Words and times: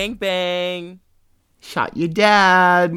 Gang 0.00 0.14
bang 0.14 1.00
Shot 1.60 1.94
your 1.94 2.08
dad. 2.08 2.94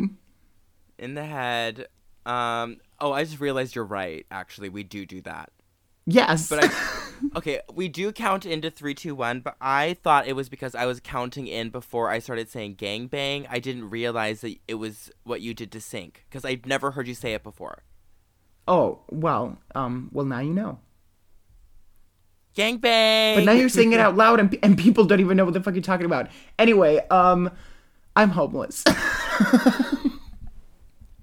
in 0.97 1.13
the 1.15 1.25
head. 1.25 1.87
Um. 2.25 2.77
Oh, 2.97 3.11
I 3.11 3.25
just 3.25 3.41
realized 3.41 3.75
you're 3.75 3.83
right. 3.83 4.25
Actually, 4.31 4.69
we 4.69 4.83
do 4.83 5.05
do 5.05 5.19
that. 5.23 5.51
Yes. 6.05 6.47
But 6.47 6.63
I, 6.63 6.69
okay, 7.35 7.59
we 7.73 7.89
do 7.89 8.13
count 8.13 8.45
into 8.45 8.71
three, 8.71 8.93
two, 8.93 9.15
one. 9.15 9.41
But 9.41 9.57
I 9.59 9.97
thought 10.01 10.27
it 10.27 10.35
was 10.37 10.47
because 10.47 10.75
I 10.75 10.85
was 10.85 11.01
counting 11.01 11.47
in 11.47 11.71
before 11.71 12.09
I 12.09 12.19
started 12.19 12.49
saying 12.49 12.75
gang 12.75 13.07
bang. 13.07 13.47
I 13.49 13.59
didn't 13.59 13.89
realize 13.89 14.39
that 14.39 14.55
it 14.69 14.75
was 14.75 15.11
what 15.25 15.41
you 15.41 15.53
did 15.53 15.73
to 15.73 15.81
sync 15.81 16.23
because 16.29 16.45
I'd 16.45 16.65
never 16.65 16.91
heard 16.91 17.09
you 17.09 17.15
say 17.15 17.33
it 17.33 17.43
before. 17.43 17.83
oh, 18.65 19.01
well, 19.09 19.57
um, 19.75 20.09
well 20.13 20.25
now 20.25 20.39
you 20.39 20.53
know. 20.53 20.79
Gang 22.55 22.77
bang. 22.77 23.37
But 23.37 23.45
now 23.45 23.53
you're 23.53 23.69
saying 23.69 23.93
it 23.93 23.99
out 23.99 24.15
loud 24.15 24.39
and, 24.39 24.57
and 24.61 24.77
people 24.77 25.05
don't 25.05 25.19
even 25.19 25.37
know 25.37 25.45
what 25.45 25.53
the 25.53 25.61
fuck 25.61 25.73
you're 25.73 25.81
talking 25.81 26.05
about. 26.05 26.27
Anyway, 26.59 26.99
um, 27.09 27.49
I'm 28.15 28.29
homeless. 28.29 28.83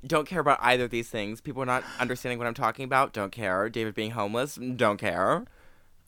don't 0.07 0.27
care 0.27 0.41
about 0.41 0.59
either 0.61 0.85
of 0.85 0.91
these 0.91 1.09
things. 1.09 1.41
People 1.41 1.63
are 1.63 1.67
not 1.67 1.85
understanding 2.01 2.39
what 2.39 2.49
I'm 2.49 2.55
talking 2.55 2.85
about. 2.85 3.13
Don't 3.13 3.31
care. 3.31 3.69
David 3.69 3.95
being 3.95 4.11
homeless. 4.11 4.57
Don't 4.57 4.97
care. 4.99 5.45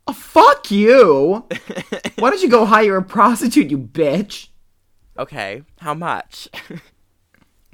oh, 0.09 0.13
fuck 0.13 0.71
you. 0.73 1.47
Why 2.19 2.31
don't 2.31 2.43
you 2.43 2.49
go 2.49 2.65
hire 2.65 2.97
a 2.97 3.03
prostitute, 3.03 3.71
you 3.71 3.79
bitch? 3.79 4.49
Okay, 5.19 5.63
how 5.81 5.95
much? 5.95 6.49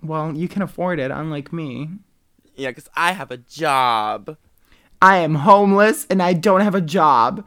Well, 0.01 0.37
you 0.37 0.47
can 0.47 0.63
afford 0.63 1.01
it, 1.01 1.11
unlike 1.11 1.53
me. 1.53 1.89
yeah, 2.55 2.69
because 2.71 2.89
I 2.95 3.11
have 3.13 3.33
a 3.33 3.37
job. 3.37 4.37
I 5.01 5.19
am 5.19 5.37
homeless 5.37 6.07
and 6.11 6.23
I 6.23 6.33
don't 6.33 6.61
have 6.61 6.75
a 6.75 6.81
job. 6.81 7.47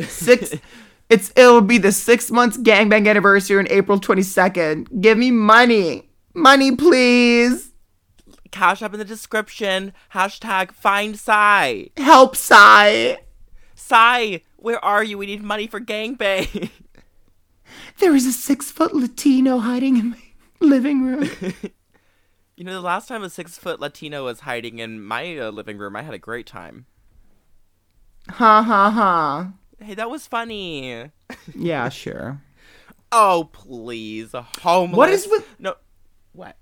Six. 0.00 0.54
it's 1.08 1.32
it'll 1.36 1.60
be 1.60 1.78
the 1.78 1.92
six 1.92 2.30
months 2.30 2.56
gangbang 2.56 3.08
anniversary 3.08 3.58
on 3.58 3.68
April 3.70 3.98
twenty 3.98 4.22
second. 4.22 4.88
Give 5.00 5.16
me 5.18 5.30
money, 5.30 6.10
money, 6.34 6.74
please. 6.74 7.72
Cash 8.50 8.82
up 8.82 8.94
in 8.94 8.98
the 8.98 9.04
description. 9.04 9.92
Hashtag 10.14 10.72
find 10.72 11.18
Psy. 11.18 11.86
Help, 11.96 12.34
Psy. 12.34 13.16
Psy, 13.74 14.38
where 14.56 14.82
are 14.84 15.04
you? 15.04 15.18
We 15.18 15.26
need 15.26 15.42
money 15.42 15.66
for 15.66 15.80
gangbang. 15.80 16.70
There 17.98 18.14
is 18.14 18.26
a 18.26 18.32
six 18.32 18.70
foot 18.70 18.94
Latino 18.94 19.58
hiding 19.58 19.96
in 19.98 20.10
my 20.10 20.22
living 20.60 21.02
room. 21.02 21.30
you 22.58 22.64
know, 22.64 22.72
the 22.72 22.80
last 22.80 23.06
time 23.06 23.22
a 23.22 23.30
six 23.30 23.56
foot 23.56 23.78
Latino 23.80 24.24
was 24.24 24.40
hiding 24.40 24.80
in 24.80 25.00
my 25.02 25.38
uh, 25.38 25.50
living 25.50 25.78
room, 25.78 25.94
I 25.94 26.02
had 26.02 26.12
a 26.14 26.18
great 26.18 26.46
time. 26.46 26.86
ha 28.30 28.62
ha 28.62 28.90
ha. 28.90 29.52
Hey, 29.80 29.94
that 29.94 30.10
was 30.10 30.26
funny. 30.26 31.10
Yeah, 31.54 31.88
sure. 32.02 32.40
Oh, 33.12 33.48
please. 33.52 34.34
Homeless. 34.62 34.96
What 34.96 35.10
is 35.10 35.28
with- 35.30 35.46
No. 35.60 35.74
What? 36.32 36.56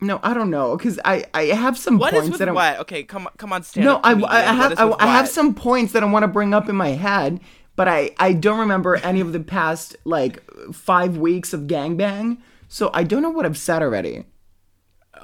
No, 0.00 0.20
I 0.22 0.34
don't 0.34 0.50
know 0.50 0.76
because 0.76 0.98
I 1.04 1.24
I 1.32 1.44
have 1.44 1.78
some 1.78 1.98
What 1.98 2.12
points 2.12 2.38
that 2.38 2.48
I'm. 2.48 2.54
what? 2.54 2.80
Okay, 2.80 3.02
come 3.02 3.28
come 3.38 3.52
on, 3.52 3.62
stand 3.62 3.84
No, 3.86 3.96
up. 3.96 4.00
I. 4.04 4.12
I, 4.12 4.38
I 4.50 4.52
have 4.54 4.78
I, 4.78 4.94
I 5.00 5.06
have 5.06 5.28
some 5.28 5.54
points 5.54 5.92
that 5.94 6.02
I 6.02 6.06
want 6.06 6.22
to 6.22 6.28
bring 6.28 6.52
up 6.52 6.68
in 6.68 6.76
my 6.76 6.90
head, 6.90 7.40
but 7.76 7.88
I 7.88 8.10
I 8.18 8.32
don't 8.34 8.58
remember 8.58 8.96
any 8.96 9.20
of 9.20 9.32
the 9.32 9.40
past 9.40 9.96
like 10.04 10.42
five 10.72 11.16
weeks 11.16 11.54
of 11.54 11.62
gangbang, 11.62 12.38
so 12.68 12.90
I 12.92 13.04
don't 13.04 13.22
know 13.22 13.30
what 13.30 13.46
I've 13.46 13.56
said 13.56 13.80
already. 13.82 14.24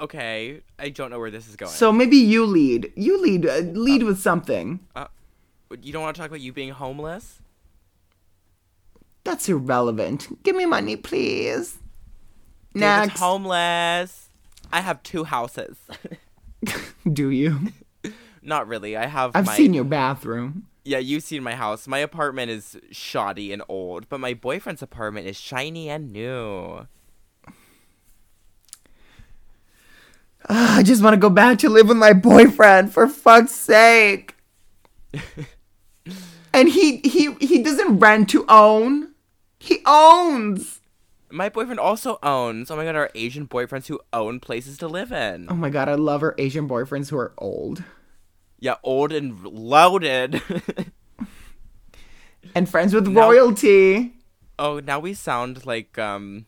Okay, 0.01 0.61
I 0.79 0.89
don't 0.89 1.11
know 1.11 1.19
where 1.19 1.31
this 1.31 1.49
is 1.49 1.57
going. 1.57 1.73
So 1.73 1.93
maybe 1.93 2.17
you 2.17 2.45
lead. 2.45 2.93
You 2.97 3.21
lead. 3.21 3.47
Uh, 3.47 3.59
lead 3.59 4.03
with 4.03 4.19
something. 4.19 4.81
you 5.83 5.93
don't 5.93 6.03
want 6.03 6.17
to 6.17 6.21
talk 6.21 6.29
about 6.29 6.41
you 6.41 6.53
being 6.53 6.71
homeless? 6.71 7.41
That's 9.25 9.49
irrelevant. 9.49 10.43
Give 10.43 10.57
me 10.57 10.67
money, 10.67 10.97
please. 10.97 11.79
David's 12.75 13.09
Next. 13.09 13.21
homeless. 13.21 14.31
I 14.73 14.81
have 14.81 15.03
two 15.03 15.25
houses. 15.25 15.77
Do 17.13 17.31
you? 17.31 17.73
Not 18.43 18.67
really. 18.67 18.97
I 18.97 19.07
have. 19.07 19.33
I've 19.35 19.47
my, 19.47 19.57
seen 19.57 19.75
your 19.75 19.85
bathroom. 19.85 20.67
Yeah, 20.85 20.99
you've 20.99 21.23
seen 21.23 21.43
my 21.43 21.55
house. 21.55 21.87
My 21.87 21.99
apartment 21.99 22.51
is 22.51 22.77
shoddy 22.91 23.53
and 23.53 23.63
old, 23.69 24.09
but 24.09 24.19
my 24.19 24.35
boyfriend's 24.35 24.83
apartment 24.83 25.27
is 25.27 25.39
shiny 25.39 25.89
and 25.89 26.13
new. 26.13 26.87
Ugh, 30.49 30.79
I 30.79 30.83
just 30.83 31.03
want 31.03 31.15
to 31.15 31.21
go 31.21 31.31
back 31.31 31.59
to 31.61 31.69
live 31.69 31.89
with 31.89 31.97
my 31.97 32.13
boyfriend 32.13 32.93
for 32.93 33.07
fuck's 33.09 33.53
sake. 33.53 34.35
and 36.53 36.69
he 36.69 36.99
he 36.99 37.33
he 37.41 37.63
doesn't 37.63 37.99
rent 37.99 38.29
to 38.31 38.45
own. 38.49 39.13
He 39.59 39.81
owns. 39.87 40.81
My 41.31 41.49
boyfriend 41.49 41.81
also 41.81 42.19
owns. 42.23 42.71
Oh 42.71 42.77
my 42.77 42.85
god, 42.85 42.97
our 42.97 43.11
Asian 43.15 43.47
boyfriends 43.47 43.87
who 43.87 44.01
own 44.13 44.41
places 44.41 44.77
to 44.79 44.89
live 44.89 45.13
in. 45.13 45.47
Oh 45.49 45.55
my 45.55 45.71
god, 45.71 45.89
I 45.89 45.95
love 45.95 46.23
our 46.23 46.35
Asian 46.39 46.69
boyfriends 46.69 47.11
who 47.11 47.17
are 47.19 47.33
old 47.39 47.85
Yeah, 48.59 48.77
old 48.83 49.13
and 49.13 49.43
loaded. 49.45 50.43
and 52.55 52.69
friends 52.69 52.95
with 52.95 53.07
Now- 53.07 53.29
royalty. 53.29 54.15
oh, 54.59 54.81
now 54.81 54.99
we 54.99 55.15
sound 55.15 55.65
like 55.65 55.97
um 55.99 56.47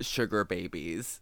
sugar 0.00 0.44
babies. 0.44 1.20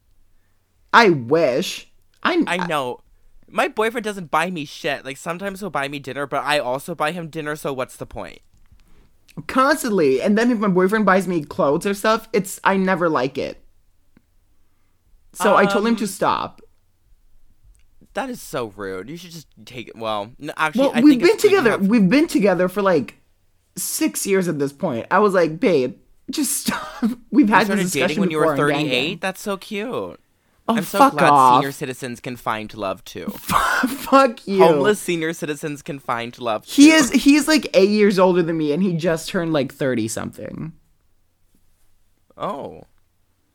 I 0.93 1.11
wish. 1.11 1.89
I 2.23 2.43
I 2.47 2.67
know. 2.67 3.01
My 3.49 3.69
boyfriend 3.69 4.05
doesn't 4.05 4.31
buy 4.31 4.51
me 4.51 4.65
shit. 4.65 5.05
Like 5.05 5.17
sometimes 5.17 5.61
he'll 5.61 5.71
buy 5.71 5.89
me 5.89 5.99
dinner, 5.99 6.27
but 6.27 6.45
I 6.45 6.59
also 6.59 6.95
buy 6.95 7.13
him 7.13 7.29
dinner, 7.29 7.57
so 7.57 7.73
what's 7.73 7.97
the 7.97 8.07
point? 8.07 8.41
constantly. 9.47 10.21
And 10.21 10.37
then 10.37 10.51
if 10.51 10.59
my 10.59 10.69
boyfriend 10.69 11.07
buys 11.07 11.27
me 11.29 11.43
clothes 11.45 11.87
or 11.87 11.95
stuff, 11.95 12.29
it's 12.33 12.61
I 12.65 12.77
never 12.77 13.09
like 13.09 13.39
it. 13.39 13.63
So 15.33 15.57
I 15.57 15.65
told 15.67 15.87
him 15.87 15.95
to 15.97 16.05
Um, 16.05 16.09
stop. 16.09 16.61
That 18.15 18.29
is 18.29 18.43
so 18.43 18.73
rude. 18.77 19.09
You 19.09 19.17
should 19.17 19.31
just 19.31 19.47
take 19.65 19.87
it. 19.89 19.97
Well, 19.97 20.33
n- 20.43 20.53
actually, 20.57 20.81
Well, 20.89 20.93
I 20.97 21.01
we've 21.01 21.21
been 21.21 21.37
together. 21.39 21.71
have- 21.71 21.87
We've 21.87 22.09
been 22.09 22.27
together 22.27 22.69
for 22.69 22.83
like 22.83 23.19
six 23.77 24.27
years 24.27 24.49
at 24.49 24.59
this 24.59 24.73
point. 24.73 25.07
I 25.13 25.21
was 25.21 25.33
like, 25.33 25.61
babe, 25.61 25.97
just 26.29 26.53
stop. 26.67 26.85
We've 27.31 27.49
You 27.49 27.55
had 27.55 27.69
this 27.69 27.93
discussion 27.93 28.09
dating 28.09 28.21
when 28.21 28.31
you 28.33 28.39
were 28.39 28.53
before 28.53 28.67
on 28.73 28.73
Gang 28.73 28.87
38. 28.89 29.21
That's 29.21 29.41
so 29.41 29.57
cute. 29.57 30.21
Oh, 30.71 30.77
I'm 30.77 30.85
so 30.85 30.99
fuck 30.99 31.13
glad 31.15 31.31
off. 31.31 31.61
senior 31.61 31.73
citizens 31.73 32.21
can 32.21 32.37
find 32.37 32.73
love 32.75 33.05
too. 33.05 33.27
fuck 33.29 34.47
you. 34.47 34.59
Homeless 34.63 35.01
senior 35.01 35.33
citizens 35.33 35.83
can 35.83 35.99
find 35.99 36.39
love. 36.39 36.67
Too. 36.67 36.83
He 36.83 36.91
is. 36.93 37.11
He's 37.11 37.49
like 37.49 37.69
eight 37.75 37.91
years 37.91 38.19
older 38.19 38.43
than 38.43 38.57
me, 38.57 38.73
and 38.73 38.83
he 38.83 38.95
just 38.95 39.29
turned 39.29 39.53
like 39.53 39.73
thirty 39.73 40.09
something. 40.09 40.73
Oh, 42.37 42.85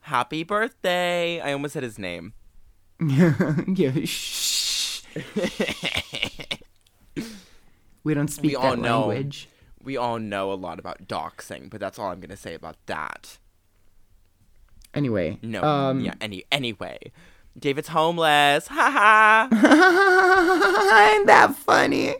happy 0.01 0.43
birthday! 0.43 1.39
I 1.39 1.53
almost 1.53 1.73
said 1.73 1.83
his 1.83 1.97
name. 1.97 2.33
yeah. 2.99 3.91
Shh. 4.05 5.01
we 8.03 8.13
don't 8.13 8.27
speak 8.27 8.57
We 8.57 8.61
that 8.61 8.79
know. 8.79 9.07
language. 9.07 9.47
We 9.83 9.97
all 9.97 10.19
know 10.19 10.51
a 10.51 10.55
lot 10.55 10.79
about 10.79 11.07
doxing, 11.07 11.69
but 11.69 11.79
that's 11.79 11.99
all 11.99 12.11
I'm 12.11 12.19
gonna 12.19 12.37
say 12.37 12.53
about 12.53 12.75
that. 12.87 13.37
Anyway. 14.95 15.37
No, 15.41 15.61
Um, 15.61 15.99
yeah. 16.01 16.13
Any 16.21 16.45
anyway, 16.51 17.11
David's 17.59 17.89
homeless. 17.89 18.67
Ha 18.67 19.47
ha. 19.51 21.11
Ain't 21.15 21.27
that 21.27 21.55
funny? 21.55 22.15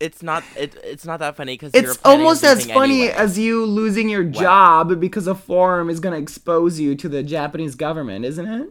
It's 0.00 0.22
not. 0.22 0.42
It, 0.56 0.74
it's 0.82 1.04
not 1.04 1.20
that 1.20 1.36
funny 1.36 1.54
because 1.54 1.70
It's 1.74 1.98
almost 2.04 2.42
as 2.42 2.66
funny 2.66 3.08
as 3.08 3.38
you 3.38 3.64
losing 3.64 4.08
your 4.08 4.24
job 4.24 4.98
because 5.00 5.28
a 5.28 5.34
forum 5.34 5.88
is 5.88 6.00
gonna 6.00 6.16
expose 6.18 6.80
you 6.80 6.96
to 6.96 7.08
the 7.08 7.22
Japanese 7.22 7.76
government, 7.76 8.24
isn't 8.24 8.46
it? 8.46 8.68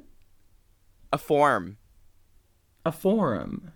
a 1.13 1.17
form. 1.17 1.77
A 2.85 2.91
forum. 2.91 3.71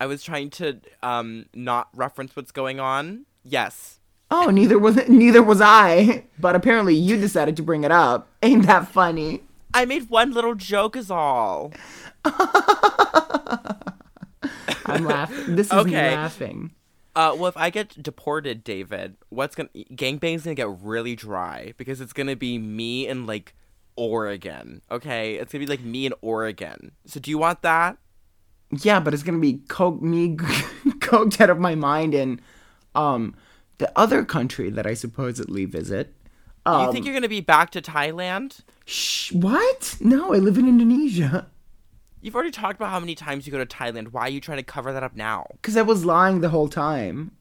I 0.00 0.06
was 0.06 0.22
trying 0.22 0.50
to 0.50 0.80
um 1.02 1.46
not 1.54 1.88
reference 1.94 2.34
what's 2.36 2.52
going 2.52 2.80
on. 2.80 3.24
Yes. 3.42 3.95
Oh, 4.30 4.50
neither 4.50 4.78
was 4.78 4.96
neither 5.08 5.42
was 5.42 5.60
I. 5.60 6.24
But 6.38 6.56
apparently 6.56 6.94
you 6.94 7.16
decided 7.16 7.56
to 7.56 7.62
bring 7.62 7.84
it 7.84 7.92
up. 7.92 8.28
Ain't 8.42 8.66
that 8.66 8.88
funny? 8.88 9.42
I 9.72 9.84
made 9.84 10.08
one 10.10 10.32
little 10.32 10.54
joke 10.54 10.96
is 10.96 11.10
all. 11.10 11.72
I'm 14.86 15.04
laughing. 15.04 15.56
This 15.56 15.66
is 15.68 15.72
me 15.72 15.80
Okay. 15.96 16.14
laughing. 16.14 16.72
Uh, 17.14 17.34
well, 17.36 17.46
if 17.46 17.56
I 17.56 17.70
get 17.70 18.00
deported, 18.02 18.62
David, 18.62 19.16
what's 19.30 19.54
gonna 19.54 19.70
gangbang's 19.92 20.44
gonna 20.44 20.54
get 20.54 20.68
really 20.82 21.16
dry 21.16 21.72
because 21.76 22.00
it's 22.00 22.12
gonna 22.12 22.36
be 22.36 22.58
me 22.58 23.06
in 23.08 23.26
like 23.26 23.54
Oregon. 23.96 24.82
Okay, 24.90 25.36
it's 25.36 25.52
gonna 25.52 25.64
be 25.64 25.70
like 25.70 25.80
me 25.80 26.06
in 26.06 26.12
Oregon. 26.20 26.92
So 27.06 27.18
do 27.18 27.30
you 27.30 27.38
want 27.38 27.62
that? 27.62 27.96
Yeah, 28.70 29.00
but 29.00 29.14
it's 29.14 29.22
gonna 29.22 29.38
be 29.38 29.60
coke 29.68 30.02
me 30.02 30.36
coked 30.36 31.40
out 31.40 31.48
of 31.50 31.58
my 31.58 31.74
mind 31.74 32.14
and 32.14 32.40
um 32.94 33.34
the 33.78 33.90
other 33.96 34.24
country 34.24 34.70
that 34.70 34.86
I 34.86 34.94
supposedly 34.94 35.64
visit. 35.64 36.14
Um, 36.64 36.86
you 36.86 36.92
think 36.92 37.04
you're 37.04 37.14
gonna 37.14 37.28
be 37.28 37.40
back 37.40 37.70
to 37.70 37.82
Thailand? 37.82 38.60
Shh, 38.84 39.32
what? 39.32 39.96
No, 40.00 40.34
I 40.34 40.38
live 40.38 40.58
in 40.58 40.68
Indonesia. 40.68 41.46
You've 42.20 42.34
already 42.34 42.50
talked 42.50 42.76
about 42.76 42.90
how 42.90 42.98
many 42.98 43.14
times 43.14 43.46
you 43.46 43.52
go 43.52 43.62
to 43.62 43.66
Thailand. 43.66 44.08
Why 44.08 44.22
are 44.22 44.30
you 44.30 44.40
trying 44.40 44.58
to 44.58 44.64
cover 44.64 44.92
that 44.92 45.02
up 45.02 45.14
now? 45.14 45.46
Cause 45.62 45.76
I 45.76 45.82
was 45.82 46.04
lying 46.04 46.40
the 46.40 46.48
whole 46.48 46.68
time. 46.68 47.32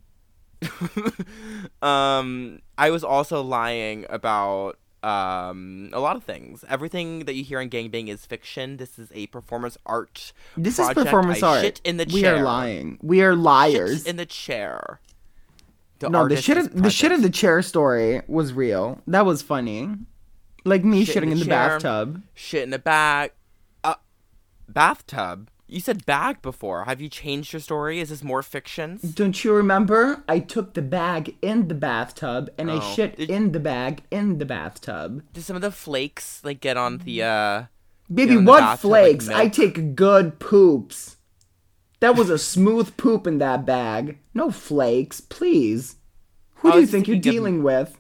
um, 1.82 2.60
I 2.78 2.90
was 2.92 3.04
also 3.04 3.42
lying 3.42 4.06
about 4.10 4.78
um, 5.06 5.90
a 5.94 6.00
lot 6.00 6.16
of 6.16 6.24
things. 6.24 6.66
Everything 6.68 7.26
that 7.26 7.36
you 7.36 7.44
hear 7.44 7.62
in 7.62 7.70
gangbang 7.70 8.08
is 8.08 8.26
fiction. 8.26 8.78
This 8.78 8.98
is 8.98 9.10
a 9.14 9.28
performance 9.28 9.78
art. 9.86 10.34
This 10.58 10.78
project. 10.78 10.98
is 10.98 11.04
performance 11.04 11.44
I 11.44 11.48
art. 11.48 11.62
Shit 11.62 11.82
in 11.84 11.98
the 11.98 12.08
we 12.12 12.22
chair. 12.22 12.38
are 12.38 12.44
lying. 12.44 12.98
We 13.02 13.22
are 13.22 13.36
liars. 13.36 14.00
Shit 14.00 14.08
in 14.08 14.16
the 14.18 14.26
chair. 14.26 15.00
The 16.00 16.10
no, 16.10 16.28
the 16.28 16.42
shit 16.42 16.58
of, 16.58 16.74
the 16.84 16.90
shit 16.90 17.12
of 17.12 17.22
the 17.22 17.30
chair 17.30 17.62
story 17.62 18.22
was 18.28 18.52
real. 18.54 19.02
That 19.08 19.26
was 19.26 19.42
funny. 19.42 19.90
Like 20.66 20.84
me 20.84 21.06
Shit 21.06 21.18
shitting 21.18 21.32
in 21.32 21.40
the 21.40 21.46
the 21.46 21.46
chair. 21.46 21.70
bathtub. 21.70 22.24
shit 22.34 22.64
in 22.64 22.70
the 22.72 22.80
bag. 22.80 23.32
Uh, 23.84 23.96
bathtub. 24.68 25.50
You 25.68 25.80
said 25.80 26.06
bag 26.06 26.42
before. 26.42 26.86
Have 26.86 27.02
you 27.02 27.10
changed 27.10 27.54
your 27.54 27.60
story? 27.60 28.00
Is 28.00 28.10
this 28.10 28.24
more 28.24 28.44
fictions? 28.44 29.02
Don't 29.02 29.44
you 29.44 29.54
remember? 29.54 30.24
I 30.28 30.40
took 30.40 30.74
the 30.74 30.82
bag 30.82 31.36
in 31.42 31.68
the 31.70 31.74
bathtub 31.76 32.50
and 32.58 32.70
I 32.70 32.76
Oh. 32.78 32.94
shit 32.96 33.18
Did- 33.18 33.30
in 33.30 33.52
the 33.52 33.60
bag 33.60 34.04
in 34.12 34.38
the 34.38 34.46
bathtub. 34.46 35.24
Did 35.34 35.44
some 35.44 35.56
of 35.56 35.62
the 35.64 35.72
flakes 35.72 36.42
like 36.44 36.60
get 36.62 36.78
on 36.78 37.00
the 37.00 37.24
uh? 37.24 37.64
Baby, 38.14 38.34
in 38.36 38.46
what 38.46 38.60
bathtub 38.60 38.92
like 38.92 39.22
flakes? 39.24 39.30
I 39.30 39.48
take 39.50 39.96
good 39.96 40.38
poops. 40.40 41.18
That 42.06 42.16
was 42.16 42.30
a 42.30 42.38
smooth 42.38 42.96
poop 42.98 43.26
in 43.26 43.40
that 43.40 43.66
bag. 43.66 44.20
No 44.36 44.52
flakes, 44.52 45.22
please. 45.22 45.96
Who 46.58 46.72
do 46.72 46.80
you 46.82 46.86
think 46.86 47.08
you're 47.08 47.16
thinking 47.16 47.30
of- 47.30 47.34
dealing 47.34 47.64
with? 47.64 48.00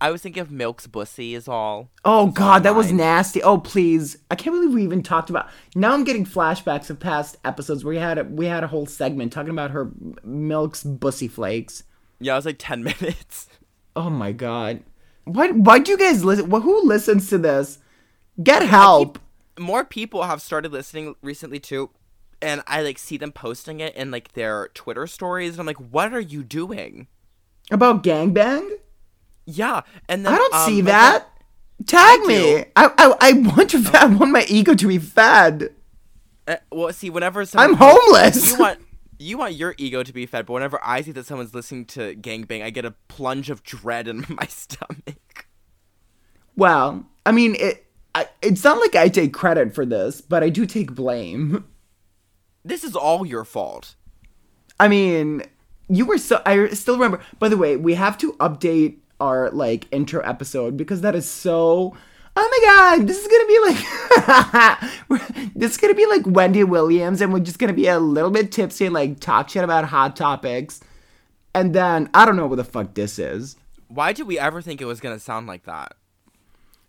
I 0.00 0.10
was 0.10 0.22
thinking 0.22 0.40
of 0.40 0.50
Milk's 0.50 0.88
bussy 0.88 1.34
is 1.36 1.46
all. 1.46 1.88
Oh 2.04 2.26
god, 2.26 2.64
that 2.64 2.74
was 2.74 2.90
nasty. 2.92 3.40
Oh 3.44 3.58
please, 3.58 4.18
I 4.28 4.34
can't 4.34 4.54
believe 4.56 4.74
we 4.74 4.82
even 4.82 5.02
talked 5.04 5.30
about. 5.30 5.48
Now 5.76 5.92
I'm 5.94 6.02
getting 6.02 6.26
flashbacks 6.26 6.90
of 6.90 6.98
past 6.98 7.36
episodes 7.44 7.84
where 7.84 7.94
we 7.94 8.00
had 8.00 8.18
a, 8.18 8.24
we 8.24 8.46
had 8.46 8.64
a 8.64 8.66
whole 8.66 8.86
segment 8.86 9.32
talking 9.32 9.50
about 9.52 9.70
her 9.70 9.90
milk's 10.24 10.82
bussy 10.82 11.28
flakes. 11.28 11.84
Yeah, 12.20 12.32
it 12.34 12.36
was 12.36 12.46
like 12.46 12.56
ten 12.58 12.82
minutes. 13.00 13.46
Oh 13.94 14.10
my 14.10 14.32
god, 14.32 14.82
why 15.24 15.52
why 15.52 15.78
do 15.78 15.92
you 15.92 15.96
guys 15.96 16.24
listen? 16.24 16.50
Wh- 16.50 16.62
who 16.62 16.84
listens 16.86 17.30
to 17.30 17.38
this? 17.38 17.78
Get 18.42 18.62
help. 18.64 19.20
More 19.58 19.84
people 19.84 20.24
have 20.24 20.42
started 20.42 20.72
listening 20.72 21.14
recently 21.22 21.60
too, 21.60 21.88
and 22.42 22.62
I 22.66 22.82
like 22.82 22.98
see 22.98 23.16
them 23.16 23.32
posting 23.32 23.80
it 23.80 23.94
in 23.94 24.10
like 24.10 24.32
their 24.32 24.68
Twitter 24.74 25.06
stories, 25.06 25.52
and 25.52 25.60
I'm 25.60 25.66
like, 25.66 25.76
what 25.76 26.12
are 26.12 26.20
you 26.20 26.42
doing? 26.42 27.08
About 27.70 28.02
gangbang? 28.02 28.68
Yeah, 29.46 29.82
and 30.08 30.24
then 30.24 30.32
I 30.32 30.36
don't 30.36 30.54
um, 30.54 30.66
see 30.66 30.80
that. 30.82 31.28
Tag 31.86 32.20
me. 32.22 32.64
I, 32.76 32.90
I 32.98 33.14
I 33.20 33.32
want 33.32 33.70
to. 33.70 33.90
I 33.94 34.06
want 34.06 34.32
my 34.32 34.46
ego 34.48 34.74
to 34.74 34.88
be 34.88 34.98
fed. 34.98 35.74
uh, 36.46 36.56
well, 36.70 36.92
see, 36.92 37.10
whenever 37.10 37.44
I'm 37.54 37.74
homeless. 37.74 38.52
you 38.52 38.58
want 38.58 38.78
you 39.18 39.38
want 39.38 39.54
your 39.54 39.74
ego 39.78 40.02
to 40.02 40.12
be 40.12 40.26
fed, 40.26 40.46
but 40.46 40.52
whenever 40.52 40.78
I 40.82 41.02
see 41.02 41.12
that 41.12 41.26
someone's 41.26 41.54
listening 41.54 41.84
to 41.86 42.14
gangbang, 42.14 42.62
I 42.62 42.70
get 42.70 42.84
a 42.84 42.92
plunge 43.08 43.50
of 43.50 43.62
dread 43.62 44.08
in 44.08 44.24
my 44.28 44.46
stomach. 44.46 45.46
Well, 46.56 47.06
I 47.26 47.32
mean, 47.32 47.56
it. 47.58 47.86
I, 48.16 48.28
it's 48.42 48.62
not 48.62 48.78
like 48.78 48.94
I 48.94 49.08
take 49.08 49.32
credit 49.32 49.74
for 49.74 49.84
this, 49.84 50.20
but 50.20 50.44
I 50.44 50.48
do 50.48 50.66
take 50.66 50.94
blame. 50.94 51.64
This 52.64 52.82
is 52.84 52.96
all 52.96 53.26
your 53.26 53.44
fault. 53.44 53.94
I 54.80 54.88
mean, 54.88 55.42
you 55.88 56.06
were 56.06 56.18
so. 56.18 56.40
I 56.46 56.68
still 56.70 56.94
remember. 56.94 57.20
By 57.38 57.48
the 57.48 57.56
way, 57.56 57.76
we 57.76 57.94
have 57.94 58.16
to 58.18 58.32
update 58.34 58.98
our 59.20 59.50
like 59.50 59.86
intro 59.92 60.20
episode 60.22 60.76
because 60.76 61.02
that 61.02 61.14
is 61.14 61.28
so. 61.28 61.94
Oh 62.36 62.48
my 62.50 62.98
god, 62.98 63.06
this 63.06 63.18
is 63.18 63.28
gonna 63.28 63.46
be 63.46 63.58
like. 65.20 65.52
this 65.54 65.72
is 65.72 65.76
gonna 65.76 65.94
be 65.94 66.06
like 66.06 66.26
Wendy 66.26 66.64
Williams, 66.64 67.20
and 67.20 67.32
we're 67.32 67.40
just 67.40 67.58
gonna 67.58 67.72
be 67.72 67.86
a 67.86 68.00
little 68.00 68.30
bit 68.30 68.50
tipsy 68.50 68.86
and 68.86 68.94
like 68.94 69.20
talk 69.20 69.50
shit 69.50 69.62
about 69.62 69.84
hot 69.84 70.16
topics. 70.16 70.80
And 71.54 71.74
then 71.74 72.10
I 72.14 72.24
don't 72.24 72.36
know 72.36 72.46
what 72.46 72.56
the 72.56 72.64
fuck 72.64 72.94
this 72.94 73.18
is. 73.18 73.56
Why 73.88 74.12
did 74.12 74.26
we 74.26 74.38
ever 74.38 74.60
think 74.60 74.80
it 74.80 74.86
was 74.86 75.00
gonna 75.00 75.20
sound 75.20 75.46
like 75.46 75.64
that? 75.64 75.94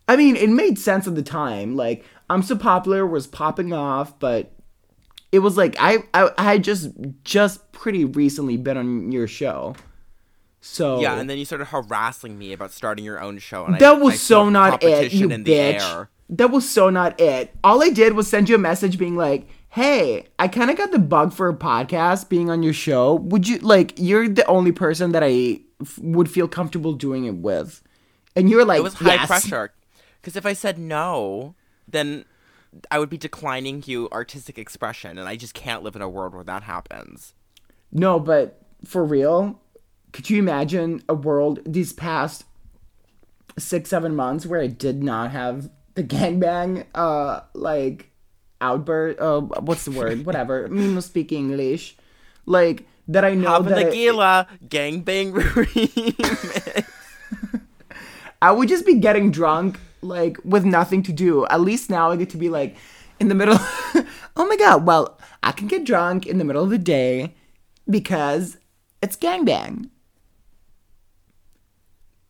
I 0.07 0.15
mean, 0.15 0.35
it 0.35 0.49
made 0.49 0.79
sense 0.79 1.07
at 1.07 1.15
the 1.15 1.23
time. 1.23 1.75
Like, 1.75 2.05
I'm 2.29 2.43
so 2.43 2.55
popular 2.55 3.05
was 3.05 3.27
popping 3.27 3.73
off, 3.73 4.17
but 4.19 4.51
it 5.35 5.39
was 5.39 5.57
like 5.57 5.75
I 5.79 5.99
I, 6.13 6.31
I 6.37 6.57
just 6.57 6.89
just 7.23 7.71
pretty 7.73 8.05
recently 8.05 8.57
been 8.57 8.77
on 8.77 9.11
your 9.11 9.27
show. 9.27 9.75
So 10.61 10.99
Yeah, 11.01 11.19
and 11.19 11.29
then 11.29 11.37
you 11.37 11.45
started 11.45 11.65
harassing 11.65 12.37
me 12.39 12.53
about 12.53 12.71
starting 12.71 13.05
your 13.05 13.19
own 13.21 13.37
show. 13.37 13.65
And 13.65 13.75
I- 13.75 13.79
that 13.79 13.99
was 13.99 14.13
I 14.13 14.17
so 14.17 14.49
not 14.49 14.83
it, 14.83 15.13
you 15.13 15.29
bitch. 15.29 16.07
That 16.29 16.49
was 16.49 16.67
so 16.67 16.89
not 16.89 17.19
it. 17.21 17.53
All 17.63 17.83
I 17.83 17.89
did 17.89 18.13
was 18.13 18.27
send 18.27 18.49
you 18.49 18.55
a 18.55 18.57
message 18.57 18.97
being 18.97 19.15
like, 19.15 19.47
"Hey, 19.69 20.25
I 20.39 20.47
kind 20.47 20.71
of 20.71 20.77
got 20.77 20.91
the 20.91 20.97
bug 20.97 21.33
for 21.33 21.47
a 21.49 21.53
podcast 21.53 22.29
being 22.29 22.49
on 22.49 22.63
your 22.63 22.73
show. 22.73 23.13
Would 23.15 23.47
you 23.47 23.59
like? 23.59 23.93
You're 23.97 24.27
the 24.27 24.45
only 24.47 24.71
person 24.71 25.11
that 25.11 25.21
I 25.23 25.59
f- 25.81 25.99
would 25.99 26.27
feel 26.31 26.47
comfortable 26.47 26.93
doing 26.93 27.25
it 27.25 27.35
with." 27.35 27.83
And 28.35 28.49
you 28.49 28.55
were 28.57 28.65
like, 28.65 28.79
It 28.79 28.83
was 28.83 28.95
high 28.95 29.15
"Yes." 29.15 29.27
pressure. 29.27 29.71
Because 30.19 30.35
if 30.35 30.47
I 30.47 30.53
said 30.53 30.79
no, 30.79 31.53
then 31.87 32.25
I 32.91 32.99
would 32.99 33.09
be 33.09 33.17
declining 33.17 33.83
you 33.85 34.09
artistic 34.11 34.57
expression, 34.57 35.17
and 35.17 35.27
I 35.27 35.35
just 35.35 35.53
can't 35.53 35.83
live 35.83 35.95
in 35.95 36.01
a 36.01 36.09
world 36.09 36.33
where 36.33 36.43
that 36.43 36.63
happens. 36.63 37.33
No, 37.91 38.19
but 38.19 38.61
for 38.83 39.03
real, 39.03 39.59
could 40.11 40.29
you 40.29 40.39
imagine 40.39 41.03
a 41.07 41.13
world 41.13 41.59
these 41.65 41.93
past 41.93 42.45
six, 43.57 43.89
seven 43.89 44.15
months 44.15 44.45
where 44.45 44.61
I 44.61 44.67
did 44.67 45.03
not 45.03 45.31
have 45.31 45.69
the 45.95 46.03
gangbang, 46.15 46.85
uh, 46.93 47.41
like 47.53 48.11
outburst? 48.61 49.19
Uh, 49.19 49.41
what's 49.41 49.85
the 49.85 49.91
word? 49.91 50.25
Whatever. 50.25 50.67
Me 50.67 50.87
no 50.93 50.99
speak 50.99 51.31
English. 51.31 51.97
Like 52.45 52.85
that 53.07 53.25
I 53.25 53.33
know 53.33 53.51
Having 53.51 53.69
that 53.69 53.79
the 53.79 53.87
I, 53.87 53.91
gila 53.91 54.47
gangbang 54.67 55.33
remix. 55.33 56.85
I 58.41 58.51
would 58.51 58.69
just 58.69 58.85
be 58.85 58.95
getting 58.95 59.31
drunk, 59.31 59.79
like 60.01 60.37
with 60.43 60.65
nothing 60.65 61.03
to 61.03 61.13
do. 61.13 61.45
At 61.47 61.61
least 61.61 61.89
now 61.89 62.11
I 62.11 62.15
get 62.15 62.29
to 62.31 62.37
be 62.37 62.49
like 62.49 62.75
in 63.19 63.27
the 63.27 63.35
middle. 63.35 63.57
oh 64.35 64.45
my 64.47 64.55
god! 64.57 64.85
Well, 64.85 65.19
I 65.43 65.51
can 65.51 65.67
get 65.67 65.85
drunk 65.85 66.25
in 66.25 66.37
the 66.37 66.43
middle 66.43 66.63
of 66.63 66.69
the 66.69 66.77
day 66.77 67.35
because 67.89 68.57
it's 69.01 69.15
gangbang. 69.15 69.89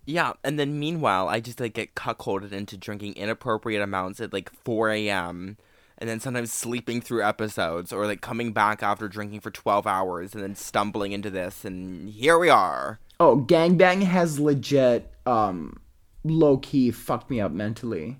Yeah, 0.05 0.33
and 0.43 0.59
then 0.59 0.79
meanwhile, 0.79 1.27
I 1.27 1.39
just 1.39 1.59
like 1.59 1.73
get 1.73 1.95
cuckolded 1.95 2.51
into 2.51 2.77
drinking 2.77 3.13
inappropriate 3.13 3.81
amounts 3.81 4.19
at 4.19 4.33
like 4.33 4.51
4 4.63 4.91
a.m. 4.91 5.57
and 5.97 6.07
then 6.07 6.19
sometimes 6.19 6.51
sleeping 6.51 7.01
through 7.01 7.23
episodes 7.23 7.91
or 7.91 8.05
like 8.05 8.21
coming 8.21 8.53
back 8.53 8.83
after 8.83 9.07
drinking 9.07 9.39
for 9.39 9.49
12 9.49 9.87
hours 9.87 10.35
and 10.35 10.43
then 10.43 10.55
stumbling 10.55 11.11
into 11.11 11.31
this, 11.31 11.65
and 11.65 12.09
here 12.09 12.37
we 12.37 12.49
are. 12.49 12.99
Oh, 13.19 13.37
gangbang 13.37 14.03
has 14.03 14.39
legit 14.39 15.11
um 15.25 15.79
low 16.25 16.57
key 16.57 16.91
fucked 16.91 17.29
me 17.29 17.39
up 17.39 17.51
mentally. 17.51 18.19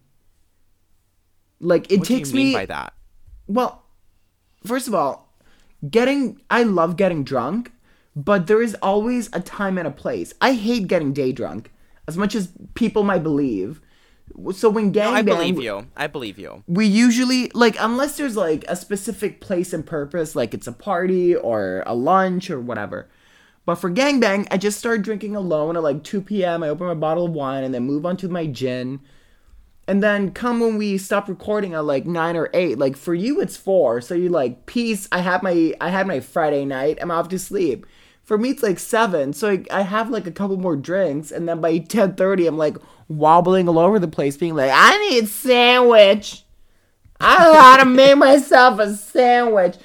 Like 1.59 1.91
it 1.91 2.00
What 2.00 2.07
takes 2.07 2.31
do 2.31 2.38
you 2.38 2.43
mean 2.45 2.53
me 2.53 2.59
by 2.59 2.65
that? 2.67 2.93
well, 3.47 3.83
first 4.65 4.88
of 4.88 4.93
all, 4.95 5.33
getting 5.89 6.41
I 6.50 6.63
love 6.63 6.97
getting 6.97 7.24
drunk, 7.24 7.71
but 8.15 8.47
there 8.47 8.62
is 8.62 8.75
always 8.81 9.29
a 9.33 9.39
time 9.39 9.77
and 9.77 9.88
a 9.88 9.91
place. 9.91 10.33
I 10.41 10.53
hate 10.53 10.88
getting 10.88 11.13
day 11.13 11.31
drunk 11.31 11.71
as 12.07 12.17
much 12.17 12.35
as 12.35 12.50
people 12.75 13.03
might 13.03 13.24
believe. 13.24 13.81
So 14.53 14.69
when 14.69 14.91
gangbang 14.91 15.12
No, 15.12 15.13
I 15.13 15.21
believe 15.21 15.62
you. 15.62 15.88
I 15.95 16.07
believe 16.07 16.38
you. 16.39 16.63
we 16.67 16.85
usually 16.88 17.50
like 17.53 17.75
unless 17.79 18.17
there's 18.17 18.35
like 18.35 18.65
a 18.67 18.75
specific 18.75 19.39
place 19.39 19.71
and 19.71 19.85
purpose 19.85 20.35
like 20.35 20.53
it's 20.53 20.67
a 20.67 20.71
party 20.74 21.35
or 21.35 21.83
a 21.85 21.93
lunch 21.95 22.50
or 22.50 22.59
whatever 22.59 23.07
but 23.65 23.75
for 23.75 23.91
gangbang 23.91 24.48
i 24.51 24.57
just 24.57 24.79
start 24.79 25.01
drinking 25.01 25.36
alone 25.36 25.75
at 25.75 25.84
like 25.84 26.03
2 26.03 26.22
p.m 26.22 26.63
i 26.63 26.69
open 26.69 26.88
my 26.88 26.93
bottle 26.93 27.25
of 27.25 27.31
wine 27.31 27.63
and 27.63 27.74
then 27.74 27.84
move 27.84 28.05
on 28.05 28.17
to 28.17 28.29
my 28.29 28.45
gin. 28.45 29.00
And 29.88 30.01
then 30.01 30.31
come 30.31 30.60
when 30.62 30.77
we 30.77 30.98
stop 30.98 31.29
recording 31.29 31.75
at 31.75 31.86
like 31.86 32.07
9 32.07 32.36
or 32.36 32.50
8 32.55 32.79
like 32.79 32.98
for 32.98 33.13
you 33.13 33.39
it's 33.39 33.55
4 33.55 34.01
so 34.01 34.15
you're 34.15 34.31
like 34.31 34.65
peace 34.65 35.07
i 35.12 35.19
have 35.19 35.43
my 35.43 35.75
i 35.79 35.89
had 35.89 36.07
my 36.07 36.19
friday 36.19 36.65
night 36.65 36.98
i'm 37.01 37.12
off 37.12 37.29
to 37.29 37.38
sleep. 37.38 37.86
For 38.24 38.39
me 38.39 38.50
it's 38.50 38.63
like 38.63 38.79
7 38.79 39.34
so 39.34 39.51
I, 39.51 39.63
I 39.69 39.81
have 39.81 40.10
like 40.10 40.25
a 40.25 40.31
couple 40.31 40.57
more 40.57 40.75
drinks. 40.75 41.31
And 41.31 41.48
then 41.48 41.62
by 41.62 41.77
10.30 41.79 42.48
i'm 42.48 42.57
like 42.57 42.77
wobbling 43.07 43.69
all 43.69 43.77
over 43.77 44.00
the 44.00 44.07
place 44.07 44.38
being 44.38 44.55
like 44.55 44.72
i 44.74 44.98
need 45.10 45.27
sandwich. 45.27 46.43
I 47.19 47.38
gotta 47.38 47.86
make 47.86 48.17
myself 48.17 48.79
a 48.79 48.95
sandwich. 48.95 49.75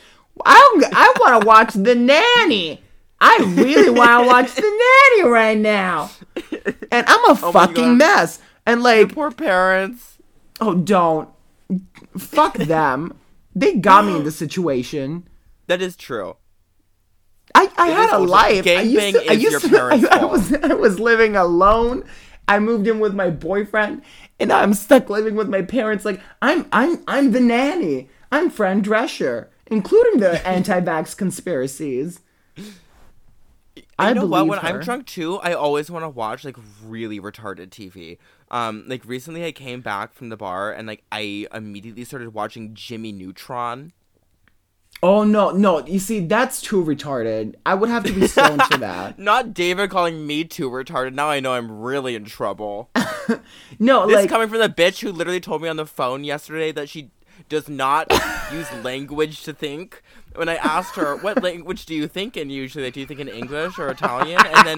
I 0.44 0.82
I 0.92 1.14
want 1.20 1.42
to 1.42 1.46
watch 1.46 1.74
the 1.74 1.94
nanny. 1.94 2.82
I 3.20 3.38
really 3.56 3.90
want 3.90 4.22
to 4.22 4.26
watch 4.26 4.54
the 4.54 4.62
nanny 4.62 5.30
right 5.30 5.58
now. 5.58 6.10
And 6.90 7.06
I'm 7.06 7.24
a 7.24 7.38
Oh 7.42 7.52
fucking 7.52 7.96
mess. 7.96 8.40
And 8.66 8.82
like, 8.82 9.14
Poor 9.14 9.30
parents. 9.30 10.18
oh, 10.60 10.74
don't. 10.74 11.28
Fuck 12.16 12.54
them. 12.58 13.16
They 13.54 13.76
got 13.76 14.04
me 14.04 14.16
in 14.16 14.24
this 14.24 14.36
situation. 14.36 15.28
That 15.66 15.82
is 15.82 15.96
true. 15.96 16.36
I, 17.54 17.70
I 17.76 17.90
It 17.90 17.96
had 17.96 18.10
a 18.12 18.18
life. 18.18 18.66
I 18.66 18.82
used 18.82 19.14
to, 19.16 19.30
I 19.30 19.34
is 19.34 19.42
used 19.42 19.52
your 19.52 19.60
to, 19.60 19.68
parents' 19.76 20.06
I, 20.10 20.20
I 20.20 20.24
was 20.24 20.52
I 20.52 20.74
was 20.74 21.00
living 21.00 21.36
alone. 21.36 22.04
I 22.46 22.58
moved 22.58 22.86
in 22.86 23.00
with 23.00 23.14
my 23.14 23.30
boyfriend, 23.30 24.02
and 24.38 24.52
I'm 24.52 24.72
stuck 24.74 25.10
living 25.10 25.34
with 25.34 25.48
my 25.48 25.62
parents. 25.62 26.04
Like 26.04 26.20
I'm 26.42 26.66
I'm 26.72 27.02
I'm 27.08 27.32
the 27.32 27.40
nanny. 27.40 28.08
I'm 28.32 28.50
Fran 28.50 28.82
Drescher, 28.82 29.48
including 29.66 30.20
the 30.20 30.46
anti-vax 30.46 31.16
conspiracies. 31.16 32.20
I 34.00 34.12
know 34.12 34.26
what? 34.26 34.46
When 34.46 34.58
I'm 34.58 34.80
drunk 34.80 35.06
too, 35.06 35.36
I 35.38 35.52
always 35.52 35.90
want 35.90 36.04
to 36.04 36.08
watch 36.08 36.44
like 36.44 36.56
really 36.84 37.20
retarded 37.20 37.68
TV. 37.68 38.18
Um, 38.50 38.84
like 38.86 39.04
recently 39.04 39.44
I 39.44 39.52
came 39.52 39.80
back 39.80 40.12
from 40.12 40.28
the 40.28 40.36
bar 40.36 40.72
and 40.72 40.86
like 40.88 41.04
I 41.12 41.46
immediately 41.54 42.04
started 42.04 42.34
watching 42.34 42.74
Jimmy 42.74 43.12
Neutron. 43.12 43.92
Oh 45.02 45.24
no, 45.24 45.50
no. 45.50 45.86
You 45.86 45.98
see, 45.98 46.20
that's 46.26 46.60
too 46.60 46.84
retarded. 46.84 47.54
I 47.64 47.74
would 47.74 47.88
have 47.88 48.04
to 48.04 48.12
be 48.12 48.26
stoned 48.26 48.62
for 48.64 48.78
that. 48.78 49.18
Not 49.18 49.54
David 49.54 49.88
calling 49.90 50.26
me 50.26 50.44
too 50.44 50.68
retarded. 50.68 51.14
Now 51.14 51.28
I 51.30 51.40
know 51.40 51.54
I'm 51.54 51.70
really 51.80 52.14
in 52.14 52.24
trouble. 52.24 52.90
No, 53.78 54.06
This 54.08 54.16
like 54.16 54.28
coming 54.28 54.48
from 54.48 54.58
the 54.58 54.68
bitch 54.68 55.00
who 55.00 55.12
literally 55.12 55.40
told 55.40 55.62
me 55.62 55.68
on 55.68 55.76
the 55.76 55.86
phone 55.86 56.24
yesterday 56.24 56.72
that 56.72 56.88
she 56.88 57.10
does 57.48 57.68
not 57.68 58.12
use 58.52 58.66
language 58.82 59.44
to 59.44 59.52
think. 59.52 60.02
When 60.34 60.48
I 60.48 60.56
asked 60.56 60.96
her, 60.96 61.16
"What 61.16 61.42
language 61.42 61.86
do 61.86 61.94
you 61.94 62.06
think 62.06 62.36
in 62.36 62.50
usually? 62.50 62.90
Do 62.90 63.00
you 63.00 63.06
think 63.06 63.20
in 63.20 63.28
English 63.28 63.78
or 63.78 63.88
Italian?" 63.88 64.40
And 64.44 64.66
then 64.66 64.76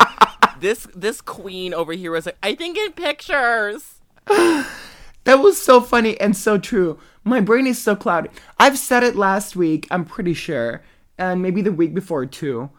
this 0.60 0.86
this 0.94 1.20
queen 1.20 1.74
over 1.74 1.92
here 1.92 2.12
was 2.12 2.26
like, 2.26 2.38
"I 2.42 2.54
think 2.54 2.78
in 2.78 2.92
pictures." 2.92 4.00
that 4.26 5.36
was 5.40 5.60
so 5.60 5.80
funny 5.80 6.18
and 6.20 6.36
so 6.36 6.58
true. 6.58 6.98
My 7.24 7.40
brain 7.40 7.66
is 7.66 7.80
so 7.80 7.94
cloudy. 7.94 8.30
I've 8.58 8.78
said 8.78 9.02
it 9.02 9.16
last 9.16 9.54
week, 9.54 9.86
I'm 9.90 10.04
pretty 10.04 10.34
sure, 10.34 10.82
and 11.18 11.42
maybe 11.42 11.62
the 11.62 11.72
week 11.72 11.94
before 11.94 12.26
too. 12.26 12.70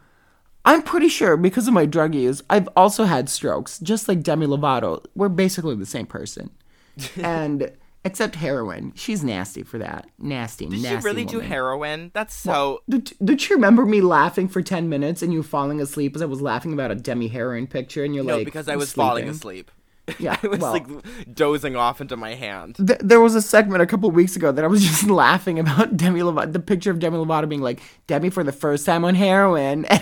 I'm 0.66 0.82
pretty 0.82 1.10
sure 1.10 1.36
because 1.36 1.68
of 1.68 1.74
my 1.74 1.86
drug 1.86 2.16
use, 2.16 2.42
I've 2.50 2.70
also 2.76 3.04
had 3.04 3.30
strokes, 3.30 3.80
just 3.80 4.08
like 4.08 4.24
Demi 4.24 4.48
Lovato. 4.48 5.04
We're 5.14 5.30
basically 5.30 5.76
the 5.76 5.86
same 5.86 6.06
person. 6.06 6.52
and 7.22 7.72
except 8.06 8.36
heroin. 8.36 8.92
She's 8.96 9.24
nasty 9.24 9.64
for 9.64 9.78
that. 9.80 10.08
Nasty, 10.20 10.66
Did 10.68 10.82
nasty. 10.82 11.00
she 11.00 11.04
really 11.06 11.26
do 11.26 11.40
heroin? 11.40 12.12
That's 12.14 12.34
so. 12.36 12.82
Did, 12.90 13.14
did 13.24 13.48
you 13.50 13.56
remember 13.56 13.86
me 13.86 14.02
laughing 14.02 14.48
for 14.48 14.62
10 14.62 14.90
minutes 14.90 15.22
and 15.22 15.32
you 15.34 15.44
falling 15.44 15.80
asleep 15.82 16.16
as 16.16 16.22
I 16.22 16.26
was 16.26 16.42
laughing 16.42 16.74
about 16.74 16.92
a 16.92 16.96
Demi 16.96 17.28
heroin 17.28 17.68
picture 17.68 18.04
and 18.04 18.14
you're 18.14 18.24
No, 18.24 18.38
like 18.38 18.46
because 18.46 18.68
I 18.68 18.74
"I'm 18.74 18.80
was 18.80 18.92
falling 18.94 19.28
asleep. 19.30 19.72
Yeah, 20.20 20.38
I 20.44 20.48
was 20.48 20.60
well, 20.60 20.74
like 20.74 20.86
dozing 21.34 21.78
off 21.78 22.02
into 22.02 22.18
my 22.18 22.34
hand. 22.36 22.76
th- 22.76 23.00
there 23.02 23.22
was 23.22 23.36
a 23.36 23.42
segment 23.42 23.82
a 23.82 23.86
couple 23.86 24.12
weeks 24.12 24.36
ago 24.36 24.52
that 24.52 24.64
I 24.66 24.68
was 24.68 24.82
just 24.86 25.10
laughing 25.10 25.60
about 25.60 25.96
Demi 25.96 26.20
Lovato, 26.20 26.52
the 26.52 26.60
picture 26.60 26.92
of 26.92 27.00
Demi 27.00 27.18
Lovato 27.18 27.48
being 27.48 27.62
like, 27.62 27.80
Demi 28.08 28.30
for 28.30 28.44
the 28.44 28.52
first 28.52 28.86
time 28.86 29.06
on 29.06 29.16
heroin. 29.16 29.86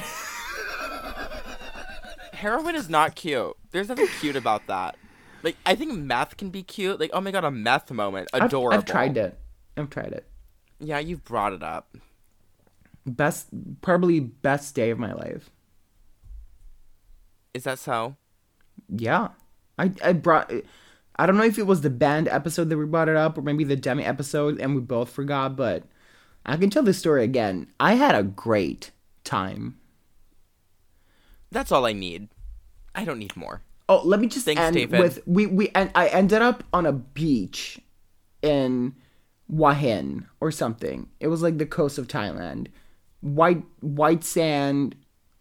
Heroin 2.33 2.75
is 2.75 2.89
not 2.89 3.13
cute. 3.15 3.53
There's 3.69 3.89
nothing 3.89 4.07
cute 4.19 4.35
about 4.35 4.65
that. 4.65 4.95
Like 5.43 5.57
I 5.65 5.75
think 5.75 5.93
meth 5.93 6.37
can 6.37 6.49
be 6.49 6.63
cute. 6.63 6.99
Like 6.99 7.11
oh 7.13 7.21
my 7.21 7.31
god, 7.31 7.43
a 7.43 7.51
meth 7.51 7.91
moment, 7.91 8.29
I've, 8.33 8.43
adorable. 8.43 8.77
I've 8.77 8.85
tried 8.85 9.17
it. 9.17 9.37
I've 9.77 9.89
tried 9.89 10.13
it. 10.13 10.27
Yeah, 10.79 10.99
you've 10.99 11.23
brought 11.23 11.53
it 11.53 11.63
up. 11.63 11.95
Best, 13.05 13.47
probably 13.81 14.19
best 14.19 14.75
day 14.75 14.89
of 14.89 14.99
my 14.99 15.13
life. 15.13 15.49
Is 17.53 17.63
that 17.63 17.79
so? 17.79 18.15
Yeah. 18.89 19.29
I, 19.77 19.91
I 20.03 20.13
brought, 20.13 20.51
I 21.15 21.25
don't 21.25 21.37
know 21.37 21.43
if 21.43 21.57
it 21.57 21.67
was 21.67 21.81
the 21.81 21.89
band 21.89 22.27
episode 22.27 22.69
that 22.69 22.77
we 22.77 22.85
brought 22.85 23.09
it 23.09 23.15
up 23.15 23.37
or 23.37 23.41
maybe 23.41 23.63
the 23.63 23.75
Demi 23.75 24.03
episode 24.03 24.59
and 24.59 24.75
we 24.75 24.81
both 24.81 25.09
forgot, 25.09 25.55
but 25.55 25.83
I 26.45 26.57
can 26.57 26.69
tell 26.69 26.83
this 26.83 26.99
story 26.99 27.23
again. 27.23 27.67
I 27.79 27.93
had 27.93 28.15
a 28.15 28.23
great 28.23 28.91
time. 29.23 29.77
That's 31.51 31.71
all 31.71 31.85
I 31.85 31.93
need. 31.93 32.29
I 32.95 33.05
don't 33.05 33.19
need 33.19 33.35
more. 33.35 33.61
Oh, 33.91 34.01
let 34.05 34.21
me 34.21 34.27
just 34.27 34.45
Thanks, 34.45 34.61
end 34.61 34.75
David. 34.75 35.01
with 35.01 35.19
we 35.25 35.47
we 35.47 35.69
and 35.75 35.91
I 35.93 36.07
ended 36.07 36.41
up 36.41 36.63
on 36.71 36.85
a 36.85 36.93
beach 36.93 37.77
in 38.41 38.95
Hua 39.49 39.73
Hin 39.73 40.27
or 40.39 40.49
something. 40.49 41.09
It 41.19 41.27
was 41.27 41.41
like 41.41 41.57
the 41.57 41.65
coast 41.65 41.97
of 41.97 42.07
Thailand. 42.07 42.67
White 43.19 43.63
white 43.81 44.23
sand. 44.23 44.95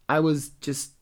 I 0.09 0.19
was 0.19 0.49
just 0.61 0.95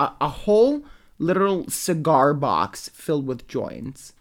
a, 0.00 0.10
a 0.20 0.28
whole 0.28 0.84
literal 1.20 1.68
cigar 1.68 2.34
box 2.34 2.88
filled 2.92 3.28
with 3.28 3.46
joints 3.46 4.12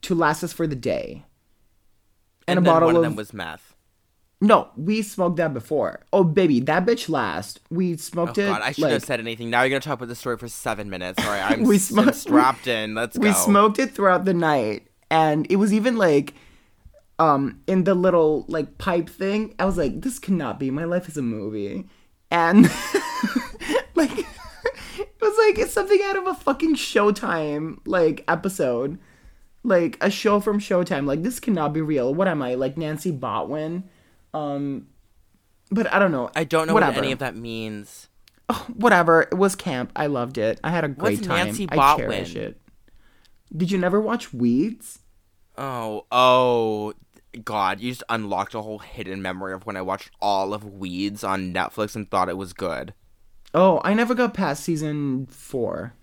to 0.00 0.14
last 0.14 0.42
us 0.42 0.54
for 0.54 0.66
the 0.66 0.74
day. 0.74 1.26
And, 2.48 2.58
And, 2.58 2.66
a 2.66 2.70
bottle 2.70 2.86
one 2.86 2.96
of 2.96 3.00
of 3.00 3.04
them 3.04 3.16
was 3.16 3.34
meth. 3.34 3.75
No, 4.40 4.68
we 4.76 5.00
smoked 5.02 5.36
that 5.36 5.54
before. 5.54 6.00
Oh 6.12 6.22
baby, 6.24 6.60
that 6.60 6.84
bitch 6.84 7.08
last. 7.08 7.60
We 7.70 7.94
Oh 7.94 7.96
smoked 7.96 8.38
it. 8.38 8.46
god, 8.46 8.62
I 8.62 8.72
should 8.72 8.82
like, 8.82 8.92
have 8.92 9.04
said 9.04 9.18
anything. 9.20 9.48
Now 9.50 9.62
you're 9.62 9.70
gonna 9.70 9.80
talk 9.80 9.94
about 9.94 10.08
the 10.08 10.14
story 10.14 10.36
for 10.36 10.48
seven 10.48 10.90
minutes. 10.90 11.24
All 11.24 11.30
right, 11.30 11.52
I'm, 11.52 11.62
We 11.62 11.68
we 11.70 11.78
smo- 11.78 12.14
strapped 12.24 12.66
in. 12.66 12.94
Let's 12.94 13.16
we 13.18 13.24
go. 13.24 13.28
We 13.30 13.34
smoked 13.34 13.78
it 13.78 13.92
throughout 13.92 14.24
the 14.24 14.34
night 14.34 14.88
and 15.10 15.46
it 15.50 15.56
was 15.56 15.72
even 15.72 15.96
like 15.96 16.34
um 17.18 17.60
in 17.66 17.84
the 17.84 17.94
little 17.94 18.44
like 18.48 18.76
pipe 18.76 19.08
thing 19.08 19.54
i 19.58 19.64
was 19.64 19.78
like 19.78 20.00
this 20.02 20.18
cannot 20.18 20.58
be 20.58 20.70
my 20.70 20.84
life 20.84 21.08
is 21.08 21.16
a 21.16 21.22
movie 21.22 21.88
and 22.30 22.64
like 23.94 24.10
it 24.18 25.16
was 25.22 25.34
like 25.38 25.58
it's 25.58 25.72
something 25.72 26.00
out 26.04 26.16
of 26.16 26.26
a 26.26 26.34
fucking 26.34 26.74
showtime 26.74 27.78
like 27.86 28.24
episode 28.28 28.98
like 29.62 29.96
a 30.00 30.10
show 30.10 30.40
from 30.40 30.58
showtime 30.58 31.06
like 31.06 31.22
this 31.22 31.40
cannot 31.40 31.72
be 31.72 31.80
real 31.80 32.12
what 32.12 32.28
am 32.28 32.42
i 32.42 32.54
like 32.54 32.76
nancy 32.76 33.12
botwin 33.12 33.84
um 34.34 34.86
but 35.70 35.92
i 35.92 35.98
don't 35.98 36.12
know 36.12 36.30
I 36.34 36.44
don't 36.44 36.66
know 36.66 36.74
whatever. 36.74 36.92
what 36.96 37.04
any 37.04 37.12
of 37.12 37.18
that 37.20 37.36
means. 37.36 38.08
whatever 38.74 39.22
it 39.22 39.34
was 39.34 39.54
camp 39.56 39.90
i 39.96 40.06
loved 40.06 40.38
it 40.38 40.60
i 40.62 40.70
had 40.70 40.84
a 40.84 40.88
great 40.88 41.18
What's 41.18 41.26
time 41.26 41.46
Nancy 41.46 41.66
i 41.70 41.96
cherish 41.96 42.34
Botwin? 42.34 42.36
it 42.36 42.60
did 43.56 43.70
you 43.70 43.78
never 43.78 44.00
watch 44.00 44.32
weeds 44.32 45.00
Oh, 45.58 46.04
oh, 46.12 46.92
God! 47.44 47.80
You 47.80 47.90
just 47.90 48.02
unlocked 48.08 48.54
a 48.54 48.60
whole 48.62 48.78
hidden 48.78 49.22
memory 49.22 49.54
of 49.54 49.64
when 49.64 49.76
I 49.76 49.82
watched 49.82 50.10
all 50.20 50.52
of 50.52 50.64
Weeds 50.64 51.24
on 51.24 51.52
Netflix 51.54 51.96
and 51.96 52.10
thought 52.10 52.28
it 52.28 52.36
was 52.36 52.52
good. 52.52 52.92
Oh, 53.54 53.80
I 53.84 53.94
never 53.94 54.14
got 54.14 54.34
past 54.34 54.62
season 54.64 55.26
four. 55.26 55.94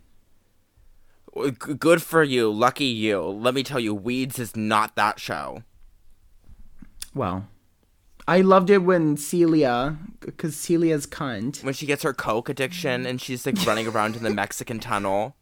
Good 1.59 2.01
for 2.01 2.23
you, 2.23 2.51
lucky 2.51 2.85
you. 2.85 3.21
Let 3.21 3.53
me 3.53 3.63
tell 3.63 3.79
you, 3.79 3.93
Weeds 3.93 4.39
is 4.39 4.55
not 4.55 4.95
that 4.95 5.19
show. 5.19 5.63
Well, 7.13 7.47
I 8.27 8.41
loved 8.41 8.69
it 8.69 8.79
when 8.79 9.17
Celia, 9.17 9.97
because 10.21 10.55
Celia's 10.55 11.05
cunt. 11.05 11.63
When 11.63 11.73
she 11.73 11.85
gets 11.85 12.03
her 12.03 12.13
coke 12.13 12.47
addiction 12.47 13.05
and 13.05 13.21
she's 13.21 13.45
like 13.45 13.65
running 13.65 13.87
around 13.87 14.15
in 14.15 14.23
the 14.23 14.29
Mexican 14.29 14.79
tunnel. 14.79 15.35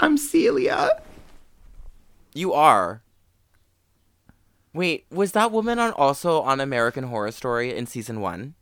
I'm 0.00 0.16
Celia. 0.16 1.02
You 2.34 2.52
are. 2.52 3.02
Wait, 4.74 5.06
was 5.10 5.32
that 5.32 5.50
woman 5.50 5.78
on 5.78 5.92
also 5.92 6.42
on 6.42 6.60
American 6.60 7.04
Horror 7.04 7.32
Story 7.32 7.74
in 7.74 7.86
season 7.86 8.20
one? 8.20 8.54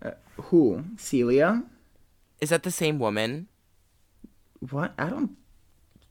Uh, 0.00 0.12
who? 0.36 0.84
Celia? 0.96 1.64
Is 2.40 2.50
that 2.50 2.62
the 2.62 2.70
same 2.70 3.00
woman? 3.00 3.48
What? 4.70 4.94
I 4.96 5.10
don't 5.10 5.36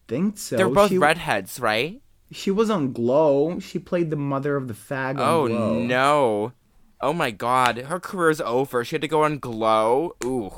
think 0.10 0.38
so. 0.38 0.58
They're 0.58 0.67
both 0.67 0.89
she, 0.89 0.98
redheads, 0.98 1.58
right? 1.62 2.01
She 2.32 2.50
was 2.52 2.70
on 2.70 2.94
Glow. 2.94 3.60
She 3.60 3.78
played 3.80 4.10
the 4.10 4.16
mother 4.16 4.56
of 4.56 4.68
the 4.68 4.74
fag 4.74 5.12
on 5.12 5.20
Oh 5.20 5.48
Glow. 5.48 5.80
no. 5.84 6.54
Oh 7.02 7.14
my 7.14 7.32
god, 7.32 7.78
her 7.78 8.00
career's 8.00 8.40
over. 8.42 8.86
She 8.86 8.96
had 8.96 9.02
to 9.02 9.08
go 9.08 9.24
on 9.24 9.40
Glow. 9.40 10.16
Ooh. 10.24 10.52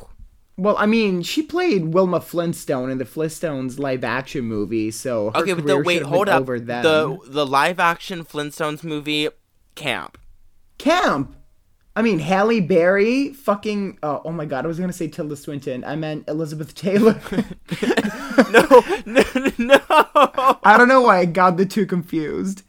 Well, 0.55 0.77
I 0.77 0.85
mean, 0.85 1.23
she 1.23 1.41
played 1.41 1.93
Wilma 1.95 2.21
Flintstone 2.21 2.91
in 2.91 2.99
the 2.99 3.05
Flintstones 3.05 3.79
live 3.79 4.03
action 4.03 4.45
movie, 4.45 4.91
so 4.91 5.31
her 5.31 5.39
Okay, 5.39 5.53
but 5.53 5.65
the, 5.65 5.79
wait, 5.79 6.03
hold 6.03 6.29
up. 6.29 6.45
The 6.45 7.17
the 7.27 7.45
live 7.45 7.79
action 7.79 8.23
Flintstones 8.23 8.83
movie, 8.83 9.29
Camp. 9.73 10.19
Camp. 10.77 11.35
I 11.95 12.01
mean, 12.01 12.17
Halle 12.19 12.59
Berry, 12.59 13.33
fucking. 13.33 13.99
Uh, 14.01 14.19
oh 14.25 14.31
my 14.31 14.45
god, 14.45 14.65
I 14.65 14.67
was 14.67 14.79
gonna 14.79 14.91
say 14.93 15.07
Tilda 15.07 15.35
Swinton. 15.35 15.83
I 15.83 15.95
meant 15.95 16.27
Elizabeth 16.27 16.73
Taylor. 16.75 17.19
No, 18.49 18.83
no, 19.05 19.23
no. 19.57 19.79
I 20.63 20.75
don't 20.77 20.87
know 20.87 21.01
why 21.01 21.19
I 21.19 21.25
got 21.25 21.57
the 21.57 21.65
two 21.67 21.85
confused. 21.85 22.63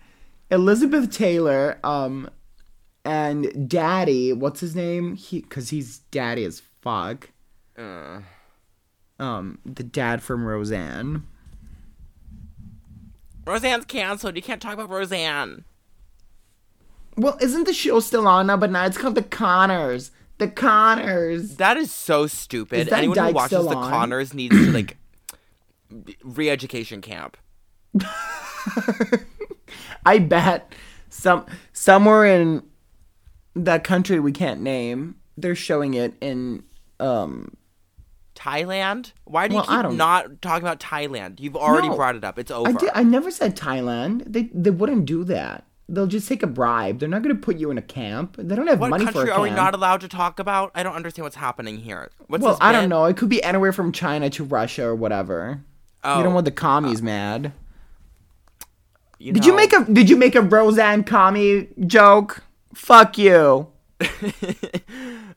Elizabeth 0.51 1.11
Taylor, 1.11 1.79
um, 1.85 2.29
and 3.05 3.69
Daddy, 3.69 4.33
what's 4.33 4.61
his 4.61 4.75
name? 4.77 5.15
He, 5.17 5.41
cause 5.43 5.71
he's 5.71 5.99
daddy 6.11 6.45
as 6.45 6.63
fuck. 6.83 7.31
Uh, 7.79 8.21
Um, 9.19 9.59
the 9.65 9.83
dad 9.85 10.23
from 10.23 10.45
Roseanne. 10.47 11.25
Roseanne's 13.47 13.85
canceled. 13.85 14.37
You 14.37 14.43
can't 14.43 14.61
talk 14.63 14.75
about 14.75 14.91
Roseanne. 14.91 15.65
Well, 17.17 17.37
isn't 17.41 17.65
the 17.65 17.73
show 17.73 18.01
still 18.01 18.27
on 18.27 18.47
now? 18.49 18.57
But 18.57 18.71
now 18.71 18.85
it's 18.87 18.99
called 18.99 19.15
The 19.15 19.23
Connors. 19.23 20.11
The 20.39 20.49
Connors. 20.49 21.57
That 21.57 21.77
is 21.77 21.93
so 21.93 22.27
stupid. 22.27 22.81
Is 22.81 22.89
that 22.89 22.99
Anyone 22.99 23.19
who 23.19 23.33
watches 23.33 23.65
The 23.67 23.77
on? 23.77 23.91
Connors 23.91 24.35
needs 24.35 24.57
to 24.57 24.73
like 24.73 24.97
re-education 26.25 27.01
camp. 27.01 27.37
I 30.07 30.19
bet 30.19 30.75
some 31.09 31.47
somewhere 31.73 32.25
in 32.27 32.63
that 33.55 33.85
country 33.85 34.19
we 34.21 34.33
can't 34.33 34.61
name, 34.61 35.17
they're 35.37 35.55
showing 35.55 35.95
it 35.95 36.15
in 36.21 36.65
um 37.01 37.57
Thailand? 38.35 39.13
Why 39.25 39.47
do 39.49 39.55
you 39.55 39.61
Well, 39.61 39.71
I 39.71 39.83
keep 39.83 39.93
not 39.93 40.43
talking 40.43 40.65
about 40.67 40.81
Thailand? 40.81 41.39
You've 41.41 41.57
already 41.57 41.89
No. 41.89 41.95
brought 41.97 42.17
it 42.17 42.25
up. 42.25 42.39
It's 42.39 42.51
over. 42.51 42.69
I 42.69 42.73
did 42.73 42.91
I 42.95 43.03
never 43.05 43.31
said 43.31 43.57
Thailand. 43.57 44.25
They 44.27 44.51
they 44.53 44.71
wouldn't 44.71 45.07
do 45.07 45.23
that. 45.25 45.65
They'll 45.89 46.07
just 46.07 46.27
take 46.29 46.43
a 46.43 46.47
bribe. 46.47 46.99
They're 46.99 47.09
not 47.09 47.23
going 47.23 47.35
to 47.35 47.41
put 47.41 47.57
you 47.57 47.71
in 47.71 47.77
a 47.77 47.83
camp. 47.83 48.37
They 48.39 48.57
don't 48.57 48.67
have 48.67 48.81
what 48.81 48.91
money 48.91 49.05
for 49.05 49.11
a 49.11 49.13
camp. 49.13 49.17
What 49.17 49.27
country 49.27 49.33
are 49.33 49.43
we 49.43 49.55
not 49.55 49.75
allowed 49.75 50.01
to 50.01 50.09
talk 50.09 50.39
about? 50.39 50.71
I 50.75 50.83
don't 50.83 50.95
understand 50.95 51.25
what's 51.25 51.37
happening 51.37 51.79
here. 51.79 52.11
What's 52.27 52.43
well, 52.43 52.57
I 52.61 52.73
don't 52.73 52.89
know. 52.89 53.05
It 53.05 53.17
could 53.17 53.29
be 53.29 53.43
anywhere 53.43 53.73
from 53.73 53.93
China 53.93 54.31
to 54.31 54.45
Russia 54.45 54.87
or 54.87 54.95
whatever. 54.95 55.63
Oh, 56.03 56.19
You 56.19 56.25
don't 56.25 56.35
want 56.35 56.47
the 56.47 56.53
commies 56.53 57.03
mad. 57.03 57.53
you 59.19 59.33
Did 59.33 59.45
you 59.45 59.55
make 59.55 59.73
a 59.73 59.85
Did 59.85 60.09
you 60.09 60.17
make 60.17 60.35
a 60.35 60.43
Roseanne 60.43 61.05
Kami 61.05 61.69
joke? 61.87 62.45
Fuck 62.75 63.19
you. 63.19 63.69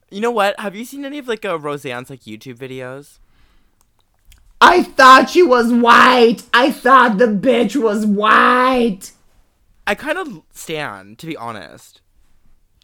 You 0.10 0.22
know 0.22 0.32
what? 0.32 0.60
Have 0.60 0.76
you 0.76 0.86
seen 0.86 1.04
any 1.04 1.18
of 1.18 1.28
like 1.28 1.44
uh, 1.44 1.60
Roseanne's 1.60 2.10
like 2.10 2.22
YouTube 2.22 2.58
videos? 2.58 3.20
I 4.62 4.84
thought 4.84 5.30
she 5.30 5.44
was 5.44 5.72
white. 5.72 6.44
I 6.54 6.72
thought 6.72 7.18
the 7.18 7.28
bitch 7.28 7.76
was 7.76 8.06
white. 8.06 9.12
I 9.88 9.96
kind 9.96 10.18
of 10.18 10.42
stand, 10.52 11.18
to 11.20 11.26
be 11.26 11.36
honest. 11.38 12.02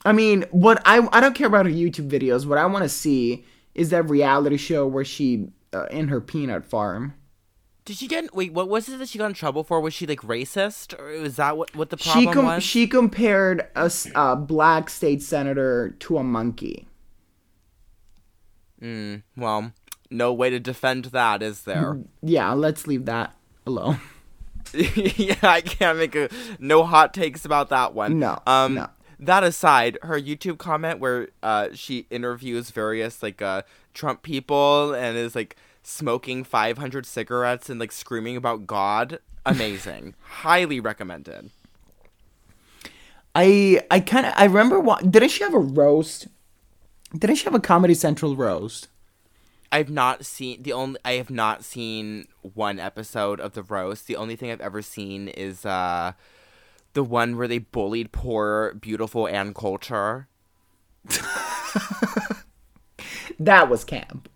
I 0.05 0.11
mean, 0.13 0.45
what 0.51 0.81
I 0.85 1.07
I 1.11 1.19
don't 1.19 1.35
care 1.35 1.47
about 1.47 1.65
her 1.65 1.71
YouTube 1.71 2.09
videos. 2.09 2.45
What 2.45 2.57
I 2.57 2.65
want 2.65 2.83
to 2.83 2.89
see 2.89 3.45
is 3.75 3.89
that 3.91 4.09
reality 4.09 4.57
show 4.57 4.87
where 4.87 5.05
she 5.05 5.49
uh, 5.73 5.85
in 5.91 6.07
her 6.07 6.19
peanut 6.21 6.65
farm. 6.65 7.13
Did 7.85 7.97
she 7.97 8.07
get 8.07 8.33
wait? 8.33 8.53
What 8.53 8.69
was 8.69 8.87
it 8.87 8.97
that 8.99 9.09
she 9.09 9.17
got 9.17 9.27
in 9.27 9.33
trouble 9.33 9.63
for? 9.63 9.79
Was 9.81 9.93
she 9.93 10.05
like 10.07 10.21
racist, 10.21 10.97
or 10.97 11.21
was 11.21 11.35
that 11.35 11.57
what 11.57 11.75
what 11.75 11.89
the 11.89 11.97
problem 11.97 12.25
She 12.25 12.31
com- 12.33 12.45
was? 12.45 12.63
she 12.63 12.87
compared 12.87 13.67
a 13.75 14.35
black 14.37 14.89
state 14.89 15.21
senator 15.21 15.95
to 15.99 16.17
a 16.17 16.23
monkey. 16.23 16.87
Mm, 18.81 19.23
well, 19.37 19.71
no 20.09 20.33
way 20.33 20.49
to 20.49 20.59
defend 20.59 21.05
that, 21.05 21.41
is 21.41 21.61
there? 21.63 21.99
Yeah, 22.21 22.51
let's 22.53 22.87
leave 22.87 23.05
that 23.05 23.35
alone. 23.65 23.99
yeah, 24.95 25.35
I 25.43 25.61
can't 25.61 25.97
make 25.97 26.15
a 26.15 26.29
no 26.59 26.83
hot 26.83 27.13
takes 27.13 27.45
about 27.45 27.69
that 27.69 27.93
one. 27.93 28.19
No, 28.19 28.39
Um, 28.47 28.73
no. 28.75 28.89
that 29.19 29.43
aside, 29.43 29.97
her 30.03 30.19
YouTube 30.19 30.57
comment 30.57 30.99
where 30.99 31.29
uh 31.43 31.69
she 31.73 32.07
interviews 32.09 32.71
various 32.71 33.21
like 33.23 33.41
uh 33.41 33.61
Trump 33.93 34.23
people 34.23 34.93
and 34.93 35.17
is 35.17 35.35
like 35.35 35.55
smoking 35.83 36.43
500 36.43 37.05
cigarettes 37.05 37.69
and 37.69 37.79
like 37.79 37.91
screaming 37.91 38.35
about 38.37 38.65
God. 38.67 39.19
Amazing. 39.45 40.15
Highly 40.21 40.79
recommended. 40.79 41.49
I 43.35 43.81
I 43.89 43.99
kind 43.99 44.25
of 44.25 44.33
I 44.35 44.45
remember 44.45 44.79
what 44.79 45.09
didn't 45.11 45.29
she 45.29 45.43
have 45.43 45.53
a 45.53 45.59
roast? 45.59 46.27
Didn't 47.17 47.35
she 47.37 47.45
have 47.45 47.55
a 47.55 47.59
Comedy 47.59 47.93
Central 47.93 48.35
roast? 48.35 48.87
I've 49.73 49.89
not 49.89 50.25
seen 50.25 50.63
the 50.63 50.71
only 50.73 50.99
I 51.03 51.13
have 51.13 51.29
not 51.29 51.63
seen 51.63 52.27
one 52.41 52.79
episode 52.79 53.39
of 53.39 53.53
the 53.53 53.63
roast. 53.63 54.07
The 54.07 54.15
only 54.15 54.35
thing 54.35 54.51
I've 54.51 54.61
ever 54.61 54.81
seen 54.81 55.27
is 55.27 55.65
uh 55.65 56.13
the 56.93 57.03
one 57.03 57.37
where 57.37 57.47
they 57.47 57.57
bullied 57.57 58.11
poor 58.11 58.75
beautiful 58.75 59.27
Ann 59.27 59.53
Coulter. 59.53 60.27
That 63.39 63.69
was 63.69 63.83
camp. 63.83 64.29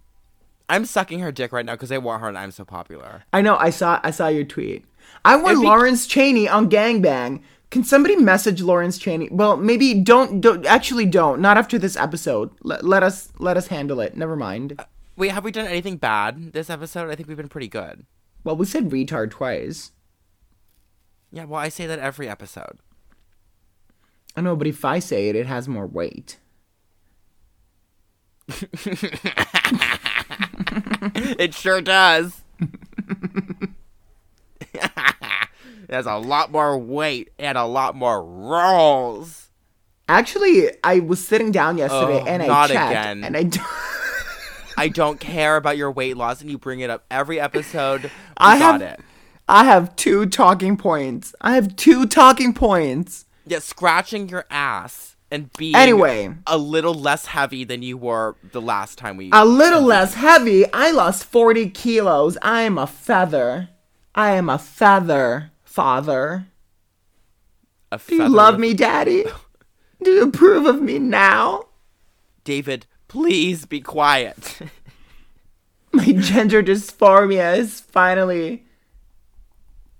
I'm 0.69 0.85
sucking 0.85 1.19
her 1.19 1.31
dick 1.31 1.51
right 1.51 1.65
now 1.65 1.73
because 1.73 1.91
I 1.91 1.97
want 1.97 2.21
her 2.21 2.27
and 2.27 2.37
I'm 2.37 2.51
so 2.51 2.65
popular. 2.65 3.23
I 3.31 3.41
know. 3.41 3.55
I 3.55 3.69
saw. 3.69 3.99
I 4.03 4.11
saw 4.11 4.27
your 4.27 4.43
tweet. 4.43 4.85
I 5.23 5.37
want 5.37 5.61
be- 5.61 5.65
Lawrence 5.65 6.07
Cheney 6.07 6.49
on 6.49 6.69
Gangbang. 6.69 7.41
Can 7.69 7.83
somebody 7.83 8.15
message 8.15 8.61
Lawrence 8.61 8.97
Cheney? 8.97 9.29
Well, 9.31 9.57
maybe 9.57 9.93
don't. 9.93 10.41
Don't 10.41 10.65
actually 10.65 11.05
don't. 11.05 11.39
Not 11.39 11.57
after 11.57 11.77
this 11.77 11.95
episode. 11.95 12.49
Let, 12.63 12.83
let 12.83 13.03
us 13.03 13.29
let 13.39 13.55
us 13.55 13.67
handle 13.67 14.01
it. 14.01 14.17
Never 14.17 14.35
mind. 14.35 14.81
Wait, 15.17 15.31
have 15.31 15.43
we 15.43 15.51
done 15.51 15.65
anything 15.65 15.97
bad 15.97 16.53
this 16.53 16.69
episode? 16.69 17.09
I 17.09 17.15
think 17.15 17.27
we've 17.27 17.35
been 17.35 17.49
pretty 17.49 17.67
good. 17.67 18.05
Well, 18.43 18.55
we 18.55 18.65
said 18.65 18.91
retard 18.91 19.31
twice. 19.31 19.91
Yeah, 21.31 21.45
well, 21.45 21.59
I 21.59 21.69
say 21.69 21.87
that 21.87 21.99
every 21.99 22.29
episode. 22.29 22.77
I 24.35 24.41
know, 24.41 24.55
but 24.55 24.67
if 24.67 24.85
I 24.85 24.99
say 24.99 25.27
it, 25.29 25.35
it 25.35 25.47
has 25.47 25.67
more 25.67 25.87
weight. 25.87 26.37
it 31.39 31.53
sure 31.53 31.81
does. 31.81 32.41
it 34.61 34.91
has 35.89 36.05
a 36.05 36.17
lot 36.17 36.51
more 36.51 36.77
weight 36.77 37.31
and 37.39 37.57
a 37.57 37.65
lot 37.65 37.95
more 37.95 38.23
rolls. 38.23 39.49
Actually, 40.07 40.69
I 40.83 40.99
was 40.99 41.25
sitting 41.25 41.51
down 41.51 41.77
yesterday 41.77 42.21
Oh, 42.21 42.27
and 42.27 42.43
I 42.43 42.67
checked, 42.67 42.91
again. 42.91 43.23
and 43.23 43.35
I. 43.35 43.49
I 44.77 44.87
don't 44.89 45.19
care 45.19 45.55
about 45.57 45.75
your 45.77 45.91
weight 45.91 46.15
loss, 46.17 46.41
and 46.41 46.49
you 46.49 46.57
bring 46.57 46.79
it 46.81 46.89
up 46.89 47.05
every 47.11 47.39
episode. 47.39 48.03
We 48.03 48.09
I 48.37 48.59
got 48.59 48.81
have- 48.81 48.93
it. 48.93 48.99
I 49.49 49.63
have 49.63 49.95
two 49.95 50.25
talking 50.25 50.75
points. 50.77 51.33
I 51.39 51.55
have 51.55 51.75
two 51.77 52.05
talking 52.05 52.53
points. 52.53 53.25
Yeah, 53.45 53.59
scratching 53.59 54.27
your 54.27 54.43
ass 54.51 55.15
and 55.31 55.51
being 55.53 55.73
Anyway. 55.75 56.35
a 56.45 56.57
little 56.57 56.93
less 56.93 57.27
heavy 57.27 57.63
than 57.63 57.81
you 57.81 57.95
were 57.97 58.35
the 58.51 58.59
last 58.61 58.97
time 58.97 59.15
we. 59.15 59.29
A 59.31 59.45
little 59.45 59.81
less 59.81 60.15
heavy. 60.15 60.65
I 60.73 60.91
lost 60.91 61.23
40 61.23 61.69
kilos. 61.69 62.37
I 62.41 62.63
am 62.63 62.77
a 62.77 62.87
feather. 62.87 63.69
I 64.13 64.31
am 64.31 64.49
a 64.49 64.57
feather, 64.57 65.51
father. 65.63 66.47
a 67.91 67.97
Do 68.05 68.15
you 68.15 68.21
feather 68.23 68.29
love 68.35 68.59
me, 68.59 68.73
daddy? 68.73 69.23
Do 70.03 70.11
you 70.11 70.23
approve 70.23 70.65
of 70.65 70.81
me 70.81 70.99
now? 70.99 71.67
David? 72.43 72.85
Please 73.07 73.65
be 73.65 73.81
quiet. 73.81 74.59
My 75.93 76.11
gender 76.11 76.61
dysphoria 76.61 77.57
is 77.57 77.79
finally. 77.79 78.65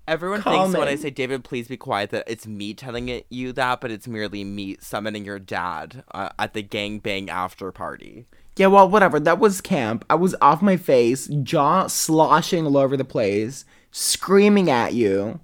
Everyone 0.06 0.40
thinks 0.40 0.74
when 0.74 0.88
I 0.88 0.94
say 0.94 1.10
David, 1.10 1.44
please 1.44 1.68
be 1.68 1.76
quiet, 1.76 2.10
that 2.10 2.24
it's 2.26 2.46
me 2.46 2.72
telling 2.72 3.10
it, 3.10 3.26
you 3.28 3.52
that, 3.52 3.82
but 3.82 3.90
it's 3.90 4.08
merely 4.08 4.42
me 4.42 4.78
summoning 4.80 5.26
your 5.26 5.38
dad 5.38 6.02
uh, 6.12 6.30
at 6.38 6.54
the 6.54 6.62
gangbang 6.62 7.28
after 7.28 7.70
party. 7.72 8.26
Yeah, 8.56 8.68
well, 8.68 8.88
whatever. 8.88 9.20
That 9.20 9.38
was 9.38 9.60
camp. 9.60 10.06
I 10.08 10.14
was 10.14 10.34
off 10.40 10.62
my 10.62 10.78
face, 10.78 11.26
jaw 11.26 11.88
sloshing 11.88 12.64
all 12.64 12.78
over 12.78 12.96
the 12.96 13.04
place, 13.04 13.66
screaming 13.90 14.70
at 14.70 14.94
you 14.94 15.40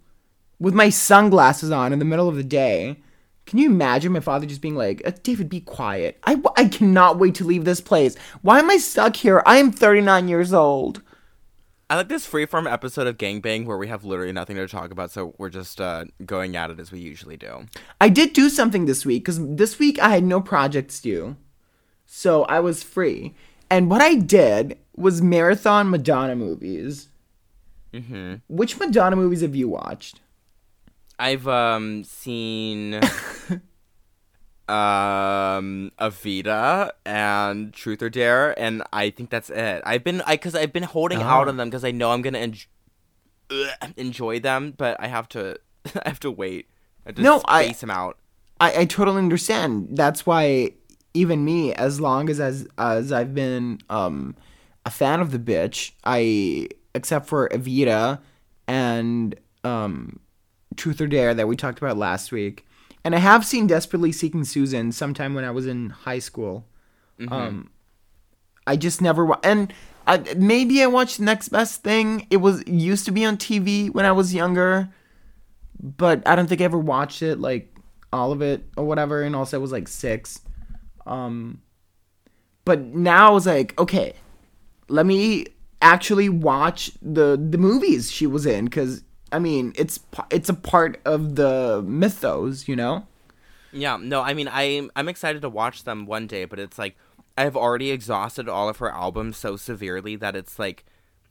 with 0.59 0.73
my 0.73 0.89
sunglasses 0.89 1.71
on 1.71 1.93
in 1.93 1.99
the 1.99 2.05
middle 2.05 2.29
of 2.29 2.37
the 2.37 2.43
day. 2.43 2.97
Can 3.47 3.59
you 3.59 3.69
imagine 3.69 4.13
my 4.13 4.21
father 4.21 4.47
just 4.47 4.61
being 4.63 4.75
like, 4.75 5.03
uh, 5.07 5.13
David, 5.23 5.49
be 5.49 5.61
quiet. 5.61 6.19
I, 6.25 6.41
I 6.57 6.67
cannot 6.67 7.19
wait 7.19 7.35
to 7.37 7.45
leave 7.45 7.65
this 7.65 7.81
place. 7.81 8.17
Why 8.43 8.59
am 8.59 8.71
I 8.71 8.79
stuck 8.79 9.17
here? 9.17 9.43
I 9.45 9.59
am 9.59 9.71
39 9.71 10.29
years 10.29 10.53
old. 10.53 11.03
I 11.91 11.97
like 11.97 12.09
this 12.09 12.27
freeform 12.27 12.71
episode 12.71 13.07
of 13.07 13.19
Gangbang 13.19 13.67
where 13.67 13.77
we 13.77 13.89
have 13.89 14.05
literally 14.05 14.33
nothing 14.33 14.57
to 14.57 14.67
talk 14.67 14.91
about, 14.91 15.11
so 15.11 15.35
we're 15.37 15.51
just 15.51 15.81
uh, 15.81 16.07
going 16.25 16.57
at 16.57 16.71
it 16.71 16.81
as 16.81 16.91
we 16.91 16.99
usually 16.99 17.37
do. 17.37 17.67
I 18.01 18.09
did 18.09 18.33
do 18.33 18.49
something 18.49 18.87
this 18.87 19.05
week 19.05 19.25
because 19.25 19.39
this 19.57 19.79
week 19.79 19.99
I 19.99 20.09
had 20.09 20.25
no 20.25 20.41
projects 20.41 21.01
due. 21.01 21.37
So 22.07 22.45
I 22.45 22.61
was 22.61 22.83
free. 22.83 23.35
And 23.69 23.91
what 23.91 24.01
I 24.01 24.15
did 24.15 24.79
was 24.97 25.21
marathon 25.21 25.91
Madonna 25.91 26.37
movies. 26.37 27.09
hmm 27.93 28.37
Which 28.49 28.79
Madonna 28.79 29.17
movies 29.17 29.43
have 29.43 29.55
you 29.55 29.69
watched? 29.69 30.21
I've 31.19 31.47
um 31.49 32.05
seen 32.05 32.95
um 34.69 35.93
Evita 36.01 36.91
and 37.05 37.73
Truth 37.73 38.03
or 38.03 38.11
Dare, 38.11 38.59
and 38.59 38.83
I 38.93 39.11
think 39.11 39.31
that's 39.31 39.51
it. 39.51 39.83
I've 39.85 40.03
been 40.05 40.23
I 40.23 40.35
because 40.37 40.55
I've 40.55 40.73
been 40.73 40.83
holding 40.85 41.21
out 41.23 41.47
Oh. 41.47 41.51
on 41.51 41.57
them 41.57 41.69
because 41.69 41.85
I 41.85 41.91
know 41.91 42.11
I'm 42.13 42.23
gonna 42.23 42.39
enj- 42.39 42.67
enjoy 43.97 44.41
them, 44.41 44.75
but 44.77 44.97
I 45.01 45.07
have 45.09 45.29
to 45.31 45.57
I 46.05 46.09
have 46.09 46.21
to 46.21 46.31
wait. 46.31 46.69
I 47.05 47.11
have 47.11 47.17
to 47.17 47.23
No, 47.23 47.43
I- 47.47 47.65
space 47.65 47.81
them 47.81 47.91
out. 47.91 48.19
I, 48.61 48.81
I 48.81 48.85
totally 48.85 49.19
understand. 49.19 49.89
That's 49.93 50.25
why 50.25 50.71
even 51.13 51.45
me, 51.45 51.75
as 51.75 52.01
long 52.01 52.31
as 52.31 52.41
as 52.41 52.67
as 52.79 53.13
I've 53.13 53.35
been 53.35 53.81
um 53.91 54.35
a 54.87 54.91
fan 54.91 55.21
of 55.21 55.31
the 55.31 55.39
bitch, 55.39 55.93
I 56.05 56.69
except 56.95 57.27
for 57.27 57.49
Evita 57.51 58.21
and 58.67 59.35
um 59.65 60.21
Truth 60.77 61.01
or 61.01 61.07
Dare 61.07 61.35
that 61.35 61.49
we 61.49 61.57
talked 61.57 61.79
about 61.79 61.97
last 61.97 62.33
week. 62.33 62.67
And 63.05 63.15
I 63.15 63.19
have 63.19 63.45
seen 63.45 63.67
Desperately 63.67 64.13
Seeking 64.13 64.45
Susan 64.45 64.93
sometime 64.93 65.35
when 65.35 65.45
I 65.45 65.51
was 65.51 65.67
in 65.67 65.91
high 65.91 66.19
school. 66.21 66.67
Um 67.29 67.71
I 68.67 68.77
just 68.77 69.01
never 69.03 69.25
wa- 69.25 69.41
and 69.43 69.73
I, 70.07 70.19
maybe 70.37 70.83
I 70.83 70.87
watched 70.87 71.21
Next 71.21 71.49
Best 71.51 71.83
Thing. 71.83 72.27
It 72.31 72.39
was 72.39 72.67
used 72.67 73.05
to 73.07 73.13
be 73.13 73.25
on 73.25 73.37
TV 73.37 73.91
when 73.93 74.05
I 74.05 74.13
was 74.13 74.35
younger 74.35 74.91
but 75.85 76.27
I 76.27 76.35
don't 76.35 76.47
think 76.47 76.61
I 76.63 76.65
ever 76.65 76.79
watched 76.79 77.23
it 77.23 77.39
like 77.39 77.75
all 78.13 78.33
of 78.33 78.41
it 78.41 78.65
or 78.77 78.85
whatever. 78.85 79.23
And 79.23 79.37
also, 79.37 79.59
I 79.59 79.61
was 79.61 79.73
like 79.73 79.87
six. 79.87 80.41
Um, 81.07 81.61
but 82.65 82.81
now 82.81 83.29
I 83.29 83.35
was 83.35 83.47
like, 83.47 83.79
okay, 83.79 84.15
let 84.89 85.05
me 85.05 85.47
actually 85.83 86.31
watch 86.31 86.93
the 87.03 87.37
the 87.37 87.59
movies 87.59 88.11
she 88.11 88.27
was 88.27 88.47
in 88.47 88.65
because 88.65 89.03
I 89.35 89.39
mean, 89.41 89.73
it's 89.77 89.99
it's 90.31 90.49
a 90.49 90.55
part 90.55 91.01
of 91.05 91.35
the 91.35 91.83
mythos, 91.87 92.69
you 92.69 92.77
know. 92.77 93.07
Yeah, 93.73 93.99
no, 94.01 94.23
I 94.23 94.33
mean 94.35 94.49
I'm 94.53 94.91
I'm 94.95 95.09
excited 95.09 95.43
to 95.43 95.49
watch 95.49 95.83
them 95.85 96.07
one 96.07 96.27
day, 96.29 96.45
but 96.45 96.59
it's 96.61 96.79
like 96.79 96.97
I've 97.37 97.57
already 97.57 97.91
exhausted 97.91 98.49
all 98.49 98.69
of 98.69 98.77
her 98.79 98.91
albums 98.91 99.37
so 99.37 99.57
severely 99.57 100.15
that 100.17 100.37
it's 100.37 100.59
like 100.59 100.85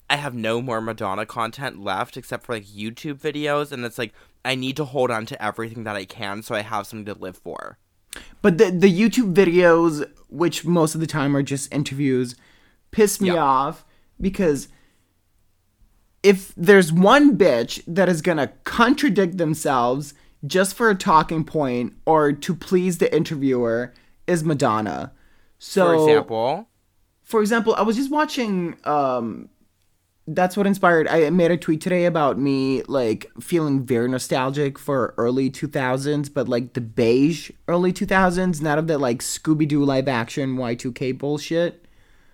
I 0.10 0.18
have 0.18 0.36
no 0.36 0.62
more 0.62 0.82
Madonna 0.82 1.26
content 1.26 1.82
left 1.82 2.18
except 2.18 2.46
for 2.46 2.54
like 2.54 2.66
YouTube 2.66 3.20
videos 3.22 3.72
and 3.72 3.86
it's 3.86 3.98
like 3.98 4.14
I 4.44 4.56
need 4.56 4.76
to 4.78 4.86
hold 4.86 5.10
on 5.10 5.26
to 5.28 5.42
everything 5.42 5.86
that 5.86 5.96
I 5.96 6.04
can 6.04 6.44
so 6.44 6.54
I 6.56 6.62
have 6.62 6.86
something 6.86 7.06
to 7.14 7.20
live 7.20 7.38
for. 7.38 7.78
But 8.42 8.58
the 8.58 8.70
the 8.72 8.92
YouTube 8.92 9.34
videos, 9.34 10.06
which 10.30 10.66
most 10.66 10.94
of 10.96 11.00
the 11.00 11.08
time 11.08 11.38
are 11.38 11.44
just 11.44 11.74
interviews, 11.74 12.36
piss 12.92 13.22
me 13.22 13.30
Yeah. 13.30 13.36
off 13.42 13.86
because 14.20 14.68
if 16.24 16.54
there's 16.56 16.92
one 16.92 17.38
bitch 17.38 17.84
that 17.86 18.10
is 18.10 18.22
gonna 18.22 18.48
contradict 18.64 19.38
themselves 19.38 20.14
just 20.46 20.76
for 20.76 20.90
a 20.90 20.96
talking 20.96 21.44
point 21.44 21.94
or 22.06 22.32
to 22.32 22.56
please 22.56 22.98
the 22.98 23.14
interviewer, 23.16 23.94
is 24.28 24.44
Madonna. 24.44 25.12
So, 25.60 25.86
For 25.86 25.96
example, 25.96 26.68
for 27.24 27.42
example, 27.42 27.76
I 27.76 27.82
was 27.84 27.96
just 27.96 28.12
watching. 28.12 28.76
Um, 28.84 29.50
that's 30.26 30.56
what 30.56 30.66
inspired. 30.66 31.08
I 31.10 31.30
made 31.32 31.52
a 31.52 31.58
tweet 31.58 31.82
today 31.82 32.06
about 32.06 32.40
me 32.40 32.82
like 32.84 33.30
feeling 33.42 33.86
very 33.86 34.08
nostalgic 34.08 34.80
for 34.80 35.14
early 35.18 35.50
2000s, 35.50 36.34
but 36.34 36.48
like 36.48 36.74
the 36.74 36.82
beige 36.82 37.52
early 37.68 37.92
2000s, 37.92 38.62
not 38.62 38.78
of 38.78 38.88
the 38.88 38.98
like 38.98 39.20
Scooby 39.20 39.68
Doo 39.68 39.84
live 39.84 40.08
action 40.08 40.56
Y2K 40.56 41.18
bullshit. 41.18 41.86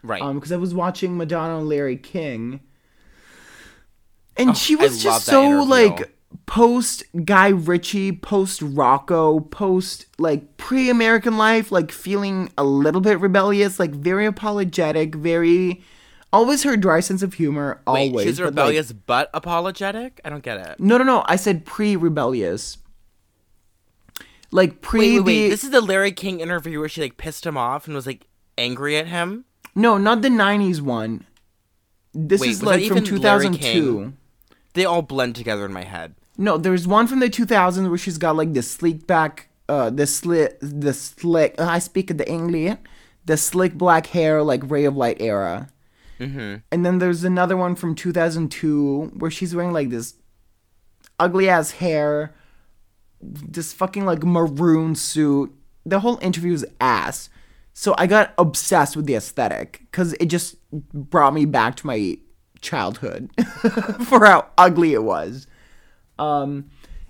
right? 0.03 0.21
Um, 0.21 0.35
because 0.35 0.51
I 0.51 0.57
was 0.57 0.73
watching 0.75 1.17
Madonna 1.17 1.57
and 1.57 1.67
Larry 1.67 1.97
King, 1.97 2.59
and 4.37 4.51
Oh, 4.51 4.53
she 4.53 4.75
was 4.75 4.93
love 5.03 5.13
just 5.15 5.25
so 5.25 5.43
interview. 5.43 5.65
like 5.69 6.15
post 6.45 7.03
Guy 7.25 7.49
Ritchie, 7.49 8.13
post 8.13 8.61
Rocco, 8.61 9.39
post 9.39 10.05
like 10.17 10.57
pre 10.57 10.89
American 10.89 11.37
Life, 11.37 11.71
like 11.71 11.91
feeling 11.91 12.51
a 12.57 12.63
little 12.63 13.01
bit 13.01 13.19
rebellious, 13.19 13.79
like 13.79 13.91
very 13.91 14.25
apologetic, 14.25 15.15
very 15.15 15.83
always 16.31 16.63
her 16.63 16.77
dry 16.77 16.99
sense 16.99 17.21
of 17.23 17.33
humor. 17.35 17.81
Wait, 17.87 18.09
always 18.11 18.25
she's 18.25 18.37
but, 18.37 18.43
like- 18.45 18.49
rebellious 18.51 18.91
but 18.91 19.29
apologetic. 19.33 20.21
I 20.23 20.29
don't 20.29 20.43
get 20.43 20.57
it. 20.57 20.79
no, 20.79 20.97
no, 20.97 21.03
no. 21.03 21.23
I 21.27 21.35
said 21.35 21.65
pre 21.65 21.95
rebellious. 21.95 22.77
Like 24.51 24.81
pre 24.81 25.19
Wait, 25.19 25.19
wait, 25.25 25.43
the. 25.43 25.49
This 25.49 25.63
is 25.63 25.69
the 25.69 25.81
Larry 25.81 26.11
King 26.11 26.39
interview 26.39 26.79
where 26.79 26.89
she 26.89 27.01
like 27.01 27.17
pissed 27.17 27.45
him 27.45 27.55
off 27.57 27.85
and 27.85 27.95
was 27.95 28.07
like 28.07 28.25
angry 28.57 28.97
at 28.97 29.07
him. 29.07 29.45
no, 29.75 29.97
not 29.97 30.21
the 30.23 30.29
'90s 30.29 30.81
one. 30.81 31.25
This 32.13 32.41
Wait, 32.41 32.49
is 32.49 32.63
like 32.63 32.83
from 32.87 32.97
even 32.97 33.21
Larry 33.21 33.45
2002. 33.49 34.13
They 34.79 34.85
all 34.85 35.01
blend 35.01 35.35
together 35.35 35.65
in 35.65 35.73
my 35.73 35.83
head. 35.83 36.15
No, 36.37 36.57
there's 36.57 36.87
one 36.87 37.05
from 37.05 37.19
the 37.19 37.29
2000s 37.29 37.89
where 37.89 37.97
she's 37.97 38.17
got 38.17 38.37
like 38.37 38.53
the 38.53 38.61
sleek 38.61 39.05
back, 39.05 39.49
uh, 39.67 39.89
the 39.89 40.07
slick, 40.07 40.57
the 40.61 40.93
slick. 40.93 41.55
Uh, 41.59 41.65
I 41.65 41.79
speak 41.79 42.17
the 42.17 42.31
English, 42.31 42.77
the 43.25 43.35
slick 43.35 43.73
black 43.73 44.07
hair, 44.07 44.41
like 44.41 44.61
Ray 44.71 44.85
of 44.85 44.95
Light 44.95 45.17
era. 45.19 45.67
Mm-hmm. 46.17 46.59
And 46.71 46.85
then 46.85 46.99
there's 46.99 47.25
another 47.25 47.57
one 47.57 47.75
from 47.75 47.93
2002 47.93 49.15
where 49.17 49.29
she's 49.29 49.53
wearing 49.53 49.73
like 49.73 49.89
this 49.89 50.13
ugly 51.19 51.49
ass 51.49 51.71
hair, 51.71 52.33
this 53.21 53.73
fucking 53.73 54.05
like 54.05 54.23
maroon 54.23 54.95
suit. 54.95 55.53
The 55.85 55.99
whole 55.99 56.19
interview 56.21 56.53
is 56.53 56.65
ass. 56.79 57.29
So 57.73 57.95
I 57.97 58.07
got 58.07 58.33
obsessed 58.37 58.95
with 58.95 59.07
the 59.07 59.15
aesthetic 59.15 59.81
because 59.91 60.13
it 60.21 60.27
just 60.27 60.55
brought 60.71 61.33
me 61.33 61.43
back 61.43 61.75
to 61.75 61.85
my 61.85 62.17
childhood 62.61 63.29
for 64.05 64.25
how 64.25 64.47
ugly 64.57 64.93
it 64.93 65.03
was. 65.03 65.47
Um, 66.17 66.69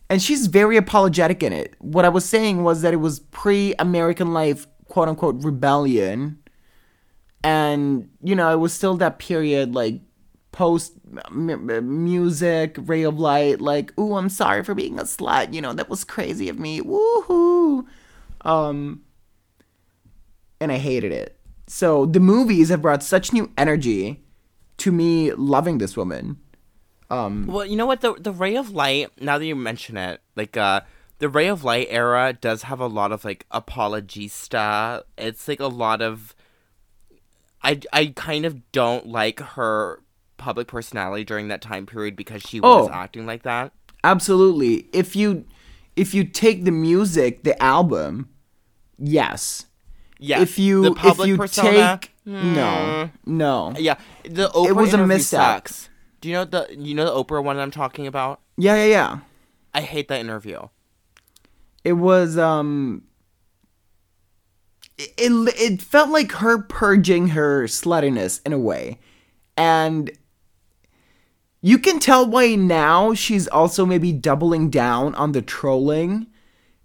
and 0.10 0.22
she's 0.22 0.48
very 0.48 0.78
apologetic 0.78 1.44
in 1.44 1.54
it. 1.54 1.76
What 1.80 2.06
I 2.06 2.10
was 2.10 2.26
saying 2.26 2.64
was 2.64 2.82
that 2.82 2.94
it 2.94 2.98
was 2.98 3.20
pre 3.20 3.76
American 3.80 4.34
Life, 4.34 4.68
quote 4.88 5.08
unquote, 5.08 5.44
rebellion. 5.44 6.40
And, 7.44 8.10
you 8.22 8.36
know, 8.36 8.52
it 8.52 8.58
was 8.58 8.74
still 8.74 8.96
that 8.98 9.20
period, 9.20 9.74
like 9.74 10.02
post 10.52 10.94
m- 11.30 12.04
music, 12.04 12.76
ray 12.80 13.04
of 13.04 13.20
light, 13.20 13.62
like, 13.62 13.98
ooh, 14.00 14.16
I'm 14.16 14.30
sorry 14.30 14.64
for 14.64 14.74
being 14.74 15.00
a 15.00 15.04
slut. 15.04 15.54
You 15.54 15.62
know, 15.62 15.74
that 15.74 15.90
was 15.90 16.04
crazy 16.04 16.50
of 16.50 16.60
me. 16.60 16.82
Woohoo. 16.82 17.86
Um, 18.42 19.04
and 20.60 20.72
I 20.72 20.78
hated 20.78 21.12
it. 21.12 21.40
So 21.68 22.06
the 22.06 22.20
movies 22.20 22.70
have 22.70 22.82
brought 22.82 23.04
such 23.04 23.32
new 23.32 23.52
energy 23.58 24.24
to 24.80 24.92
me 24.92 25.32
loving 25.34 25.78
this 25.78 25.96
woman. 25.98 26.38
Um, 27.10 27.48
Well, 27.48 27.66
you 27.66 27.76
know 27.76 27.86
what? 27.86 28.02
The 28.02 28.14
the 28.14 28.32
Ray 28.32 28.56
of 28.56 28.72
Light. 28.72 29.10
Now 29.22 29.38
that 29.38 29.46
you 29.46 29.56
mention 29.56 29.98
it, 29.98 30.22
like 30.36 30.56
uh, 30.58 30.82
the 31.20 31.28
Ray 31.30 31.48
of 31.48 31.64
Light 31.64 31.88
era 31.90 32.34
does 32.40 32.64
have 32.64 32.80
a 32.80 32.88
lot 32.88 33.12
of 33.12 33.26
like 33.26 33.46
apologista. 33.52 35.04
It's 35.18 35.48
like 35.48 35.60
a 35.60 35.68
lot 35.68 36.02
of. 36.02 36.36
I 37.64 37.80
I 37.92 38.14
kind 38.16 38.46
of 38.46 38.72
don't 38.72 39.08
like 39.08 39.40
her 39.40 40.02
public 40.38 40.68
personality 40.68 41.24
during 41.26 41.50
that 41.50 41.62
time 41.62 41.86
period 41.86 42.16
because 42.16 42.42
she 42.42 42.60
was 42.62 42.88
Oh. 42.90 42.94
acting 42.94 43.26
like 43.26 43.44
that. 43.44 43.74
absolutely. 44.04 44.88
If 44.94 45.16
you 45.16 45.46
if 45.96 46.14
you 46.14 46.24
take 46.24 46.64
the 46.64 46.72
music, 46.72 47.44
the 47.44 47.62
album, 47.62 48.30
yes. 48.98 49.66
Yeah. 50.20 50.42
if 50.42 50.58
you 50.60 50.84
the 50.84 50.94
public 50.94 51.26
if 51.28 51.30
you 51.30 51.38
persona, 51.38 52.00
take 52.02 52.12
no 52.30 53.10
no 53.26 53.74
yeah, 53.78 53.96
the 54.24 54.50
Oprah 54.50 54.76
was 54.76 54.94
a 54.94 54.98
interview 54.98 55.08
misstep. 55.08 55.40
sucks. 55.40 55.90
Do 56.22 56.30
you 56.30 56.36
know 56.36 56.46
the 56.46 56.68
you 56.78 56.94
know 56.94 57.06
the 57.06 57.24
Oprah 57.24 57.44
one 57.44 57.58
I'm 57.58 57.72
talking 57.72 58.08
about? 58.08 58.42
yeah 58.58 58.76
yeah 58.76 58.86
yeah. 58.86 59.20
I 59.74 59.82
hate 59.82 60.08
that 60.10 60.20
interview. 60.20 60.68
It 61.84 61.94
was 61.94 62.38
um. 62.38 63.04
It, 64.98 65.14
it 65.18 65.32
it 65.58 65.82
felt 65.82 66.10
like 66.10 66.32
her 66.34 66.58
purging 66.62 67.30
her 67.30 67.64
sluttiness 67.66 68.42
in 68.46 68.52
a 68.52 68.60
way, 68.60 69.00
and 69.56 70.12
you 71.62 71.78
can 71.78 72.00
tell 72.00 72.26
why 72.30 72.56
now 72.56 73.14
she's 73.14 73.48
also 73.48 73.86
maybe 73.86 74.12
doubling 74.12 74.70
down 74.70 75.16
on 75.16 75.32
the 75.32 75.42
trolling 75.42 76.28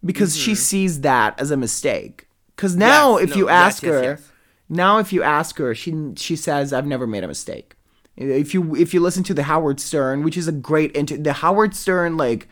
because 0.05 0.37
she 0.37 0.55
sees 0.55 1.01
that 1.01 1.39
as 1.41 1.51
a 1.51 1.57
mistake. 1.57 2.29
Because 2.55 2.77
now, 2.77 3.15
Yes, 3.19 3.25
if 3.25 3.31
no, 3.31 3.37
you 3.37 3.45
yes, 3.47 3.53
ask 3.53 3.83
yes, 3.83 3.93
her, 3.93 4.03
yes. 4.03 4.31
Now 4.69 4.99
if 4.99 5.13
you 5.13 5.23
ask 5.23 5.59
her, 5.59 5.75
she 5.75 6.13
she 6.17 6.37
says, 6.37 6.73
"I've 6.73 6.87
never 6.87 7.07
made 7.07 7.25
a 7.25 7.29
mistake." 7.29 7.77
If 8.17 8.55
you 8.55 8.75
if 8.77 8.95
you 8.95 9.01
listen 9.01 9.25
to 9.25 9.35
the 9.35 9.45
Howard 9.45 9.81
Stern, 9.81 10.23
which 10.23 10.37
is 10.37 10.47
a 10.47 10.53
great 10.53 10.93
inter- 10.93 11.17
the 11.17 11.35
Howard 11.35 11.75
Stern 11.75 12.17
like 12.17 12.49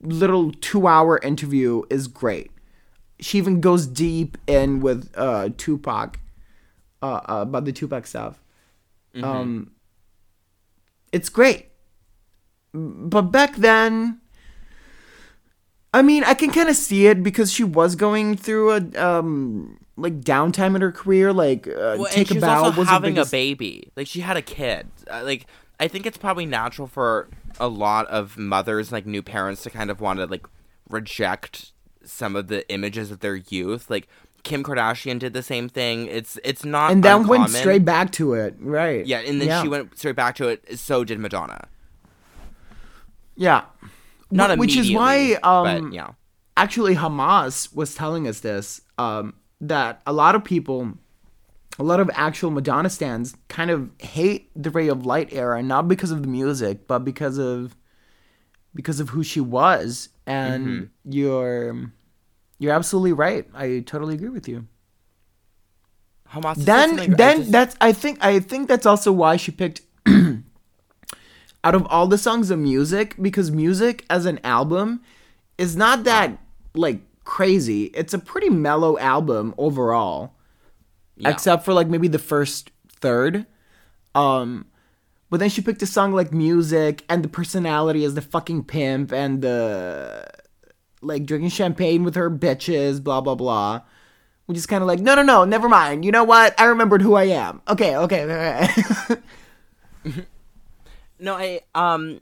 little 0.00 0.52
two 0.52 0.86
hour 0.86 1.18
interview 1.22 1.82
is 1.88 2.08
great. 2.08 2.50
She 3.20 3.38
even 3.38 3.60
goes 3.60 3.86
deep 3.86 4.36
in 4.46 4.80
with 4.80 5.10
uh 5.16 5.50
Tupac, 5.56 6.20
uh, 7.02 7.20
uh 7.28 7.42
about 7.42 7.64
the 7.64 7.72
Tupac 7.72 8.06
stuff. 8.06 8.42
Um, 9.22 9.72
it's 11.12 11.28
great, 11.28 11.66
but 12.72 13.22
back 13.32 13.56
then. 13.56 14.20
I 15.94 16.02
mean, 16.02 16.22
I 16.22 16.34
can 16.34 16.50
kind 16.50 16.68
of 16.68 16.76
see 16.76 17.06
it 17.06 17.22
because 17.22 17.50
she 17.50 17.64
was 17.64 17.96
going 17.96 18.36
through 18.36 18.72
a 18.72 19.02
um 19.02 19.78
like 19.98 20.20
downtime 20.20 20.74
in 20.76 20.80
her 20.80 20.92
career. 20.92 21.32
Like, 21.32 21.66
uh, 21.68 21.96
Well, 21.98 22.06
take 22.06 22.30
a 22.30 22.34
was 22.34 22.40
bow 22.42 22.70
was 22.70 22.88
having 22.88 23.14
biggest- 23.14 23.30
a 23.32 23.36
baby. 23.36 23.90
Like 23.96 24.06
she 24.06 24.20
had 24.20 24.36
a 24.36 24.42
kid. 24.42 24.86
Uh, 25.10 25.22
like 25.24 25.46
I 25.80 25.88
think 25.88 26.06
it's 26.06 26.16
probably 26.18 26.46
natural 26.46 26.86
for 26.88 27.28
a 27.60 27.68
lot 27.68 28.06
of 28.06 28.38
mothers, 28.38 28.90
like 28.92 29.06
new 29.06 29.22
parents, 29.22 29.62
to 29.64 29.70
kind 29.70 29.90
of 29.90 30.00
want 30.00 30.18
to 30.20 30.26
like 30.26 30.46
reject 30.88 31.72
some 32.04 32.34
of 32.36 32.48
the 32.48 32.68
images 32.72 33.10
of 33.10 33.20
their 33.20 33.36
youth. 33.36 33.90
Like 33.90 34.08
Kim 34.44 34.62
Kardashian 34.62 35.18
did 35.18 35.32
the 35.34 35.42
same 35.42 35.68
thing. 35.68 36.06
It's 36.06 36.38
it's 36.44 36.64
not 36.64 36.92
and 36.92 37.02
then 37.02 37.26
went 37.26 37.50
straight 37.50 37.84
back 37.84 38.12
to 38.12 38.34
it, 38.34 38.54
right? 38.60 39.04
Yeah, 39.04 39.18
and 39.18 39.40
then 39.40 39.48
Yeah. 39.48 39.62
she 39.62 39.68
went 39.68 39.98
straight 39.98 40.16
back 40.16 40.36
to 40.36 40.48
it. 40.48 40.78
So 40.78 41.04
did 41.04 41.18
Madonna. 41.18 41.66
Yeah, 43.36 43.62
Not 44.30 44.56
Wh- 44.56 44.58
which 44.58 44.76
is 44.76 44.90
why 44.92 45.34
um 45.42 45.64
but 45.86 45.92
yeah. 45.92 46.08
actually 46.56 46.96
Hamas 46.96 47.74
was 47.74 47.94
telling 47.94 48.26
us 48.26 48.40
this 48.40 48.80
um 48.98 49.34
that 49.60 50.00
a 50.06 50.12
lot 50.12 50.34
of 50.34 50.44
people 50.44 50.94
a 51.80 51.82
lot 51.84 52.00
of 52.00 52.10
actual 52.14 52.50
Madonna 52.50 52.90
stands 52.90 53.36
kind 53.48 53.70
of 53.70 53.88
hate 54.00 54.50
the 54.56 54.70
Ray 54.70 54.88
of 54.88 55.06
Light 55.06 55.32
era 55.32 55.62
not 55.62 55.86
because 55.88 56.10
of 56.10 56.22
the 56.22 56.28
music 56.28 56.86
but 56.86 57.00
because 57.00 57.38
of 57.38 57.76
because 58.74 59.00
of 59.00 59.10
who 59.10 59.22
she 59.22 59.40
was 59.40 60.08
and 60.26 60.66
Mm-hmm. 60.66 61.12
you're 61.12 61.90
you're 62.60 62.72
absolutely 62.74 63.12
right. 63.12 63.46
I 63.54 63.84
totally 63.86 64.14
agree 64.14 64.30
with 64.30 64.48
you. 64.48 64.66
Hamas. 66.32 66.56
then 66.56 66.98
I 67.00 67.06
then 67.06 67.36
just- 67.38 67.52
that's 67.52 67.76
I 67.80 67.92
think 67.92 68.18
I 68.22 68.40
think 68.40 68.68
that's 68.68 68.84
also 68.86 69.12
why 69.12 69.36
she 69.36 69.50
picked 69.52 69.80
out 71.64 71.74
of 71.74 71.86
all 71.86 72.06
the 72.06 72.18
songs 72.18 72.50
of 72.50 72.58
music 72.58 73.14
because 73.20 73.50
music 73.50 74.04
as 74.10 74.26
an 74.26 74.38
album 74.44 75.00
is 75.56 75.76
not 75.76 76.04
that 76.04 76.38
like 76.74 77.00
crazy. 77.28 77.84
It's 77.94 78.14
a 78.14 78.18
pretty 78.18 78.48
mellow 78.48 78.98
album 78.98 79.54
overall. 79.58 80.32
Yeah. 81.16 81.28
Except 81.28 81.62
for 81.62 81.74
like 81.74 81.86
maybe 81.86 82.08
the 82.08 82.18
first 82.18 82.70
third. 82.88 83.44
Um 84.14 84.64
but 85.28 85.38
then 85.38 85.50
she 85.50 85.60
picked 85.60 85.82
a 85.82 85.86
song 85.86 86.14
like 86.14 86.32
music 86.32 87.04
and 87.06 87.22
the 87.22 87.28
personality 87.28 88.02
is 88.02 88.14
the 88.14 88.22
fucking 88.22 88.64
pimp 88.64 89.12
and 89.12 89.42
the 89.42 90.26
like 91.02 91.26
drinking 91.26 91.50
champagne 91.50 92.02
with 92.02 92.14
her 92.14 92.30
bitches, 92.30 93.04
blah 93.04 93.20
blah 93.20 93.34
blah. 93.34 93.82
Which 94.46 94.56
is 94.56 94.64
kind 94.64 94.80
of 94.82 94.88
like, 94.88 95.00
no, 95.00 95.14
no, 95.14 95.22
no, 95.22 95.44
never 95.44 95.68
mind. 95.68 96.06
You 96.06 96.12
know 96.12 96.24
what? 96.24 96.58
I 96.58 96.64
remembered 96.64 97.02
who 97.02 97.12
I 97.14 97.24
am. 97.24 97.60
Okay, 97.68 97.94
okay, 97.94 98.22
okay. 98.24 99.16
No, 101.20 101.34
I 101.34 101.60
um 101.74 102.20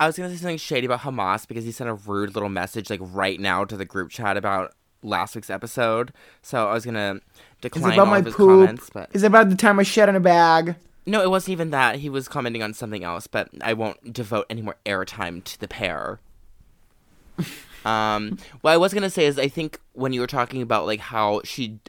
I 0.00 0.06
was 0.06 0.16
gonna 0.16 0.30
say 0.30 0.36
something 0.36 0.58
shady 0.58 0.86
about 0.86 1.00
Hamas 1.00 1.46
because 1.46 1.64
he 1.64 1.72
sent 1.72 1.90
a 1.90 1.94
rude 1.94 2.34
little 2.34 2.48
message 2.48 2.88
like 2.88 3.00
right 3.02 3.38
now 3.40 3.64
to 3.64 3.76
the 3.76 3.84
group 3.84 4.10
chat 4.10 4.36
about 4.36 4.74
last 5.02 5.34
week's 5.34 5.50
episode. 5.50 6.12
So 6.42 6.68
I 6.68 6.74
was 6.74 6.84
gonna 6.84 7.20
decline 7.60 7.94
about 7.94 7.98
all 7.98 8.06
my 8.06 8.18
of 8.18 8.26
his 8.26 8.34
poop? 8.34 8.48
comments, 8.48 8.90
but 8.92 9.10
Is 9.12 9.24
it 9.24 9.26
about 9.26 9.50
the 9.50 9.56
time 9.56 9.80
I 9.80 9.82
shed 9.82 10.08
in 10.08 10.16
a 10.16 10.20
bag? 10.20 10.76
No, 11.04 11.22
it 11.22 11.30
wasn't 11.30 11.52
even 11.52 11.70
that. 11.70 11.96
He 11.96 12.10
was 12.10 12.28
commenting 12.28 12.62
on 12.62 12.74
something 12.74 13.02
else, 13.02 13.26
but 13.26 13.48
I 13.60 13.72
won't 13.72 14.12
devote 14.12 14.46
any 14.50 14.62
more 14.62 14.76
airtime 14.84 15.42
to 15.44 15.58
the 15.58 15.66
pair. 15.66 16.20
um, 17.84 18.38
what 18.60 18.72
I 18.72 18.76
was 18.76 18.94
gonna 18.94 19.10
say 19.10 19.24
is, 19.26 19.38
I 19.38 19.48
think 19.48 19.80
when 19.94 20.12
you 20.12 20.20
were 20.20 20.26
talking 20.28 20.62
about 20.62 20.86
like 20.86 21.00
how 21.00 21.40
she 21.44 21.80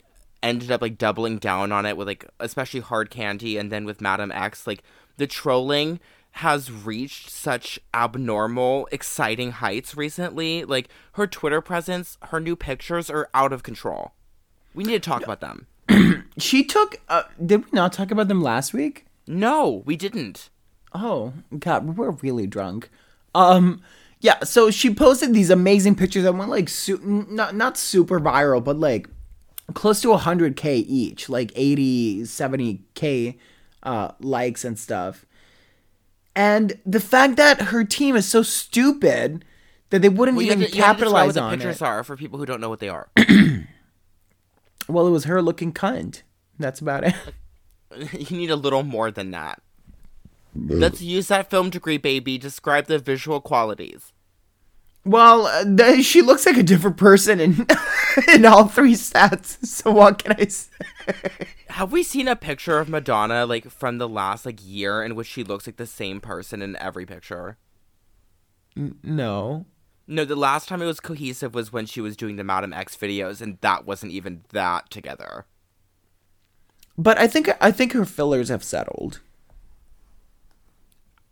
ended 0.41 0.71
up 0.71 0.81
like 0.81 0.97
doubling 0.97 1.37
down 1.37 1.71
on 1.71 1.85
it 1.85 1.97
with 1.97 2.07
like 2.07 2.27
especially 2.39 2.79
hard 2.79 3.11
candy, 3.11 3.57
and 3.57 3.71
then 3.71 3.85
with 3.85 4.01
Madame 4.01 4.31
X, 4.31 4.65
like 4.65 4.83
the 5.17 5.27
trolling 5.27 5.99
has 6.31 6.71
reached 6.71 7.29
such 7.29 7.79
abnormal, 7.93 8.87
exciting 8.91 9.51
heights 9.51 9.95
recently. 9.95 10.63
Like 10.63 10.89
her 11.13 11.27
Twitter 11.27 11.61
presence, 11.61 12.17
her 12.23 12.39
new 12.39 12.55
pictures 12.55 13.09
are 13.09 13.29
out 13.33 13.51
of 13.51 13.63
control. 13.63 14.13
We 14.73 14.83
need 14.83 15.03
to 15.03 15.09
talk 15.09 15.23
about 15.23 15.41
them. 15.41 15.67
She 16.37 16.63
took. 16.63 17.01
Uh, 17.09 17.23
did 17.43 17.65
we 17.65 17.71
not 17.73 17.91
talk 17.93 18.11
about 18.11 18.27
them 18.27 18.41
last 18.41 18.73
week? 18.73 19.05
No, 19.27 19.83
we 19.85 19.95
didn't. 19.95 20.49
Oh 20.93 21.33
God, 21.57 21.97
we're 21.97 22.11
really 22.11 22.47
drunk. 22.47 22.89
Um, 23.35 23.81
yeah. 24.21 24.43
So 24.43 24.71
she 24.71 24.93
posted 24.93 25.33
these 25.33 25.49
amazing 25.49 25.95
pictures 25.95 26.23
that 26.23 26.33
went 26.33 26.49
like 26.49 26.69
su- 26.69 27.25
not 27.29 27.55
not 27.55 27.77
super 27.77 28.19
viral, 28.19 28.63
but 28.63 28.77
like 28.77 29.09
close 29.73 30.01
to 30.01 30.09
100k 30.09 30.85
each, 30.87 31.29
like 31.29 31.51
80, 31.55 32.21
70k 32.21 33.37
uh, 33.83 34.11
likes 34.19 34.65
and 34.65 34.79
stuff. 34.79 35.25
And 36.39 36.79
the 36.85 37.01
fact 37.01 37.35
that 37.35 37.59
her 37.63 37.83
team 37.83 38.15
is 38.15 38.25
so 38.25 38.43
stupid 38.43 39.43
that 39.89 40.01
they 40.01 40.07
wouldn't 40.07 40.37
Well, 40.37 40.45
even 40.45 40.59
to- 40.59 40.63
you 40.73 40.81
have 40.83 40.95
to 40.95 41.01
capitalize 41.03 41.35
what 41.35 41.43
on 41.43 41.51
the 41.51 41.57
pictures 41.57 41.81
it. 41.81 41.85
are 41.85 42.01
for 42.05 42.15
people 42.15 42.39
who 42.39 42.45
don't 42.45 42.61
know 42.61 42.69
what 42.69 42.79
they 42.79 42.87
are. 42.89 43.09
Well, 44.87 45.05
it 45.05 45.11
was 45.11 45.25
her 45.25 45.39
looking 45.41 45.71
cunt. 45.71 46.23
That's 46.57 46.79
about 46.79 47.03
it. 47.03 47.13
you 48.31 48.35
need 48.37 48.49
a 48.49 48.55
little 48.55 48.81
more 48.81 49.11
than 49.11 49.29
that. 49.31 49.61
Let's 50.55 50.99
use 50.99 51.27
that 51.27 51.51
film 51.51 51.69
degree, 51.69 51.97
baby. 51.99 52.39
Describe 52.39 52.87
the 52.87 52.97
visual 52.97 53.39
qualities. 53.39 54.13
Well, 55.05 55.47
uh, 55.47 55.63
th- 55.63 56.05
she 56.05 56.21
looks 56.21 56.45
like 56.45 56.57
a 56.57 56.63
different 56.63 56.97
person 56.97 57.39
in 57.39 57.67
in 58.33 58.45
all 58.45 58.67
three 58.67 58.95
sets. 58.95 59.57
So 59.69 59.91
what 59.91 60.23
can 60.23 60.35
I 60.37 60.45
say? 60.47 60.69
Have 61.69 61.91
we 61.91 62.03
seen 62.03 62.27
a 62.27 62.35
picture 62.35 62.79
of 62.79 62.89
Madonna 62.89 63.45
like 63.45 63.69
from 63.69 63.97
the 63.97 64.09
last 64.09 64.45
like 64.45 64.59
year 64.61 65.01
in 65.03 65.15
which 65.15 65.27
she 65.27 65.43
looks 65.43 65.65
like 65.65 65.77
the 65.77 65.85
same 65.85 66.19
person 66.19 66.61
in 66.61 66.75
every 66.77 67.05
picture? 67.05 67.57
No. 68.75 69.65
No, 70.07 70.25
the 70.25 70.35
last 70.35 70.67
time 70.67 70.81
it 70.81 70.85
was 70.87 70.99
cohesive 70.99 71.53
was 71.53 71.71
when 71.71 71.85
she 71.85 72.01
was 72.01 72.17
doing 72.17 72.35
the 72.35 72.43
Madame 72.43 72.73
X 72.73 72.97
videos, 72.97 73.41
and 73.41 73.59
that 73.61 73.85
wasn't 73.85 74.11
even 74.11 74.43
that 74.51 74.89
together. 74.89 75.45
But 76.97 77.17
I 77.17 77.27
think 77.27 77.49
I 77.61 77.71
think 77.71 77.93
her 77.93 78.05
fillers 78.05 78.49
have 78.49 78.63
settled. 78.63 79.21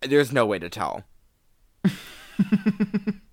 There's 0.01 0.31
no 0.31 0.45
way 0.45 0.59
to 0.59 0.69
tell. 0.69 1.03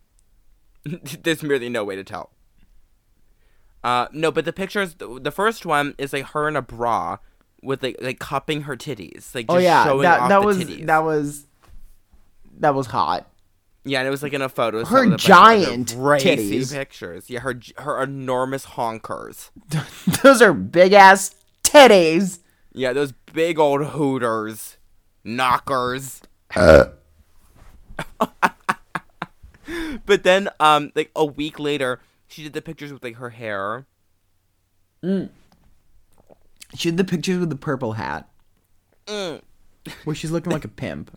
There's 1.22 1.42
merely 1.42 1.68
no 1.68 1.84
way 1.84 1.96
to 1.96 2.04
tell. 2.04 2.30
Uh, 3.82 4.06
no, 4.12 4.30
but 4.32 4.44
the 4.44 4.52
pictures, 4.52 4.94
the, 4.94 5.20
the 5.20 5.30
first 5.30 5.66
one 5.66 5.94
is 5.98 6.12
like 6.12 6.26
her 6.28 6.48
in 6.48 6.56
a 6.56 6.62
bra 6.62 7.18
with 7.62 7.82
like 7.82 7.96
like 8.00 8.18
cupping 8.18 8.62
her 8.62 8.76
titties, 8.76 9.34
like 9.34 9.46
just 9.46 9.56
Oh 9.56 9.58
yeah, 9.58 9.84
showing 9.84 10.02
that 10.02 10.20
off 10.20 10.28
that 10.30 10.40
the 10.40 10.46
was 10.46 10.58
titties. 10.58 10.86
that 10.86 10.98
was 11.04 11.46
that 12.60 12.74
was 12.74 12.86
hot. 12.86 13.30
yeah, 13.84 13.98
and 13.98 14.08
it 14.08 14.10
was 14.10 14.22
like 14.22 14.32
in 14.32 14.40
a 14.42 14.48
photo. 14.48 14.84
Her 14.84 14.84
set 14.84 14.92
with 14.94 15.04
a 15.06 15.10
bunch 15.10 15.24
of 15.24 15.26
giant 15.26 15.92
other 15.92 16.00
crazy 16.02 16.58
titties. 16.60 16.72
pictures. 16.72 17.28
Yeah, 17.30 17.40
her 17.40 17.60
her 17.78 18.02
enormous 18.02 18.64
honkers. 18.66 19.50
Those 20.22 20.40
are 20.40 20.52
big 20.54 20.92
ass 20.94 21.34
titties. 21.62 22.38
Yeah, 22.72 22.92
those 22.92 23.12
big 23.32 23.58
old 23.58 23.84
hooters, 23.88 24.78
knockers. 25.24 26.22
but 30.06 30.22
then, 30.22 30.48
um, 30.60 30.92
like 30.94 31.10
a 31.16 31.24
week 31.24 31.58
later, 31.58 32.00
she 32.26 32.42
did 32.42 32.52
the 32.52 32.62
pictures 32.62 32.92
with 32.92 33.02
like 33.02 33.16
her 33.16 33.30
hair. 33.30 33.86
She 35.02 36.90
did 36.90 36.96
the 36.96 37.04
pictures 37.04 37.38
with 37.38 37.50
the 37.50 37.56
purple 37.56 37.92
hat, 37.92 38.28
Mm, 39.06 39.42
where 40.04 40.16
she's 40.16 40.30
looking 40.30 40.50
like 40.52 40.64
a 40.64 40.68
pimp. 40.68 41.16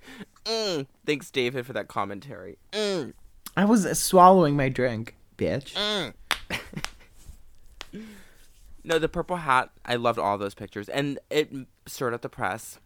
mm. 0.44 0.86
Thanks, 1.06 1.30
David, 1.30 1.64
for 1.66 1.72
that 1.72 1.86
commentary. 1.88 2.58
Mm, 2.72 3.12
I 3.56 3.64
was 3.64 3.86
swallowing 3.98 4.56
my 4.56 4.68
drink, 4.68 5.14
bitch. 5.36 5.74
mm. 5.74 6.12
no, 8.84 8.98
the 8.98 9.08
purple 9.08 9.36
hat. 9.36 9.70
I 9.84 9.94
loved 9.94 10.18
all 10.18 10.36
those 10.36 10.54
pictures, 10.54 10.88
and 10.88 11.18
it 11.30 11.52
stirred 11.86 12.14
up 12.14 12.22
the 12.22 12.28
press 12.28 12.78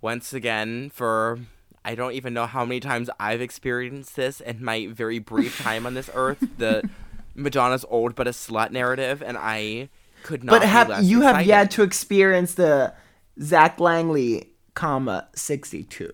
once 0.00 0.32
again 0.32 0.90
for. 0.90 1.38
I 1.86 1.94
don't 1.94 2.14
even 2.14 2.34
know 2.34 2.46
how 2.46 2.64
many 2.64 2.80
times 2.80 3.08
I've 3.20 3.40
experienced 3.40 4.16
this 4.16 4.40
in 4.40 4.62
my 4.62 4.88
very 4.88 5.20
brief 5.20 5.62
time 5.62 5.86
on 5.86 5.94
this 5.94 6.10
earth. 6.12 6.44
The 6.58 6.88
Madonna's 7.34 7.84
old 7.90 8.14
but 8.14 8.26
a 8.26 8.30
slut 8.30 8.70
narrative, 8.70 9.22
and 9.22 9.36
I 9.38 9.90
could 10.22 10.42
not. 10.42 10.52
But 10.52 10.62
have 10.66 11.04
you 11.04 11.20
have 11.20 11.44
yet 11.46 11.70
to 11.72 11.82
experience 11.82 12.54
the 12.54 12.94
Zach 13.40 13.78
Langley, 13.78 14.52
comma 14.74 15.28
sixty 15.34 15.84
two. 15.84 16.12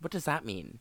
What 0.00 0.12
does 0.12 0.26
that 0.26 0.44
mean? 0.44 0.78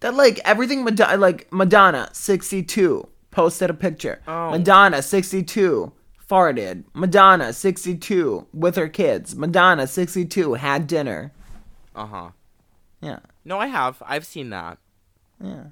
That 0.00 0.14
like 0.14 0.40
everything 0.44 0.84
Madonna, 0.84 1.18
like 1.18 1.52
Madonna 1.52 2.08
sixty 2.12 2.62
two 2.62 3.06
posted 3.30 3.70
a 3.70 3.74
picture. 3.74 4.20
Oh. 4.26 4.50
Madonna 4.50 5.02
sixty 5.02 5.42
two 5.42 5.92
farted. 6.28 6.84
Madonna 6.94 7.52
sixty 7.52 7.94
two 7.96 8.46
with 8.52 8.76
her 8.76 8.88
kids. 8.88 9.36
Madonna 9.36 9.86
sixty 9.86 10.24
two 10.24 10.54
had 10.54 10.86
dinner. 10.86 11.32
Uh 11.94 12.06
huh. 12.06 12.28
Yeah, 13.00 13.18
No, 13.44 13.58
I 13.58 13.66
have. 13.66 14.02
I've 14.06 14.24
seen 14.26 14.50
that. 14.50 14.78
yeah. 15.42 15.64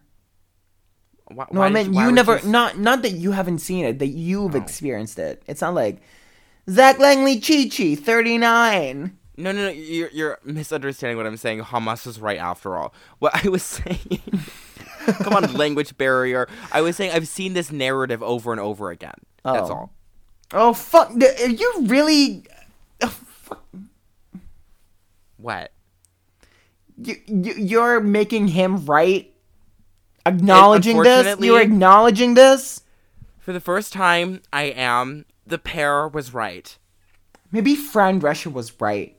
Why, 1.29 1.47
No, 1.51 1.61
why 1.61 1.67
I 1.67 1.71
meant 1.71 1.95
why 1.95 2.05
you 2.07 2.13
never. 2.13 2.37
s- 2.37 2.45
Not 2.45 2.79
not 2.79 3.03
that 3.03 3.13
you 3.13 3.33
haven't 3.33 3.61
seen 3.61 3.85
it. 3.87 3.99
That 4.01 4.09
you've 4.09 4.55
Oh. 4.55 4.59
experienced 4.59 5.19
it. 5.19 5.43
It's 5.47 5.63
not 5.63 5.73
like 5.75 6.03
Zach 6.69 6.99
Langley 6.99 7.41
Chi 7.41 7.69
Chi 7.75 7.95
thirty 7.95 8.37
nine. 8.39 9.17
No, 9.39 9.51
no, 9.51 9.63
no. 9.65 9.71
You're 9.71 10.11
you're 10.11 10.39
misunderstanding 10.45 11.17
what 11.17 11.27
I'm 11.27 11.39
saying. 11.39 11.61
Hamas 11.63 12.07
is 12.07 12.21
right 12.21 12.39
after 12.39 12.77
all. 12.77 12.93
What 13.19 13.35
I 13.45 13.49
was 13.49 13.63
saying. 13.79 14.21
Come 15.07 15.33
on, 15.35 15.53
language 15.55 15.97
barrier. 15.97 16.49
I 16.71 16.83
was 16.83 16.97
saying 16.97 17.13
I've 17.13 17.29
seen 17.29 17.55
this 17.55 17.73
narrative 17.73 18.23
over 18.23 18.53
and 18.53 18.61
over 18.61 18.91
again. 18.91 19.15
That's 19.43 19.71
Oh. 19.71 19.75
all. 19.75 19.93
Oh 20.53 20.73
fuck! 20.75 21.13
Are 21.13 21.47
you 21.49 21.73
really? 21.87 22.45
Oh, 23.01 23.09
fuck. 23.09 23.65
What? 25.39 25.73
You, 26.99 27.17
you 27.27 27.53
you're 27.55 28.01
making 28.01 28.49
him 28.49 28.85
right. 28.87 29.33
Acknowledging 30.25 31.03
this. 31.03 31.39
You're 31.41 31.61
acknowledging 31.61 32.35
this. 32.35 32.83
For 33.39 33.53
the 33.53 33.61
first 33.61 33.93
time, 33.93 34.43
I 34.53 34.65
am. 34.65 35.25
The 35.47 35.59
pair 35.59 36.07
was 36.07 36.33
right. 36.33 36.77
Maybe 37.51 37.75
Fran 37.75 38.21
Drescher 38.21 38.53
was 38.53 38.81
right. 38.81 39.17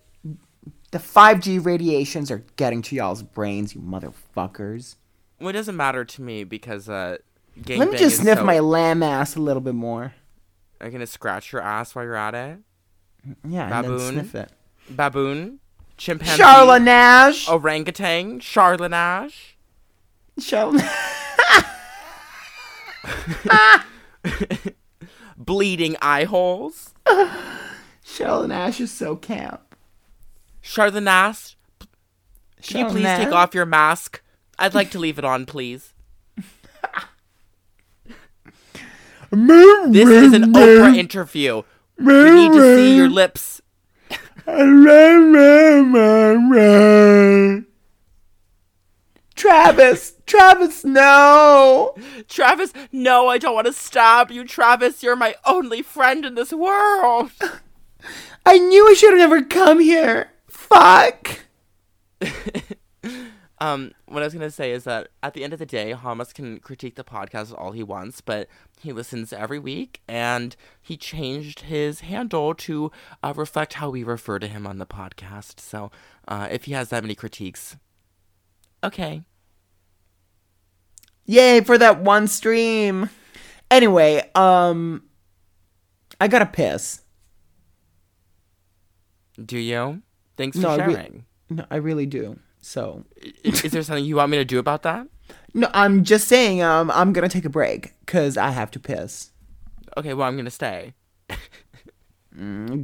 The 0.92 1.00
5G 1.00 1.64
radiations 1.66 2.32
are 2.32 2.46
getting 2.56 2.82
to 2.84 2.96
y'all's 2.96 3.22
brains, 3.24 3.76
you 3.76 3.82
motherfuckers. 3.82 4.96
Well, 5.40 5.50
it 5.50 5.54
doesn't 5.54 5.76
matter 5.76 6.06
to 6.06 6.22
me 6.22 6.44
because 6.44 6.88
uh, 6.88 7.18
Let 7.68 7.92
me 7.92 7.98
just 7.98 8.18
sniff 8.22 8.38
so- 8.40 8.46
my 8.46 8.60
lamb 8.60 9.04
ass 9.04 9.36
a 9.36 9.42
little 9.42 9.62
bit 9.62 9.76
more. 9.76 10.14
Are 10.80 10.88
you 10.88 10.92
gonna 10.92 11.08
scratch 11.08 11.52
your 11.52 11.62
ass 11.62 11.96
while 11.96 12.06
you're 12.06 12.16
at 12.16 12.36
it? 12.36 12.60
Yeah, 13.48 13.78
and 13.78 13.88
Baboon? 13.88 14.12
sniff 14.14 14.36
it. 14.36 14.52
Baboon, 14.90 15.60
chimpanzee, 15.98 16.42
Charla 16.42 16.82
Nash. 16.82 17.48
orangutan, 17.48 18.40
Charla 18.40 18.90
Nash. 18.90 19.56
Charla. 20.40 20.82
bleeding 25.38 25.96
eye 26.02 26.24
holes. 26.24 26.94
Charla 28.06 28.48
Nash 28.48 28.80
is 28.80 28.92
so 28.92 29.16
camp. 29.16 29.76
Charla 30.64 31.04
Nash, 31.04 31.58
can 32.62 32.80
you 32.80 32.86
please 32.88 33.06
take 33.06 33.32
off 33.32 33.54
your 33.54 33.66
mask? 33.66 34.22
I'd 34.58 34.74
like 34.74 34.92
to 34.92 35.00
leave 35.00 35.18
it 35.18 35.26
on, 35.26 35.46
please. 35.46 35.94
This 39.32 40.10
is 40.10 40.34
an 40.34 40.54
Oprah 40.54 40.96
interview. 40.96 41.64
We 41.98 42.14
need 42.30 42.52
to 42.54 42.76
see 42.76 42.96
your 42.96 43.10
lips. 43.10 43.62
Travis, 49.36 50.14
Travis, 50.26 50.84
no. 50.84 51.96
Travis, 52.28 52.74
no, 52.92 53.28
I 53.30 53.38
don't 53.38 53.56
want 53.56 53.68
to 53.68 53.74
stab 53.74 54.32
you. 54.32 54.46
Travis, 54.46 55.02
you're 55.02 55.16
my 55.16 55.36
only 55.46 55.82
friend 55.82 56.26
in 56.26 56.36
this 56.36 56.52
world. 56.52 57.32
I 58.46 58.58
knew 58.58 58.90
I 58.90 58.94
should 58.94 59.12
have 59.12 59.20
never 59.20 59.42
come 59.42 59.80
here. 59.80 60.32
Fuck. 60.48 61.46
Um, 63.60 63.92
what 64.08 64.22
I 64.24 64.26
was 64.26 64.34
gonna 64.34 64.50
say 64.50 64.72
is 64.72 64.84
that 64.84 65.10
at 65.22 65.34
the 65.34 65.44
end 65.44 65.54
of 65.54 65.60
the 65.60 65.66
day, 65.66 65.94
Hamas 65.94 66.34
can 66.34 66.60
critique 66.60 66.96
the 66.96 67.04
podcast 67.04 67.54
all 67.58 67.72
he 67.72 67.84
wants, 67.84 68.20
but 68.20 68.48
he 68.82 68.92
listens 68.92 69.32
every 69.32 69.60
week, 69.60 70.02
and 70.08 70.56
he 70.82 70.98
changed 70.98 71.62
his 71.62 72.02
handle 72.02 72.54
to 72.56 72.92
uh, 73.22 73.34
reflect 73.36 73.74
how 73.76 73.89
we 73.89 74.04
refer 74.04 74.39
to 74.39 74.48
him 74.48 74.66
on 74.68 74.80
the 74.80 74.86
podcast. 74.86 75.60
So, 75.60 75.92
uh, 76.28 76.48
if 76.52 76.66
he 76.66 76.74
has 76.74 76.89
that 76.89 77.04
many 77.04 77.16
critiques, 77.16 77.78
okay. 78.84 79.22
Yay 81.26 81.62
for 81.62 81.78
that 81.78 82.02
one 82.02 82.28
stream. 82.28 83.10
Anyway, 83.72 84.30
um 84.36 85.04
I 86.20 86.28
gotta 86.28 86.46
piss. 86.46 87.02
Do 89.44 89.58
you? 89.58 90.02
Thanks 90.38 90.58
for 90.58 90.63
No, 90.63 90.70
I 90.70 90.86
re- 90.86 90.94
sharing. 90.94 91.26
No, 91.50 91.66
I 91.72 91.78
really 91.78 92.06
do. 92.06 92.39
So 92.65 93.04
is 93.43 93.71
there 93.73 93.84
something 93.84 94.06
you 94.06 94.15
want 94.15 94.32
me 94.32 94.38
to 94.38 94.45
do 94.45 94.58
about 94.58 94.84
that? 94.84 95.08
no, 95.54 95.69
I'm 95.73 96.04
just 96.04 96.28
saying 96.28 96.62
um 96.63 96.89
I'm 96.91 97.12
gonna 97.13 97.30
take 97.30 97.45
a 97.45 97.49
break 97.49 97.93
because 98.06 98.38
I 98.38 98.49
have 98.52 98.71
to 98.71 98.80
piss. 98.80 99.32
Okay, 99.97 100.13
well, 100.13 100.28
I'm 100.28 100.38
gonna 100.38 100.49
stay. 100.49 100.93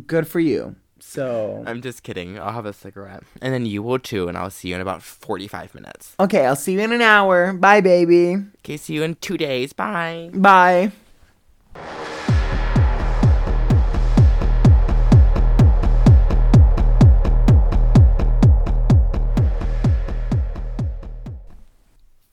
Good 0.05 0.27
for 0.27 0.39
you. 0.39 0.75
So 0.99 1.63
I'm 1.65 1.81
just 1.81 2.03
kidding. 2.03 2.37
I'll 2.37 2.51
have 2.51 2.65
a 2.65 2.73
cigarette, 2.73 3.23
and 3.41 3.53
then 3.53 3.65
you 3.65 3.81
will 3.81 3.99
too, 3.99 4.27
and 4.27 4.37
I'll 4.37 4.51
see 4.51 4.67
you 4.69 4.75
in 4.75 4.81
about 4.81 5.01
45 5.01 5.73
minutes. 5.73 6.13
okay, 6.19 6.45
I'll 6.45 6.57
see 6.57 6.73
you 6.73 6.81
in 6.81 6.91
an 6.91 7.01
hour. 7.01 7.53
Bye, 7.53 7.81
baby. 7.81 8.35
Okay, 8.59 8.77
see 8.77 8.93
you 8.95 9.03
in 9.03 9.15
two 9.15 9.37
days. 9.37 9.73
Bye. 9.73 10.29
Bye. 10.33 10.91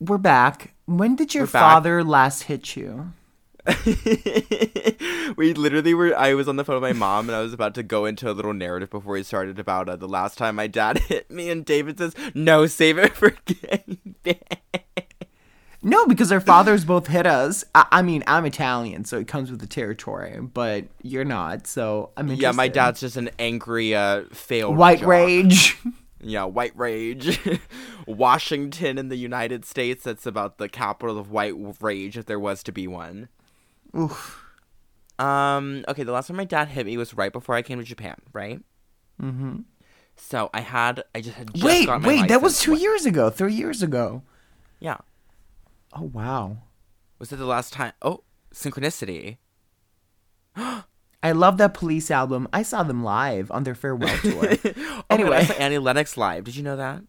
We're 0.06 0.18
back. 0.18 0.74
When 0.86 1.16
did 1.16 1.34
your 1.34 1.44
We're 1.44 1.52
back. 1.52 1.62
father 1.62 2.04
last 2.04 2.44
hit 2.44 2.76
you? 2.76 3.12
we 5.36 5.52
literally 5.54 5.94
were. 5.94 6.16
I 6.16 6.34
was 6.34 6.46
on 6.48 6.54
the 6.56 6.64
phone 6.64 6.80
with 6.80 6.82
my 6.82 6.92
mom, 6.92 7.28
and 7.28 7.34
I 7.36 7.40
was 7.40 7.52
about 7.52 7.74
to 7.74 7.82
go 7.82 8.04
into 8.04 8.30
a 8.30 8.32
little 8.32 8.54
narrative 8.54 8.90
before 8.90 9.14
we 9.14 9.22
started 9.24 9.58
about 9.58 9.88
uh, 9.88 9.96
the 9.96 10.06
last 10.08 10.38
time 10.38 10.54
my 10.56 10.68
dad 10.68 10.98
hit 11.08 11.30
me. 11.30 11.50
And 11.50 11.64
David 11.64 11.98
says, 11.98 12.14
"No, 12.34 12.66
save 12.66 12.98
it 12.98 13.14
for 13.16 13.30
gangbang." 13.32 14.36
No, 15.82 16.04
because 16.06 16.32
our 16.32 16.40
fathers 16.40 16.84
both 16.84 17.06
hit 17.06 17.26
us. 17.26 17.64
I, 17.72 17.86
I 17.92 18.02
mean, 18.02 18.24
I'm 18.26 18.44
Italian, 18.44 19.04
so 19.04 19.18
it 19.18 19.28
comes 19.28 19.52
with 19.52 19.60
the 19.60 19.68
territory, 19.68 20.40
but 20.40 20.86
you're 21.02 21.24
not, 21.24 21.68
so 21.68 22.10
I'm 22.16 22.24
interested. 22.24 22.42
Yeah, 22.42 22.52
my 22.52 22.66
dad's 22.66 22.98
just 22.98 23.16
an 23.16 23.30
angry, 23.38 23.94
uh, 23.94 24.24
failed 24.32 24.76
White 24.76 25.00
jock. 25.00 25.08
rage. 25.08 25.78
Yeah, 26.28 26.44
white 26.44 26.76
rage. 26.76 27.40
Washington 28.06 28.98
in 28.98 29.08
the 29.08 29.16
United 29.16 29.64
States. 29.64 30.04
That's 30.04 30.26
about 30.26 30.58
the 30.58 30.68
capital 30.68 31.18
of 31.18 31.30
white 31.30 31.54
rage, 31.80 32.18
if 32.18 32.26
there 32.26 32.40
was 32.40 32.62
to 32.64 32.72
be 32.72 32.86
one. 32.88 33.28
Oof. 33.96 34.42
Um. 35.18 35.84
Okay, 35.88 36.02
the 36.02 36.12
last 36.12 36.26
time 36.28 36.36
my 36.36 36.44
dad 36.44 36.68
hit 36.68 36.84
me 36.86 36.96
was 36.96 37.14
right 37.14 37.32
before 37.32 37.54
I 37.54 37.62
came 37.62 37.78
to 37.78 37.84
Japan, 37.84 38.16
right? 38.32 38.60
Mm-hmm. 39.22 39.60
So 40.16 40.50
I 40.52 40.60
had, 40.60 41.04
I 41.14 41.20
just 41.20 41.36
had 41.36 41.52
just 41.54 41.64
Wait, 41.64 41.88
wait, 42.02 42.28
that 42.28 42.40
was 42.42 42.58
two 42.60 42.72
What- 42.72 42.80
years 42.80 43.06
ago, 43.06 43.30
three 43.30 43.54
years 43.54 43.82
ago. 43.82 44.22
Yeah. 44.80 44.96
Oh 45.94 46.10
wow. 46.12 46.58
Was 47.18 47.32
it 47.32 47.36
the 47.36 47.46
last 47.46 47.72
time? 47.72 47.92
Oh, 48.02 48.24
synchronicity. 48.52 49.38
I 51.22 51.32
love 51.32 51.58
that 51.58 51.74
police 51.74 52.10
album. 52.10 52.46
I 52.52 52.62
saw 52.62 52.82
them 52.82 53.02
live 53.02 53.50
on 53.50 53.64
their 53.64 53.74
farewell 53.74 54.16
tour. 54.22 54.44
Anyway, 54.64 55.02
Anyway. 55.10 55.36
I 55.38 55.44
saw 55.44 55.54
Annie 55.54 55.78
Lennox 55.78 56.16
live. 56.16 56.44
Did 56.44 56.56
you 56.56 56.62
know 56.62 56.76
that? 56.76 57.02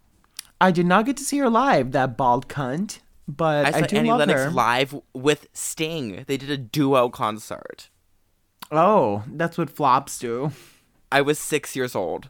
I 0.59 0.71
did 0.71 0.85
not 0.87 1.05
get 1.05 1.17
to 1.17 1.23
see 1.23 1.37
her 1.37 1.49
live, 1.49 1.91
that 1.91 2.17
bald 2.17 2.47
cunt, 2.47 2.99
but 3.27 3.65
I 3.67 3.69
I, 3.77 3.81
saw 3.81 3.87
do 3.87 3.97
Annie 3.97 4.11
Lennox 4.11 4.39
her. 4.45 4.49
live 4.49 4.95
with 5.13 5.47
Sting. 5.53 6.23
They 6.25 6.37
did 6.37 6.49
a 6.49 6.57
duo 6.57 7.09
concert. 7.09 7.89
oh, 8.71 9.23
that's 9.27 9.57
what 9.57 9.69
flops 9.69 10.17
do. 10.17 10.51
I 11.11 11.21
was 11.21 11.37
six 11.37 11.75
years 11.75 11.95
old. 11.95 12.29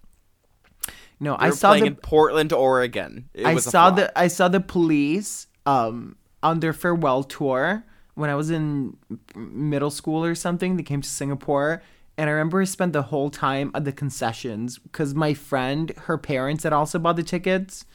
No, 1.19 1.37
They 1.39 1.47
I 1.47 1.49
saw 1.51 1.69
playing 1.69 1.83
the 1.83 1.87
in 1.91 1.95
Portland, 1.95 2.53
Oregon. 2.53 3.29
It 3.33 3.45
I 3.45 3.55
saw 3.57 3.89
the 3.91 4.17
I 4.19 4.27
saw 4.27 4.47
the 4.49 4.59
police 4.59 5.47
um 5.65 6.15
on 6.43 6.59
their 6.59 6.73
farewell 6.73 7.23
tour 7.23 7.83
when 8.17 8.31
I 8.31 8.35
was 8.35 8.49
in 8.49 8.97
middle 9.35 9.91
school 9.91 10.25
or 10.25 10.33
something. 10.33 10.75
They 10.75 10.83
came 10.83 11.01
to 11.01 11.09
Singapore, 11.09 11.83
and 12.17 12.29
I 12.29 12.33
remember 12.33 12.59
I 12.59 12.65
spent 12.65 12.93
the 12.93 13.03
whole 13.03 13.29
time 13.29 13.69
at 13.75 13.85
the 13.85 13.91
concessions 13.91 14.79
because 14.79 15.13
my 15.13 15.35
friend, 15.35 15.93
her 16.05 16.17
parents 16.17 16.63
had 16.63 16.73
also 16.73 16.97
bought 16.97 17.15
the 17.15 17.23
tickets. 17.23 17.85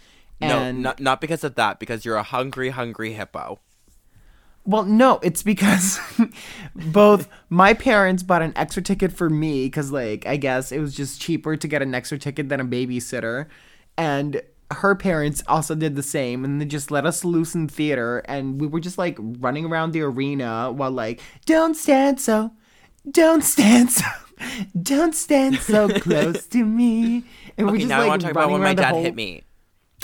No, 0.40 0.70
not 0.72 1.00
not 1.00 1.20
because 1.20 1.42
of 1.44 1.56
that. 1.56 1.78
Because 1.80 2.04
you're 2.04 2.16
a 2.16 2.22
hungry, 2.22 2.70
hungry 2.70 3.14
hippo. 3.14 3.58
well, 4.64 4.84
no, 4.84 5.18
it's 5.22 5.42
because 5.42 5.98
both 6.76 7.28
my 7.48 7.74
parents 7.74 8.22
bought 8.22 8.42
an 8.42 8.52
extra 8.54 8.82
ticket 8.82 9.12
for 9.12 9.28
me 9.28 9.66
because, 9.66 9.90
like, 9.90 10.24
I 10.26 10.36
guess 10.36 10.70
it 10.70 10.78
was 10.78 10.94
just 10.94 11.20
cheaper 11.20 11.56
to 11.56 11.68
get 11.68 11.82
an 11.82 11.94
extra 11.94 12.18
ticket 12.18 12.48
than 12.48 12.60
a 12.60 12.64
babysitter, 12.64 13.46
and 13.96 14.40
her 14.74 14.94
parents 14.94 15.42
also 15.48 15.74
did 15.74 15.96
the 15.96 16.02
same, 16.02 16.44
and 16.44 16.60
they 16.60 16.64
just 16.64 16.90
let 16.90 17.06
us 17.06 17.24
loose 17.24 17.54
in 17.54 17.68
theater, 17.68 18.18
and 18.26 18.60
we 18.60 18.66
were 18.66 18.80
just 18.80 18.98
like 18.98 19.16
running 19.20 19.64
around 19.64 19.92
the 19.92 20.02
arena 20.02 20.70
while 20.72 20.90
like, 20.90 21.20
don't 21.46 21.74
stand 21.74 22.20
so, 22.20 22.52
don't 23.10 23.42
stand 23.44 23.90
so, 23.90 24.06
don't 24.80 25.14
stand 25.14 25.56
so 25.58 25.88
close 26.00 26.46
to 26.46 26.64
me, 26.64 27.24
and 27.56 27.66
we're 27.66 27.72
Okay, 27.74 27.78
just 27.80 27.88
now 27.88 27.98
I 27.98 28.00
like 28.00 28.08
want 28.08 28.20
to 28.22 28.26
talk 28.28 28.32
about 28.32 28.50
when 28.50 28.60
my 28.62 28.74
dad 28.74 28.90
whole- 28.90 29.02
hit 29.02 29.14
me, 29.14 29.42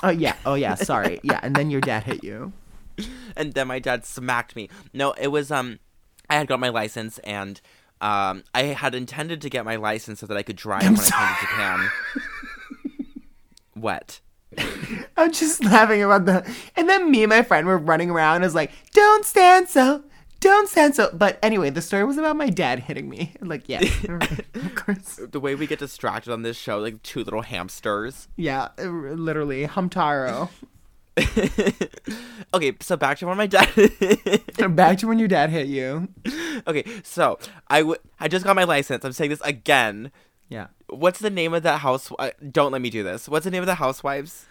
Oh 0.03 0.11
yeah, 0.11 0.35
oh 0.47 0.55
yeah, 0.55 0.75
sorry, 0.77 1.19
yeah, 1.23 1.41
and 1.43 1.57
then 1.57 1.71
your 1.71 1.81
dad 1.81 2.05
hit 2.05 2.23
you. 2.23 2.53
and 3.37 3.53
then 3.55 3.67
my 3.69 3.79
dad 3.79 4.05
smacked 4.05 4.55
me. 4.57 4.69
No, 4.93 5.13
it 5.13 5.29
was 5.29 5.51
um, 5.51 5.79
I 6.31 6.35
had 6.37 6.47
got 6.47 6.61
my 6.61 6.69
license, 6.69 7.19
and 7.21 7.61
um, 8.01 8.45
I 8.55 8.63
had 8.65 8.95
intended 8.95 9.41
to 9.43 9.51
get 9.51 9.65
my 9.65 9.77
license 9.77 10.21
so 10.21 10.27
that 10.27 10.37
I 10.37 10.43
could 10.43 10.57
drive 10.57 10.83
when 10.85 11.01
I 11.01 11.11
came 11.11 11.35
to 11.35 11.41
Japan. 11.41 11.91
what? 13.75 14.21
I'm 15.17 15.33
just 15.33 15.63
laughing 15.65 16.03
about 16.03 16.25
that. 16.27 16.47
And 16.77 16.89
then 16.89 17.11
me 17.11 17.23
and 17.23 17.31
my 17.31 17.43
friend 17.43 17.67
were 17.67 17.79
running 17.79 18.11
around. 18.11 18.43
as 18.45 18.55
like, 18.55 18.71
"Don't 18.93 19.25
stand 19.25 19.69
so, 19.69 20.05
don't 20.41 20.69
stand 20.69 20.95
so." 20.95 21.11
But 21.13 21.39
anyway, 21.43 21.71
the 21.71 21.83
story 21.83 22.05
was 22.05 22.17
about 22.19 22.37
my 22.37 22.49
dad 22.49 22.81
hitting 22.81 23.09
me. 23.09 23.35
Like, 23.41 23.69
yeah, 23.69 23.81
of 24.09 24.75
course. 24.75 25.21
The 25.31 25.41
way 25.41 25.55
we 25.55 25.67
get 25.67 25.79
distracted 25.81 26.33
on 26.33 26.43
this 26.43 26.57
show, 26.57 26.79
like 26.79 27.03
two 27.03 27.23
little 27.25 27.43
hamsters. 27.43 28.29
Yeah, 28.37 28.69
uh, 28.79 28.85
literally, 28.89 29.67
Hamtaro. 29.67 30.49
okay, 32.55 32.73
so 32.81 32.97
back 32.97 33.19
to 33.19 33.27
when 33.27 33.37
my 33.37 33.47
dad. 33.47 33.69
Back 34.75 34.99
to 34.99 35.09
when 35.09 35.19
your 35.19 35.29
dad 35.29 35.51
hit 35.51 35.67
you. 35.67 36.09
okay, 36.67 36.85
so 37.03 37.39
I 37.69 37.81
w- 37.81 37.99
I 38.21 38.29
just 38.29 38.45
got 38.45 38.57
my 38.57 38.65
license. 38.65 39.05
I'm 39.05 39.13
saying 39.13 39.31
this 39.31 39.41
again. 39.43 40.11
Yeah. 40.49 40.69
What's 40.91 41.19
the 41.21 41.31
name 41.31 41.53
of 41.55 41.63
that 41.65 41.79
house? 41.81 42.11
Uh, 42.19 42.31
don't 42.51 42.73
let 42.73 42.81
me 42.81 42.91
do 42.91 43.03
this. 43.03 43.29
What's 43.29 43.45
the 43.45 43.51
name 43.51 43.63
of 43.63 43.67
the 43.67 43.75
housewives 43.77 44.47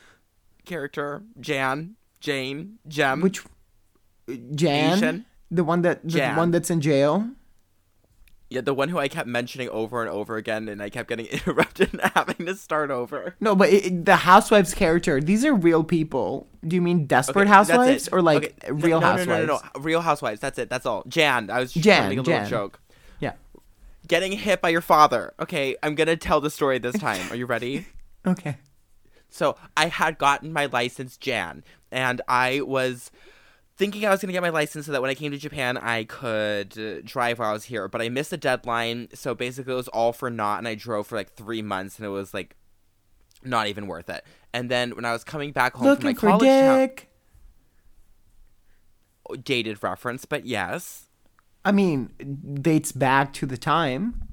character? 0.66 1.24
Jan, 1.40 1.96
Jane, 2.20 2.80
Jem. 2.88 3.22
Which 3.22 3.42
Jan, 4.56 4.98
Asian? 4.98 5.26
the 5.50 5.64
one 5.64 5.82
that 5.84 6.04
the 6.04 6.10
Jan. 6.10 6.36
one 6.36 6.52
that's 6.52 6.70
in 6.70 6.82
jail. 6.82 7.30
Yeah, 8.50 8.62
the 8.62 8.74
one 8.74 8.88
who 8.88 8.98
I 8.98 9.10
kept 9.10 9.28
mentioning 9.28 9.68
over 9.70 10.02
and 10.02 10.10
over 10.10 10.38
again, 10.38 10.70
and 10.70 10.82
I 10.82 10.90
kept 10.90 11.10
getting 11.10 11.26
interrupted 11.38 11.90
and 11.94 12.02
having 12.16 12.46
to 12.46 12.56
start 12.56 12.92
over. 12.92 13.36
No, 13.42 13.56
but 13.56 13.70
it, 13.70 14.06
the 14.06 14.16
housewives 14.16 14.74
character. 14.74 15.20
These 15.20 15.44
are 15.44 15.54
real 15.54 15.84
people. 15.84 16.48
Do 16.66 16.76
you 16.78 16.82
mean 16.82 17.08
desperate 17.08 17.42
Okay, 17.44 17.50
housewives 17.50 18.08
or 18.08 18.22
like 18.22 18.38
Okay, 18.64 18.72
real 18.72 19.02
no, 19.02 19.08
housewives? 19.08 19.28
No, 19.28 19.38
no, 19.40 19.46
no, 19.46 19.60
no, 19.76 19.82
Real 19.82 20.00
housewives. 20.00 20.40
That's 20.40 20.58
it. 20.60 20.70
That's 20.70 20.86
all. 20.86 21.04
Jan. 21.10 21.50
I 21.50 21.60
was 21.60 21.74
just 21.74 21.84
Jan, 21.84 21.98
trying 21.98 22.10
to 22.12 22.16
make 22.16 22.20
a 22.20 22.30
little 22.30 22.40
Jan. 22.44 22.50
joke. 22.50 22.80
Getting 24.08 24.32
hit 24.32 24.62
by 24.62 24.70
your 24.70 24.82
father. 24.82 25.34
Okay, 25.40 25.76
I'm 25.84 25.96
gonna 25.96 26.16
tell 26.16 26.42
the 26.42 26.50
story 26.50 26.80
this 26.80 26.98
time. 26.98 27.32
Are 27.32 27.36
you 27.36 27.46
ready? 27.46 27.86
Okay. 28.26 28.58
So 29.30 29.58
I 29.76 29.88
had 29.88 30.18
gotten 30.18 30.54
my 30.54 30.68
license 30.68 31.18
Jan, 31.18 31.64
and 31.92 32.22
I 32.28 32.62
was 32.62 33.12
thinking 33.78 34.06
I 34.06 34.10
was 34.10 34.22
going 34.22 34.30
to 34.30 34.34
get 34.34 34.42
my 34.42 34.50
license 34.50 34.88
so 34.88 34.92
that 34.92 35.02
when 35.02 35.12
I 35.12 35.14
came 35.14 35.32
to 35.32 35.38
Japan, 35.38 35.78
I 35.78 36.04
could 36.04 36.78
uh, 36.78 37.02
drive 37.04 37.40
while 37.40 37.50
I 37.50 37.54
was 37.54 37.66
here. 37.66 37.88
But 37.88 38.02
I 38.02 38.10
missed 38.10 38.32
the 38.32 38.38
deadline, 38.38 39.10
so 39.14 39.36
basically 39.36 39.74
it 39.74 39.78
was 39.78 39.88
all 39.90 40.14
for 40.14 40.30
naught, 40.30 40.60
and 40.60 40.68
I 40.68 40.76
drove 40.76 41.08
for 41.08 41.16
like 41.16 41.34
three 41.34 41.62
months, 41.62 41.98
and 41.98 42.06
it 42.06 42.10
was 42.10 42.34
like 42.34 42.56
not 43.44 43.68
even 43.68 43.88
worth 43.88 44.10
it. 44.10 44.24
And 44.54 44.72
then 44.72 44.96
when 44.96 45.06
I 45.06 45.14
was 45.14 45.24
coming 45.24 45.52
back 45.52 45.76
home 45.76 45.88
Looking 45.88 46.16
from 46.16 46.30
my 46.30 46.38
college 46.38 46.48
town, 46.48 46.90
dated 49.44 49.84
reference, 49.84 50.26
but 50.26 50.46
yes. 50.46 51.07
I 51.68 51.74
mean, 51.74 52.58
dates 52.62 52.94
back 52.94 53.34
to 53.34 53.46
the 53.46 53.58
time. 53.58 54.24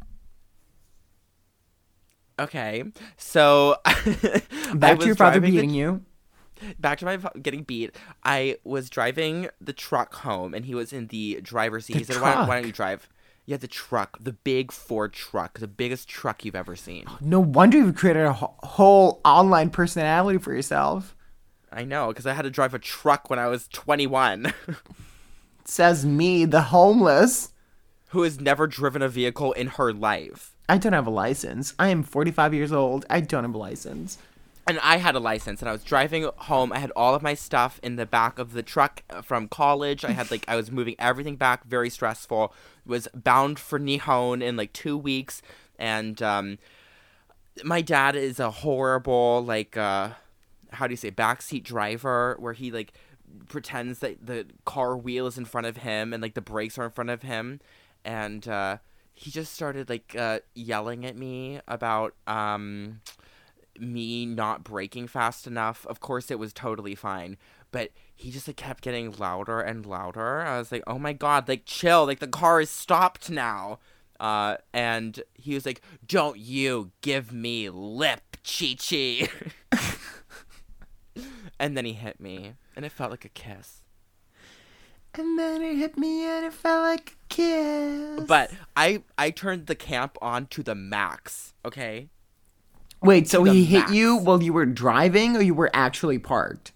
Okay, 2.38 2.84
so 3.16 3.76
Back 4.74 5.00
to 5.00 5.06
your 5.06 5.14
father 5.16 5.40
driving 5.40 5.42
the 5.42 5.50
beating 5.50 5.70
you. 5.70 6.02
back 6.78 6.98
to 6.98 7.04
my 7.04 7.16
getting 7.42 7.62
beat. 7.64 7.96
I 8.22 8.58
was 8.64 8.88
driving 8.88 9.48
the 9.60 9.72
truck 9.72 10.14
home, 10.14 10.54
and 10.54 10.64
he 10.64 10.74
was 10.74 10.92
in 10.92 11.08
the 11.08 11.40
driver's 11.42 11.86
seat. 11.86 11.94
The 11.94 11.98
he 12.00 12.04
said, 12.04 12.20
why, 12.22 12.46
"Why 12.46 12.56
don't 12.56 12.66
you 12.66 12.72
drive?" 12.72 13.08
Yeah, 13.46 13.56
the 13.58 13.68
truck, 13.68 14.16
the 14.20 14.32
big 14.32 14.72
Ford 14.72 15.12
truck, 15.12 15.58
the 15.58 15.68
biggest 15.68 16.08
truck 16.08 16.44
you've 16.44 16.56
ever 16.56 16.76
seen. 16.76 17.04
No 17.20 17.40
wonder 17.40 17.78
you've 17.78 17.94
created 17.96 18.24
a 18.26 18.32
whole 18.32 19.20
online 19.24 19.70
personality 19.70 20.38
for 20.38 20.52
yourself. 20.52 21.14
I 21.72 21.84
know, 21.84 22.08
because 22.08 22.26
I 22.26 22.32
had 22.34 22.42
to 22.42 22.50
drive 22.50 22.74
a 22.74 22.78
truck 22.78 23.28
when 23.30 23.38
I 23.40 23.48
was 23.48 23.66
21. 23.68 24.52
Says 25.64 26.04
me, 26.04 26.44
the 26.44 26.62
homeless. 26.62 27.50
Who 28.08 28.22
has 28.22 28.40
never 28.40 28.66
driven 28.66 29.02
a 29.02 29.08
vehicle 29.08 29.52
in 29.52 29.68
her 29.68 29.92
life. 29.92 30.54
I 30.68 30.78
don't 30.78 30.92
have 30.92 31.06
a 31.06 31.10
license. 31.10 31.74
I 31.78 31.88
am 31.88 32.02
45 32.02 32.54
years 32.54 32.72
old. 32.72 33.04
I 33.10 33.20
don't 33.20 33.44
have 33.44 33.54
a 33.54 33.58
license. 33.58 34.18
And 34.66 34.78
I 34.82 34.96
had 34.96 35.14
a 35.14 35.20
license, 35.20 35.60
and 35.60 35.68
I 35.68 35.72
was 35.72 35.84
driving 35.84 36.28
home. 36.36 36.72
I 36.72 36.78
had 36.78 36.90
all 36.96 37.14
of 37.14 37.22
my 37.22 37.34
stuff 37.34 37.78
in 37.82 37.96
the 37.96 38.06
back 38.06 38.38
of 38.38 38.52
the 38.52 38.62
truck 38.62 39.02
from 39.22 39.46
college. 39.46 40.06
I 40.06 40.12
had 40.12 40.30
like 40.30 40.44
I 40.48 40.56
was 40.56 40.70
moving 40.70 40.94
everything 40.98 41.36
back, 41.36 41.64
very 41.64 41.90
stressful. 41.90 42.54
Was 42.86 43.06
bound 43.12 43.58
for 43.58 43.78
Nihon 43.78 44.42
in 44.42 44.56
like 44.56 44.72
two 44.72 44.96
weeks, 44.96 45.42
and 45.78 46.22
um, 46.22 46.58
my 47.62 47.82
dad 47.82 48.16
is 48.16 48.40
a 48.40 48.50
horrible 48.50 49.44
like 49.44 49.76
uh, 49.76 50.10
how 50.72 50.86
do 50.86 50.92
you 50.92 50.96
say 50.96 51.10
backseat 51.10 51.62
driver, 51.62 52.36
where 52.38 52.54
he 52.54 52.70
like 52.70 52.94
pretends 53.48 54.00
that 54.00 54.26
the 54.26 54.46
car 54.64 54.96
wheel 54.96 55.26
is 55.26 55.38
in 55.38 55.44
front 55.44 55.66
of 55.66 55.78
him 55.78 56.12
and 56.12 56.22
like 56.22 56.34
the 56.34 56.40
brakes 56.40 56.78
are 56.78 56.84
in 56.84 56.90
front 56.90 57.10
of 57.10 57.22
him, 57.22 57.60
and 58.04 58.46
uh, 58.48 58.78
he 59.14 59.30
just 59.30 59.52
started 59.52 59.88
like 59.88 60.14
uh, 60.18 60.40
yelling 60.54 61.04
at 61.06 61.16
me 61.16 61.60
about 61.68 62.14
um 62.26 63.00
me 63.78 64.26
not 64.26 64.64
braking 64.64 65.06
fast 65.06 65.46
enough. 65.46 65.86
Of 65.86 66.00
course, 66.00 66.30
it 66.30 66.38
was 66.38 66.52
totally 66.52 66.94
fine, 66.94 67.36
but 67.70 67.90
he 68.14 68.30
just 68.30 68.46
like 68.46 68.56
kept 68.56 68.82
getting 68.82 69.12
louder 69.12 69.60
and 69.60 69.84
louder. 69.84 70.42
I 70.42 70.58
was 70.58 70.70
like, 70.70 70.82
"Oh 70.86 70.98
my 70.98 71.12
god, 71.12 71.48
like 71.48 71.64
chill, 71.64 72.06
like 72.06 72.20
the 72.20 72.26
car 72.26 72.60
is 72.60 72.70
stopped 72.70 73.30
now." 73.30 73.78
Uh, 74.20 74.56
and 74.72 75.22
he 75.34 75.54
was 75.54 75.66
like, 75.66 75.80
"Don't 76.06 76.38
you 76.38 76.92
give 77.00 77.32
me 77.32 77.68
lip, 77.70 78.36
Chi 78.44 78.76
Chi." 78.78 79.28
and 81.58 81.76
then 81.76 81.84
he 81.84 81.92
hit 81.92 82.20
me, 82.20 82.54
and 82.76 82.84
it 82.84 82.92
felt 82.92 83.10
like 83.10 83.24
a 83.24 83.28
kiss. 83.28 83.82
And 85.16 85.38
then 85.38 85.62
it 85.62 85.76
hit 85.76 85.96
me 85.96 86.24
and 86.24 86.44
it 86.44 86.52
felt 86.52 86.82
like 86.82 87.10
a 87.12 87.28
kiss. 87.28 88.24
But 88.26 88.50
I 88.76 89.02
I 89.16 89.30
turned 89.30 89.66
the 89.68 89.76
camp 89.76 90.18
on 90.20 90.46
to 90.46 90.62
the 90.64 90.74
max. 90.74 91.54
Okay. 91.64 92.08
Wait, 93.00 93.28
so 93.28 93.44
he 93.44 93.64
hit 93.64 93.90
you 93.90 94.16
while 94.16 94.42
you 94.42 94.52
were 94.52 94.66
driving 94.66 95.36
or 95.36 95.42
you 95.42 95.54
were 95.54 95.70
actually 95.74 96.18
parked? 96.18 96.72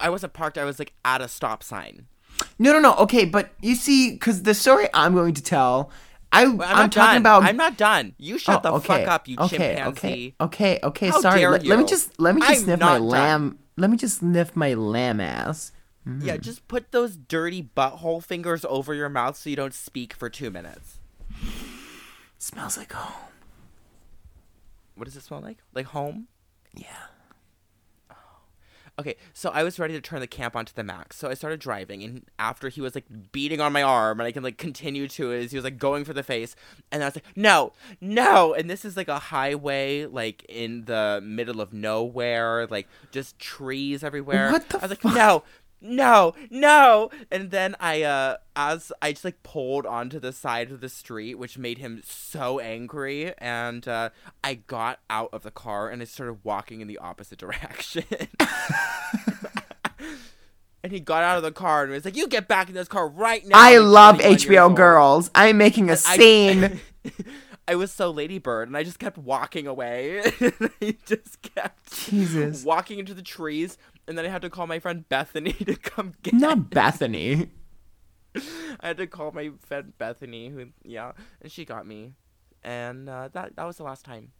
I 0.00 0.10
wasn't 0.10 0.32
parked. 0.32 0.58
I 0.58 0.64
was 0.64 0.78
like 0.78 0.92
at 1.04 1.20
a 1.22 1.28
stop 1.28 1.62
sign. 1.62 2.06
No, 2.58 2.72
no, 2.72 2.80
no. 2.80 2.94
Okay, 2.96 3.24
but 3.24 3.50
you 3.62 3.74
see, 3.76 4.12
because 4.12 4.42
the 4.42 4.52
story 4.54 4.88
I'm 4.92 5.14
going 5.14 5.34
to 5.34 5.42
tell, 5.42 5.90
I, 6.32 6.42
I'm, 6.42 6.60
I'm, 6.60 6.90
talking 6.90 6.92
done. 6.92 7.16
about. 7.18 7.42
I'm 7.44 7.56
not 7.56 7.76
done. 7.76 8.14
You 8.18 8.36
shut 8.38 8.60
Oh, 8.66 8.78
the 8.78 8.84
fuck 8.84 9.08
up, 9.08 9.26
you 9.28 9.36
okay, 9.38 9.74
chimpanzee. 9.76 10.34
Okay, 10.40 10.74
okay, 10.74 10.80
okay. 10.82 11.08
How 11.08 11.20
sorry. 11.20 11.46
Let, 11.46 11.64
let 11.64 11.78
me 11.78 11.84
just 11.86 12.20
let 12.20 12.34
me 12.34 12.40
just 12.42 12.52
I'm 12.52 12.58
sniff 12.64 12.80
my 12.80 12.86
done. 12.98 13.06
lamb. 13.06 13.58
Let 13.78 13.90
me 13.90 13.96
just 13.96 14.18
sniff 14.18 14.56
my 14.56 14.74
lamb 14.74 15.20
ass. 15.20 15.72
Yeah, 16.04 16.12
mm-hmm. 16.34 16.42
just 16.42 16.66
put 16.68 16.90
those 16.90 17.16
dirty 17.16 17.70
butthole 17.76 18.24
fingers 18.24 18.64
over 18.68 18.94
your 18.94 19.08
mouth 19.08 19.36
so 19.36 19.50
you 19.50 19.56
don't 19.56 19.74
speak 19.74 20.14
for 20.14 20.30
two 20.30 20.50
minutes. 20.50 20.98
Smells 22.38 22.76
like 22.76 22.92
home. 22.92 23.30
What 24.94 25.04
does 25.04 25.16
it 25.16 25.22
smell 25.22 25.40
like? 25.40 25.58
Like 25.74 25.86
home? 25.86 26.28
Yeah. 26.74 27.06
Okay, 28.98 29.14
so 29.32 29.50
I 29.50 29.62
was 29.62 29.78
ready 29.78 29.94
to 29.94 30.00
turn 30.00 30.18
the 30.18 30.26
camp 30.26 30.56
onto 30.56 30.72
the 30.74 30.82
max. 30.82 31.16
So 31.16 31.28
I 31.28 31.34
started 31.34 31.60
driving, 31.60 32.02
and 32.02 32.24
after 32.38 32.68
he 32.68 32.80
was 32.80 32.96
like 32.96 33.04
beating 33.30 33.60
on 33.60 33.72
my 33.72 33.82
arm, 33.82 34.18
and 34.18 34.26
I 34.26 34.32
can 34.32 34.42
like 34.42 34.58
continue 34.58 35.06
to 35.06 35.30
it, 35.30 35.50
he 35.50 35.56
was 35.56 35.64
like 35.64 35.78
going 35.78 36.04
for 36.04 36.12
the 36.12 36.24
face, 36.24 36.56
and 36.90 37.04
I 37.04 37.06
was 37.06 37.14
like, 37.14 37.36
no, 37.36 37.72
no. 38.00 38.54
And 38.54 38.68
this 38.68 38.84
is 38.84 38.96
like 38.96 39.06
a 39.06 39.20
highway, 39.20 40.06
like 40.06 40.44
in 40.48 40.86
the 40.86 41.20
middle 41.22 41.60
of 41.60 41.72
nowhere, 41.72 42.66
like 42.66 42.88
just 43.12 43.38
trees 43.38 44.02
everywhere. 44.02 44.50
What 44.50 44.68
the 44.68 44.78
I 44.78 44.82
was 44.82 44.90
like, 44.90 45.00
fuck? 45.00 45.14
no, 45.14 45.44
no, 45.80 46.34
no. 46.50 47.10
And 47.30 47.50
then 47.50 47.76
I, 47.80 48.02
uh, 48.02 48.36
as 48.56 48.90
I 49.00 49.12
just 49.12 49.24
like 49.24 49.42
pulled 49.42 49.86
onto 49.86 50.18
the 50.18 50.32
side 50.32 50.70
of 50.70 50.80
the 50.80 50.88
street, 50.88 51.36
which 51.36 51.56
made 51.58 51.78
him 51.78 52.00
so 52.04 52.58
angry, 52.58 53.32
and 53.38 53.86
uh, 53.86 54.10
I 54.42 54.54
got 54.54 55.00
out 55.08 55.30
of 55.32 55.42
the 55.42 55.50
car 55.50 55.88
and 55.90 56.02
I 56.02 56.04
started 56.06 56.38
walking 56.44 56.80
in 56.80 56.88
the 56.88 56.98
opposite 56.98 57.38
direction. 57.40 58.04
and 60.82 60.92
he 60.92 61.00
got 61.00 61.22
out 61.22 61.36
of 61.36 61.42
the 61.42 61.52
car 61.52 61.82
and 61.84 61.92
was 61.92 62.04
like, 62.04 62.16
"You 62.16 62.28
get 62.28 62.48
back 62.48 62.68
in 62.68 62.74
this 62.74 62.88
car 62.88 63.08
right 63.08 63.46
now." 63.46 63.56
I 63.58 63.78
love 63.78 64.18
HBO 64.18 64.74
girls. 64.74 65.30
I'm 65.34 65.58
making 65.58 65.90
a 65.90 65.92
I- 65.92 65.96
scene. 65.96 66.64
I 66.64 67.10
was 67.74 67.92
so 67.92 68.10
Lady 68.10 68.38
Bird, 68.38 68.68
and 68.68 68.76
I 68.76 68.82
just 68.82 68.98
kept 68.98 69.18
walking 69.18 69.66
away. 69.66 70.22
he 70.80 70.96
just 71.04 71.42
kept 71.42 72.06
Jesus. 72.06 72.64
walking 72.64 72.98
into 72.98 73.14
the 73.14 73.22
trees, 73.22 73.76
and 74.06 74.16
then 74.16 74.24
I 74.24 74.28
had 74.28 74.42
to 74.42 74.50
call 74.50 74.66
my 74.66 74.78
friend 74.78 75.08
Bethany 75.08 75.52
to 75.66 75.76
come 75.76 76.14
get. 76.22 76.34
Me. 76.34 76.40
Not 76.40 76.70
Bethany. 76.70 77.50
I 78.80 78.88
had 78.88 78.96
to 78.96 79.06
call 79.06 79.32
my 79.32 79.50
friend 79.60 79.92
Bethany, 79.98 80.48
who 80.48 80.68
yeah, 80.82 81.12
and 81.42 81.52
she 81.52 81.64
got 81.64 81.86
me, 81.86 82.14
and 82.62 83.08
uh, 83.08 83.28
that 83.32 83.56
that 83.56 83.64
was 83.64 83.76
the 83.76 83.84
last 83.84 84.04
time. 84.04 84.32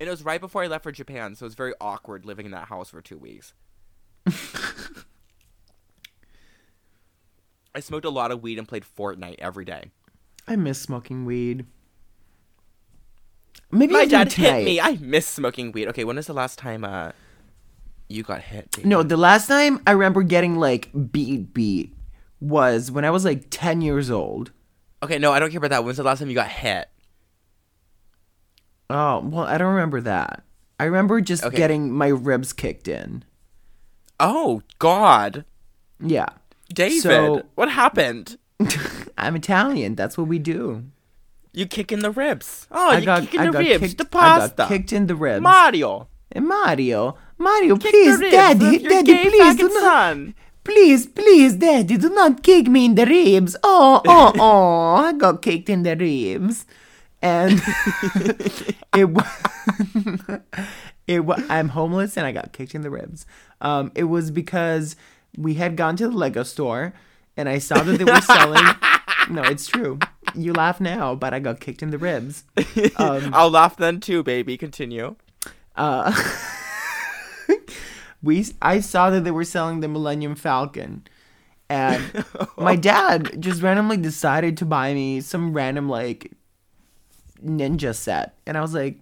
And 0.00 0.08
it 0.08 0.10
was 0.10 0.24
right 0.24 0.40
before 0.40 0.64
I 0.64 0.66
left 0.66 0.82
for 0.82 0.92
Japan, 0.92 1.36
so 1.36 1.44
it 1.44 1.48
was 1.48 1.54
very 1.54 1.74
awkward 1.80 2.24
living 2.24 2.46
in 2.46 2.52
that 2.52 2.66
house 2.68 2.90
for 2.90 3.00
two 3.00 3.18
weeks. 3.18 3.54
I 7.74 7.80
smoked 7.80 8.04
a 8.04 8.10
lot 8.10 8.30
of 8.30 8.42
weed 8.42 8.58
and 8.58 8.68
played 8.68 8.84
Fortnite 8.84 9.36
every 9.38 9.64
day. 9.64 9.90
I 10.46 10.56
miss 10.56 10.78
smoking 10.80 11.24
weed. 11.24 11.66
Maybe 13.70 13.92
My 13.92 14.04
dad 14.04 14.30
tonight. 14.30 14.58
hit 14.60 14.64
me. 14.64 14.80
I 14.80 14.98
miss 15.00 15.26
smoking 15.26 15.72
weed. 15.72 15.88
Okay, 15.88 16.04
when 16.04 16.16
was 16.16 16.26
the 16.26 16.32
last 16.34 16.58
time 16.58 16.84
uh 16.84 17.12
you 18.08 18.22
got 18.22 18.42
hit? 18.42 18.70
baby? 18.76 18.88
No, 18.88 19.02
the 19.02 19.16
last 19.16 19.48
time 19.48 19.80
I 19.86 19.92
remember 19.92 20.22
getting 20.22 20.56
like 20.56 20.90
beat 21.12 21.52
beat 21.54 21.94
was 22.40 22.90
when 22.90 23.04
I 23.04 23.10
was 23.10 23.24
like 23.24 23.46
10 23.50 23.80
years 23.80 24.10
old. 24.10 24.52
Okay, 25.02 25.18
no, 25.18 25.32
I 25.32 25.38
don't 25.38 25.50
care 25.50 25.58
about 25.58 25.70
that. 25.70 25.84
When's 25.84 25.96
the 25.96 26.02
last 26.02 26.18
time 26.18 26.28
you 26.28 26.34
got 26.34 26.48
hit? 26.48 26.88
Oh, 28.90 29.20
well, 29.20 29.44
I 29.44 29.58
don't 29.58 29.72
remember 29.74 30.00
that. 30.02 30.44
I 30.78 30.84
remember 30.84 31.20
just 31.20 31.42
Okay. 31.44 31.56
getting 31.56 31.90
my 31.90 32.08
ribs 32.08 32.52
kicked 32.52 32.86
in. 32.88 33.24
Oh 34.20 34.62
God, 34.78 35.44
Yeah. 36.00 36.28
David, 36.72 37.02
So- 37.02 37.42
what 37.54 37.70
happened? 37.70 38.36
I'm 39.18 39.36
Italian. 39.36 39.94
That's 39.94 40.16
what 40.18 40.28
we 40.28 40.38
do. 40.38 40.84
You 41.52 41.66
kick 41.66 41.92
in 41.92 42.00
the 42.00 42.10
ribs. 42.10 42.66
Oh, 42.70 42.90
I 42.90 42.98
you 42.98 43.04
got, 43.04 43.22
kick 43.22 43.34
in 43.34 43.40
I 43.40 43.50
the 43.50 43.58
ribs. 43.58 43.80
kicked, 43.80 43.98
the 43.98 44.04
I 44.04 44.20
pasta. 44.20 44.54
got 44.56 44.68
kicked 44.68 44.92
in 44.92 45.06
the 45.06 45.14
ribs. 45.14 45.42
Mario. 45.42 46.08
And 46.32 46.48
Mario, 46.48 47.16
Mario, 47.38 47.76
Kick 47.76 47.92
please, 47.92 48.18
daddy, 48.18 48.78
daddy, 48.78 49.28
please 49.30 49.56
do 49.56 49.68
not, 49.68 49.82
son. 49.82 50.34
please, 50.64 51.06
please, 51.06 51.54
daddy, 51.54 51.96
do 51.96 52.08
not 52.10 52.42
kick 52.42 52.66
me 52.66 52.86
in 52.86 52.96
the 52.96 53.06
ribs. 53.06 53.54
Oh, 53.62 54.02
oh, 54.04 54.32
oh, 54.40 54.94
I 54.96 55.12
got 55.12 55.42
kicked 55.42 55.68
in 55.68 55.84
the 55.84 55.96
ribs, 55.96 56.66
and 57.22 57.52
it 58.96 59.10
was, 59.10 59.26
it 61.06 61.20
was. 61.24 61.40
I'm 61.48 61.68
homeless 61.68 62.16
and 62.16 62.26
I 62.26 62.32
got 62.32 62.52
kicked 62.52 62.74
in 62.74 62.82
the 62.82 62.90
ribs. 62.90 63.26
Um, 63.60 63.92
it 63.94 64.04
was 64.04 64.32
because 64.32 64.96
we 65.36 65.54
had 65.54 65.76
gone 65.76 65.94
to 65.96 66.08
the 66.08 66.16
Lego 66.16 66.42
store 66.42 66.94
and 67.36 67.48
I 67.48 67.58
saw 67.58 67.82
that 67.82 67.98
they 67.98 68.04
were 68.04 68.20
selling. 68.20 68.64
no, 69.30 69.42
it's 69.42 69.66
true. 69.66 69.98
You 70.34 70.52
laugh 70.52 70.80
now, 70.80 71.14
but 71.14 71.32
I 71.34 71.38
got 71.38 71.60
kicked 71.60 71.82
in 71.82 71.90
the 71.90 71.98
ribs. 71.98 72.44
Um, 72.96 73.30
I'll 73.34 73.50
laugh 73.50 73.76
then 73.76 74.00
too, 74.00 74.22
baby. 74.22 74.56
Continue. 74.56 75.16
uh 75.76 76.12
we 78.22 78.46
I 78.62 78.80
saw 78.80 79.10
that 79.10 79.24
they 79.24 79.30
were 79.30 79.44
selling 79.44 79.80
the 79.80 79.88
Millennium 79.88 80.34
Falcon 80.34 81.04
and 81.68 82.24
my 82.56 82.76
dad 82.76 83.40
just 83.40 83.62
randomly 83.62 83.96
decided 83.96 84.56
to 84.58 84.64
buy 84.64 84.94
me 84.94 85.20
some 85.20 85.52
random 85.52 85.88
like 85.88 86.30
ninja 87.44 87.94
set 87.94 88.34
and 88.46 88.56
I 88.56 88.60
was 88.60 88.74
like 88.74 88.98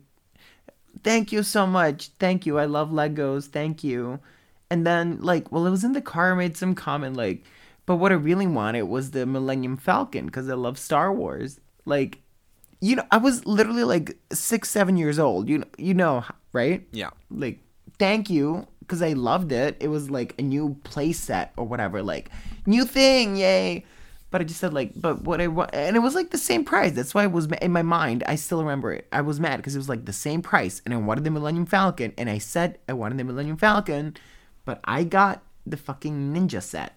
thank 1.02 1.32
you 1.32 1.42
so 1.42 1.66
much 1.66 2.10
thank 2.18 2.46
you 2.46 2.58
I 2.58 2.64
love 2.66 2.90
Legos 2.90 3.46
thank 3.46 3.82
you 3.84 4.20
and 4.70 4.86
then 4.86 5.18
like 5.20 5.50
well 5.50 5.66
it 5.66 5.70
was 5.70 5.84
in 5.84 5.92
the 5.92 6.00
car 6.00 6.32
I 6.32 6.34
made 6.36 6.56
some 6.56 6.74
comment 6.74 7.16
like 7.16 7.44
but 7.86 7.96
what 7.96 8.12
I 8.12 8.16
really 8.16 8.46
wanted 8.46 8.82
was 8.84 9.10
the 9.10 9.26
Millennium 9.26 9.76
Falcon 9.76 10.28
cuz 10.30 10.48
I 10.48 10.54
love 10.54 10.78
Star 10.78 11.12
Wars 11.12 11.60
like 11.84 12.20
you 12.80 12.96
know 12.96 13.04
I 13.10 13.16
was 13.18 13.44
literally 13.46 13.84
like 13.84 14.16
6 14.32 14.68
7 14.68 14.96
years 14.96 15.18
old 15.18 15.48
you 15.48 15.58
know 15.58 15.66
you 15.78 15.94
know 15.94 16.24
right 16.52 16.86
Yeah. 16.92 17.10
like 17.30 17.60
thank 17.98 18.28
you 18.30 18.66
because 18.80 19.00
I 19.00 19.12
loved 19.12 19.52
it. 19.52 19.76
It 19.80 19.88
was 19.88 20.10
like 20.10 20.34
a 20.38 20.42
new 20.42 20.76
play 20.84 21.12
set 21.12 21.52
or 21.56 21.64
whatever, 21.64 22.02
like 22.02 22.30
new 22.66 22.84
thing, 22.84 23.36
yay. 23.36 23.86
But 24.30 24.40
I 24.40 24.44
just 24.44 24.60
said 24.60 24.74
like, 24.74 24.92
but 24.96 25.22
what 25.22 25.40
I 25.40 25.46
want, 25.46 25.70
and 25.72 25.94
it 25.96 26.00
was 26.00 26.14
like 26.14 26.30
the 26.30 26.36
same 26.38 26.64
price. 26.64 26.92
That's 26.92 27.14
why 27.14 27.22
I 27.22 27.26
was 27.28 27.46
in 27.46 27.70
my 27.72 27.82
mind. 27.82 28.24
I 28.26 28.34
still 28.34 28.58
remember 28.60 28.92
it. 28.92 29.06
I 29.12 29.20
was 29.20 29.38
mad 29.38 29.58
because 29.58 29.74
it 29.74 29.78
was 29.78 29.88
like 29.88 30.04
the 30.04 30.12
same 30.12 30.42
price, 30.42 30.82
and 30.84 30.92
I 30.92 30.96
wanted 30.96 31.24
the 31.24 31.30
Millennium 31.30 31.64
Falcon, 31.66 32.12
and 32.18 32.28
I 32.28 32.38
said 32.38 32.78
I 32.88 32.92
wanted 32.92 33.18
the 33.18 33.24
Millennium 33.24 33.56
Falcon, 33.56 34.16
but 34.64 34.80
I 34.84 35.04
got 35.04 35.42
the 35.64 35.76
fucking 35.76 36.34
ninja 36.34 36.62
set. 36.62 36.96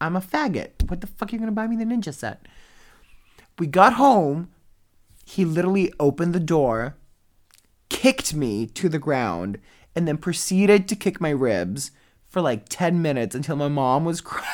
I'm 0.00 0.16
a 0.16 0.20
faggot. 0.20 0.88
What 0.88 1.00
the 1.00 1.06
fuck 1.06 1.32
are 1.32 1.36
you 1.36 1.38
gonna 1.38 1.52
buy 1.52 1.66
me 1.66 1.76
the 1.76 1.84
ninja 1.84 2.12
set? 2.12 2.46
We 3.58 3.66
got 3.66 3.94
home. 3.94 4.50
He 5.24 5.44
literally 5.44 5.92
opened 5.98 6.34
the 6.34 6.40
door, 6.40 6.96
kicked 7.88 8.34
me 8.34 8.66
to 8.66 8.88
the 8.88 8.98
ground, 8.98 9.58
and 9.94 10.06
then 10.06 10.18
proceeded 10.18 10.86
to 10.88 10.96
kick 10.96 11.20
my 11.20 11.30
ribs 11.30 11.90
for 12.28 12.40
like 12.40 12.68
10 12.68 13.00
minutes 13.00 13.34
until 13.34 13.56
my 13.56 13.68
mom 13.68 14.04
was 14.04 14.20
crying. 14.20 14.46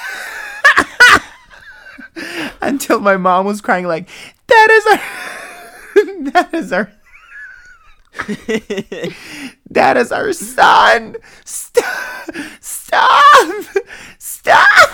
until 2.63 3.01
my 3.01 3.17
mom 3.17 3.45
was 3.45 3.61
crying 3.61 3.87
like, 3.87 4.09
that 4.47 4.69
is 4.71 4.87
our, 4.87 6.23
that 6.31 6.55
is 6.55 6.73
our, 6.73 6.93
that 9.71 9.97
is 9.97 10.13
our 10.13 10.33
son. 10.33 11.17
Stop, 11.45 12.35
stop, 12.61 13.65
stop. 14.19 14.92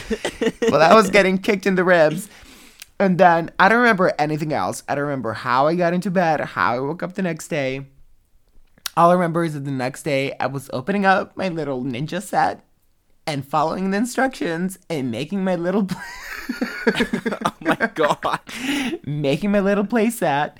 well, 0.70 0.80
that 0.80 0.94
was 0.94 1.10
getting 1.10 1.38
kicked 1.38 1.66
in 1.66 1.74
the 1.74 1.84
ribs. 1.84 2.28
And 2.98 3.18
then 3.18 3.50
I 3.58 3.68
don't 3.68 3.78
remember 3.78 4.12
anything 4.18 4.52
else. 4.52 4.82
I 4.88 4.94
don't 4.94 5.04
remember 5.04 5.32
how 5.32 5.66
I 5.66 5.74
got 5.74 5.94
into 5.94 6.10
bed, 6.10 6.40
how 6.40 6.74
I 6.74 6.80
woke 6.80 7.02
up 7.02 7.14
the 7.14 7.22
next 7.22 7.48
day. 7.48 7.86
All 8.96 9.10
I 9.10 9.14
remember 9.14 9.44
is 9.44 9.54
that 9.54 9.64
the 9.64 9.72
next 9.72 10.04
day 10.04 10.34
I 10.38 10.46
was 10.46 10.70
opening 10.72 11.04
up 11.04 11.36
my 11.36 11.48
little 11.48 11.82
ninja 11.82 12.22
set 12.22 12.64
and 13.26 13.46
following 13.46 13.90
the 13.90 13.96
instructions 13.96 14.78
and 14.88 15.10
making 15.10 15.42
my 15.42 15.56
little 15.56 15.88
oh 16.86 17.54
my 17.60 17.90
god. 17.94 18.40
making 19.04 19.50
my 19.50 19.60
little 19.60 19.86
play 19.86 20.10
set. 20.10 20.58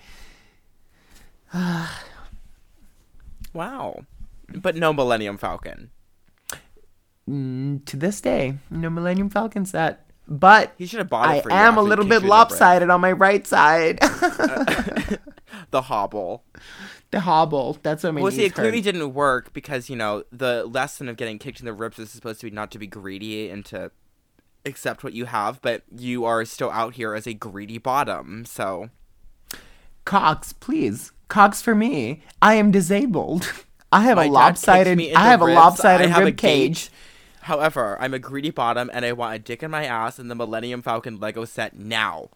Wow. 3.53 4.05
But 4.49 4.75
no 4.75 4.93
Millennium 4.93 5.39
Falcon. 5.39 5.93
Mm, 7.29 7.85
to 7.87 7.97
this 7.97 8.21
day, 8.21 8.57
no 8.71 8.91
Millennium 8.91 9.31
Falcon 9.31 9.65
set. 9.65 10.01
But 10.27 10.73
He 10.79 10.87
should 10.87 10.99
have 11.01 11.11
bought 11.11 11.37
it 11.37 11.47
I 11.51 11.67
am 11.67 11.77
a 11.77 11.83
little 11.83 12.05
bit 12.05 12.15
you 12.15 12.17
in 12.17 12.23
the 12.23 12.25
ribs. 12.27 12.31
lopsided 12.31 12.91
on 12.91 13.01
my 13.01 13.13
right 13.13 13.47
side. 13.47 13.99
The 15.71 15.83
hobble. 15.83 16.45
the 17.11 17.21
hobble. 17.21 17.79
That's 17.83 18.03
what 18.03 18.15
my 18.15 18.21
Well, 18.21 18.31
knees 18.31 18.39
see, 18.41 18.45
it 18.47 18.55
clearly 18.55 18.81
didn't 18.81 19.13
work 19.15 19.53
because 19.53 19.89
you 19.89 19.97
know 19.97 20.25
the 20.33 20.65
lesson 20.65 21.09
of 21.09 21.17
getting 21.17 21.39
kicked 21.39 21.61
in 21.61 21.67
the 21.67 21.73
ribs 21.73 21.99
is 21.99 22.11
supposed 22.11 22.41
to 22.41 22.47
be 22.47 22.51
not 22.51 22.71
to 22.73 22.79
be 22.79 22.87
greedy 22.87 23.51
and 23.51 23.65
to 23.67 23.91
accept 24.67 25.05
what 25.05 25.13
you 25.13 25.27
have, 25.27 25.61
but 25.63 25.83
you 25.97 26.25
are 26.25 26.45
still 26.45 26.71
out 26.71 26.95
here 26.95 27.15
as 27.15 27.27
a 27.27 27.35
greedy 27.35 27.79
bottom. 27.79 28.45
So 28.45 28.91
Cox, 30.05 30.53
please. 30.53 31.13
Cox 31.29 31.63
for 31.63 31.75
me. 31.75 32.23
I 32.43 32.55
am 32.55 32.71
disabled. 32.71 33.53
I 33.93 34.03
have 34.03 34.17
My 34.17 34.25
a 34.25 34.31
lopsided. 34.31 35.01
I 35.15 35.27
have 35.27 35.41
a 35.41 35.45
lopsided 35.47 36.07
I 36.07 36.11
have 36.11 36.23
a 36.23 36.27
rib 36.27 36.37
cage. 36.37 36.91
However, 37.45 37.99
I'm 38.01 38.15
a 38.15 38.19
greedy 38.19 38.51
bottom 38.51 38.91
and 38.95 39.05
I 39.05 39.13
want 39.13 39.35
a 39.35 39.39
dick 39.39 39.63
in 39.63 39.71
my 39.71 39.85
ass 39.85 40.19
in 40.19 40.29
the 40.29 40.35
Millennium 40.35 40.81
Falcon 40.81 41.21
Lego 41.21 41.45
set 41.45 41.77
now. 41.77 42.31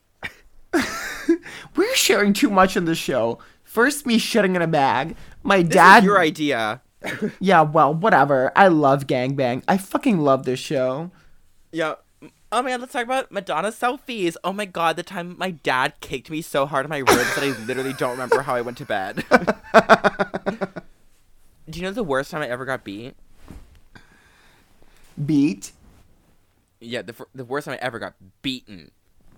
We're 1.74 1.94
sharing 1.94 2.34
too 2.34 2.50
much 2.50 2.76
in 2.76 2.84
this 2.84 2.98
show. 2.98 3.38
First, 3.64 4.04
me 4.04 4.18
shitting 4.18 4.54
in 4.54 4.60
a 4.60 4.66
bag. 4.66 5.16
My 5.42 5.62
This 5.62 5.74
dad. 5.76 5.98
is 6.00 6.04
your 6.04 6.18
idea. 6.20 6.82
yeah, 7.40 7.62
well, 7.62 7.94
whatever. 7.94 8.52
I 8.54 8.68
love 8.68 9.06
gangbang. 9.06 9.62
I 9.66 9.78
fucking 9.78 10.18
love 10.18 10.44
this 10.44 10.60
show. 10.60 11.10
Yeah. 11.72 11.94
Oh 12.52 12.60
my 12.60 12.68
god, 12.68 12.80
let's 12.80 12.92
talk 12.92 13.04
about 13.04 13.32
Madonna 13.32 13.68
selfies. 13.68 14.36
Oh 14.44 14.52
my 14.52 14.66
god, 14.66 14.96
the 14.96 15.02
time 15.02 15.36
my 15.38 15.52
dad 15.52 15.94
kicked 16.00 16.28
me 16.28 16.42
so 16.42 16.66
hard 16.66 16.84
in 16.84 16.90
my 16.90 16.98
ribs 16.98 17.34
that 17.34 17.42
I 17.44 17.58
literally 17.64 17.94
don't 17.94 18.10
remember 18.10 18.42
how 18.42 18.54
I 18.54 18.60
went 18.60 18.76
to 18.76 18.84
bed. 18.84 19.24
Do 21.70 21.78
you 21.78 21.82
know 21.86 21.92
the 21.92 22.04
worst 22.04 22.30
time 22.30 22.42
I 22.42 22.48
ever 22.48 22.66
got 22.66 22.84
beat? 22.84 23.14
Beat. 25.24 25.72
Yeah, 26.80 27.02
the, 27.02 27.14
the 27.34 27.44
worst 27.44 27.64
time 27.66 27.74
I 27.74 27.78
ever 27.84 27.98
got 27.98 28.14
beaten. 28.42 28.90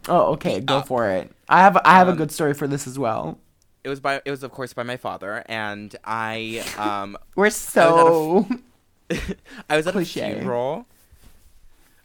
Oh, 0.08 0.32
okay. 0.34 0.60
Go 0.60 0.78
up. 0.78 0.88
for 0.88 1.08
it. 1.10 1.30
I 1.48 1.60
have. 1.60 1.76
I 1.84 1.94
have 1.98 2.08
a 2.08 2.12
Um, 2.12 2.16
good 2.16 2.32
story 2.32 2.54
for 2.54 2.66
this 2.66 2.86
as 2.86 2.98
well. 2.98 3.38
It 3.82 3.88
was 3.88 4.00
by 4.00 4.20
it 4.24 4.30
was 4.30 4.42
of 4.42 4.50
course 4.52 4.74
by 4.74 4.82
my 4.82 4.98
father 4.98 5.42
and 5.46 5.96
I 6.04 6.62
um 6.76 7.16
We're 7.34 7.50
so. 7.50 8.46
I 9.70 9.76
was 9.76 9.86
at 9.86 9.92
Cliche. 9.94 10.32
a 10.32 10.34
funeral. 10.34 10.86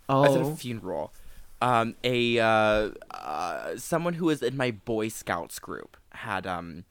I 0.08 0.16
was 0.16 0.36
at 0.36 0.42
a 0.42 0.46
oh. 0.46 0.56
funeral. 0.56 1.14
Um, 1.62 1.96
a 2.04 2.40
uh, 2.40 2.90
uh, 3.12 3.78
someone 3.78 4.14
who 4.16 4.26
was 4.26 4.42
in 4.44 4.56
my 4.58 4.72
Boy 4.72 5.08
Scouts 5.10 5.58
group 5.60 5.98
had 6.12 6.46
um, 6.46 6.84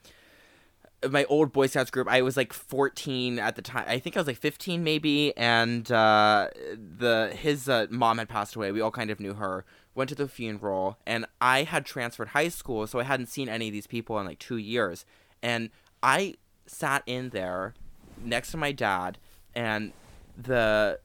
my 1.11 1.25
old 1.25 1.53
Boy 1.53 1.67
Scouts 1.67 1.91
group. 1.91 2.09
I 2.09 2.23
was 2.23 2.37
like 2.37 2.53
14 2.53 3.39
at 3.39 3.57
the 3.57 3.63
time. 3.63 3.85
I 3.89 3.99
think 3.99 4.17
I 4.17 4.21
was 4.21 4.27
like 4.27 4.39
15 4.39 4.83
maybe, 4.83 5.37
and 5.37 5.91
uh, 5.91 6.49
the 6.75 7.35
his 7.37 7.69
uh, 7.69 7.87
mom 7.91 8.19
had 8.19 8.29
passed 8.29 8.57
away. 8.57 8.73
We 8.73 8.81
all 8.81 8.91
kind 8.91 9.11
of 9.11 9.21
knew 9.21 9.35
her. 9.35 9.65
Went 9.95 10.09
to 10.09 10.17
the 10.17 10.27
funeral, 10.27 10.99
and 11.07 11.25
I 11.41 11.63
had 11.63 11.87
transferred 11.87 12.29
high 12.29 12.49
school, 12.49 12.87
so 12.87 12.99
I 12.99 13.05
hadn't 13.05 13.27
seen 13.27 13.49
any 13.49 13.69
of 13.69 13.73
these 13.73 13.87
people 13.87 14.19
in 14.19 14.27
like 14.27 14.41
two 14.41 14.57
years. 14.57 15.05
And 15.41 15.71
I 16.03 16.35
sat 16.67 17.05
in 17.07 17.29
there 17.31 17.75
next 18.23 18.51
to 18.53 18.57
my 18.57 18.73
dad, 18.73 19.19
and 19.55 19.93
the 20.37 20.99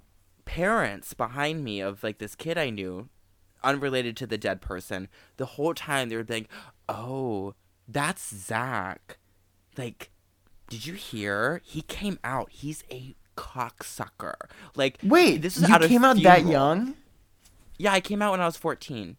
parents 0.45 1.13
behind 1.13 1.63
me 1.63 1.79
of 1.79 2.03
like 2.03 2.17
this 2.17 2.35
kid 2.35 2.57
I 2.57 2.71
knew, 2.71 3.09
unrelated 3.63 4.17
to 4.17 4.27
the 4.27 4.37
dead 4.37 4.61
person, 4.61 5.07
the 5.37 5.45
whole 5.45 5.75
time 5.75 6.09
they 6.09 6.15
were 6.15 6.25
like, 6.27 6.49
"Oh, 6.87 7.53
that's 7.87 8.35
Zach." 8.35 9.19
Like, 9.79 10.11
did 10.67 10.85
you 10.85 10.93
hear? 10.93 11.61
He 11.63 11.81
came 11.83 12.19
out. 12.21 12.49
He's 12.51 12.83
a 12.91 13.15
cocksucker. 13.37 14.35
Like, 14.75 14.99
Wait, 15.01 15.41
this 15.41 15.55
is 15.55 15.69
you 15.69 15.73
out 15.73 15.81
came 15.83 16.03
out 16.03 16.21
that 16.21 16.45
young? 16.45 16.95
Yeah, 17.77 17.93
I 17.93 18.01
came 18.01 18.21
out 18.21 18.31
when 18.31 18.41
I 18.41 18.45
was 18.45 18.57
fourteen. 18.57 19.15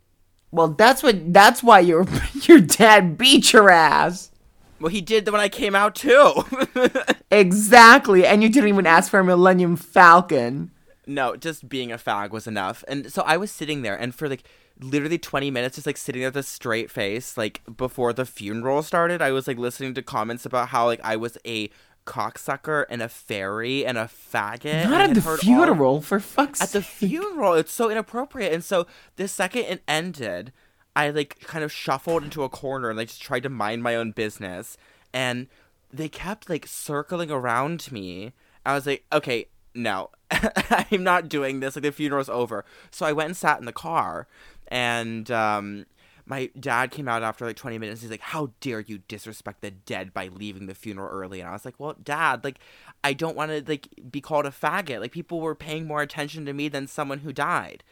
Well, 0.51 0.69
that's 0.69 1.03
what. 1.03 1.33
That's 1.33 1.63
why 1.63 1.81
your 1.81 2.07
your 2.43 2.61
dad 2.61 3.17
beat 3.17 3.55
your 3.55 3.71
ass. 3.71 4.31
Well, 4.79 4.91
he 4.91 5.01
did 5.01 5.25
the 5.25 5.33
when 5.33 5.41
I 5.41 5.49
came 5.49 5.75
out 5.75 5.95
too. 5.95 6.45
Exactly, 7.33 8.27
and 8.27 8.43
you 8.43 8.49
didn't 8.49 8.71
even 8.71 8.87
ask 8.87 9.09
for 9.09 9.21
a 9.21 9.25
Millennium 9.25 9.77
Falcon. 9.77 10.73
No, 11.11 11.37
just 11.37 11.69
being 11.69 11.91
a 11.93 11.99
fag 11.99 12.31
was 12.31 12.47
enough. 12.47 12.85
And 12.89 13.13
so 13.13 13.23
I 13.23 13.37
was 13.37 13.51
sitting 13.51 13.83
there, 13.83 13.97
and 13.97 14.15
for 14.15 14.29
like 14.29 14.45
literally 14.81 15.19
20 15.19 15.51
minutes, 15.51 15.75
just 15.75 15.87
like 15.87 15.97
sitting 15.97 16.21
there 16.23 16.29
with 16.29 16.37
a 16.37 16.43
straight 16.43 16.91
face, 16.91 17.37
like 17.37 17.61
before 17.77 18.13
the 18.13 18.25
funeral 18.25 18.83
started, 18.83 19.21
I 19.21 19.33
was 19.33 19.47
like 19.49 19.59
listening 19.59 19.95
to 19.95 20.03
comments 20.03 20.47
about 20.47 20.69
how 20.69 20.87
like 20.87 21.01
I 21.03 21.17
was 21.17 21.37
a 21.47 21.69
cocksucker 22.07 22.85
and 22.89 23.03
a 23.03 23.09
fairy 23.09 23.85
and 23.85 23.99
a 23.99 24.05
faggot. 24.05 24.89
Not 24.89 25.01
at 25.11 25.15
the 25.15 25.21
heard 25.21 25.33
all- 25.33 25.37
funeral, 25.45 26.01
for 26.01 26.21
fuck's 26.21 26.61
at 26.63 26.71
the 26.71 26.83
funeral. 26.83 27.55
It's 27.55 27.73
so 27.73 27.91
inappropriate. 27.91 28.53
And 28.53 28.65
so 28.65 28.87
the 29.17 29.29
second 29.29 29.63
it 29.63 29.83
ended, 29.87 30.53
I 30.97 31.11
like 31.11 31.41
kind 31.41 31.65
of 31.65 31.73
shuffled 31.73 32.23
into 32.25 32.43
a 32.43 32.49
corner 32.49 32.89
and 32.89 32.99
like 32.99 33.09
just 33.09 33.23
tried 33.23 33.43
to 33.43 33.49
mind 33.49 33.83
my 33.83 33.97
own 33.97 34.13
business. 34.13 34.77
And 35.13 35.49
they 35.93 36.09
kept 36.09 36.49
like 36.49 36.67
circling 36.67 37.31
around 37.31 37.91
me. 37.91 38.33
I 38.65 38.75
was 38.75 38.87
like, 38.87 39.05
okay, 39.13 39.47
no, 39.75 40.11
I'm 40.31 41.03
not 41.03 41.29
doing 41.29 41.61
this. 41.61 41.77
Like 41.77 41.83
the 41.83 41.93
funeral's 41.93 42.29
over. 42.29 42.65
So 42.91 43.07
I 43.07 43.13
went 43.13 43.29
and 43.29 43.37
sat 43.37 43.59
in 43.59 43.67
the 43.67 43.73
car, 43.73 44.27
and 44.69 45.31
um, 45.31 45.87
my 46.27 46.51
dad 46.59 46.91
came 46.91 47.09
out 47.09 47.23
after 47.23 47.45
like 47.45 47.57
20 47.57 47.79
minutes. 47.79 48.03
He's 48.03 48.11
like, 48.11 48.21
"How 48.21 48.53
dare 48.61 48.81
you 48.81 48.99
disrespect 49.09 49.61
the 49.61 49.71
dead 49.71 50.13
by 50.15 50.29
leaving 50.29 50.67
the 50.67 50.75
funeral 50.75 51.09
early?" 51.09 51.41
And 51.41 51.49
I 51.49 51.53
was 51.53 51.65
like, 51.65 51.79
"Well, 51.79 51.97
dad, 52.03 52.45
like 52.45 52.59
I 53.03 53.13
don't 53.13 53.37
want 53.37 53.51
to 53.51 53.65
like 53.67 53.89
be 54.11 54.21
called 54.21 54.47
a 54.47 54.51
faggot. 54.51 55.01
Like 55.01 55.13
people 55.13 55.41
were 55.41 55.55
paying 55.55 55.87
more 55.87 56.03
attention 56.03 56.47
to 56.47 56.53
me 56.53 56.69
than 56.69 56.87
someone 56.87 57.21
who 57.21 57.33
died." 57.33 57.85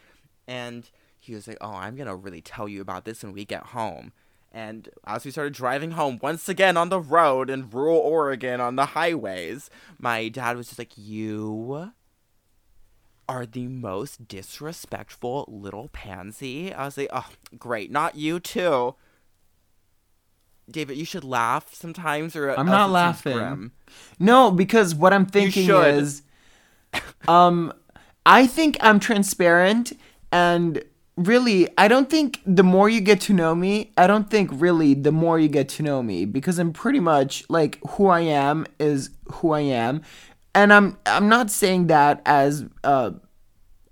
And 0.46 0.88
he 1.18 1.34
was 1.34 1.48
like, 1.48 1.58
"Oh, 1.60 1.74
I'm 1.74 1.96
to 1.96 2.14
really 2.14 2.40
tell 2.40 2.68
you 2.68 2.80
about 2.80 3.04
this 3.04 3.22
when 3.22 3.32
we 3.32 3.44
get 3.44 3.66
home." 3.66 4.12
And 4.50 4.88
as 5.06 5.24
we 5.24 5.30
started 5.30 5.52
driving 5.52 5.92
home 5.92 6.18
once 6.22 6.48
again 6.48 6.76
on 6.76 6.88
the 6.88 7.00
road 7.00 7.50
in 7.50 7.68
rural 7.70 7.98
Oregon 7.98 8.60
on 8.60 8.76
the 8.76 8.86
highways, 8.86 9.68
my 9.98 10.28
dad 10.28 10.56
was 10.56 10.68
just 10.68 10.78
like, 10.78 10.96
"You 10.96 11.92
are 13.28 13.44
the 13.44 13.68
most 13.68 14.26
disrespectful 14.26 15.44
little 15.48 15.88
pansy." 15.88 16.72
I 16.72 16.86
was 16.86 16.96
like, 16.96 17.10
"Oh, 17.12 17.28
great, 17.58 17.90
not 17.90 18.14
you 18.16 18.40
too." 18.40 18.94
David, 20.70 20.96
you 20.96 21.04
should 21.04 21.24
laugh 21.24 21.74
sometimes, 21.74 22.36
or 22.36 22.50
I'm 22.50 22.66
not 22.66 22.90
laughing. 22.90 23.36
grim. 23.36 23.72
No, 24.18 24.50
because 24.50 24.94
what 24.94 25.12
I'm 25.12 25.26
thinking 25.26 25.68
is, 25.70 26.22
um, 27.26 27.72
I 28.26 28.46
think 28.46 28.76
I'm 28.80 29.00
transparent, 29.00 29.92
and 30.30 30.82
really, 31.18 31.68
I 31.76 31.88
don't 31.88 32.08
think 32.08 32.40
the 32.46 32.62
more 32.62 32.88
you 32.88 33.00
get 33.00 33.20
to 33.22 33.32
know 33.32 33.54
me, 33.54 33.92
I 33.96 34.06
don't 34.06 34.30
think 34.30 34.50
really 34.52 34.94
the 34.94 35.12
more 35.12 35.38
you 35.38 35.48
get 35.48 35.68
to 35.70 35.82
know 35.82 36.02
me, 36.02 36.24
because 36.24 36.58
I'm 36.58 36.72
pretty 36.72 37.00
much 37.00 37.44
like 37.48 37.78
who 37.90 38.06
I 38.06 38.20
am 38.20 38.66
is 38.78 39.10
who 39.32 39.52
I 39.52 39.60
am, 39.60 40.02
and 40.54 40.72
I'm 40.72 40.96
I'm 41.06 41.28
not 41.28 41.50
saying 41.50 41.88
that 41.88 42.22
as 42.24 42.64
uh 42.84 43.10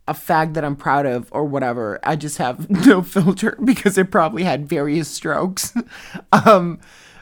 a 0.08 0.14
fact 0.14 0.54
that 0.54 0.64
I'm 0.64 0.76
proud 0.76 1.06
of 1.06 1.28
or 1.32 1.44
whatever. 1.44 1.98
I 2.02 2.16
just 2.16 2.38
have 2.38 2.70
no 2.86 3.02
filter 3.02 3.58
because 3.64 3.98
it 3.98 4.10
probably 4.10 4.44
had 4.44 4.68
various 4.68 5.08
strokes. 5.08 5.74
um, 6.32 6.80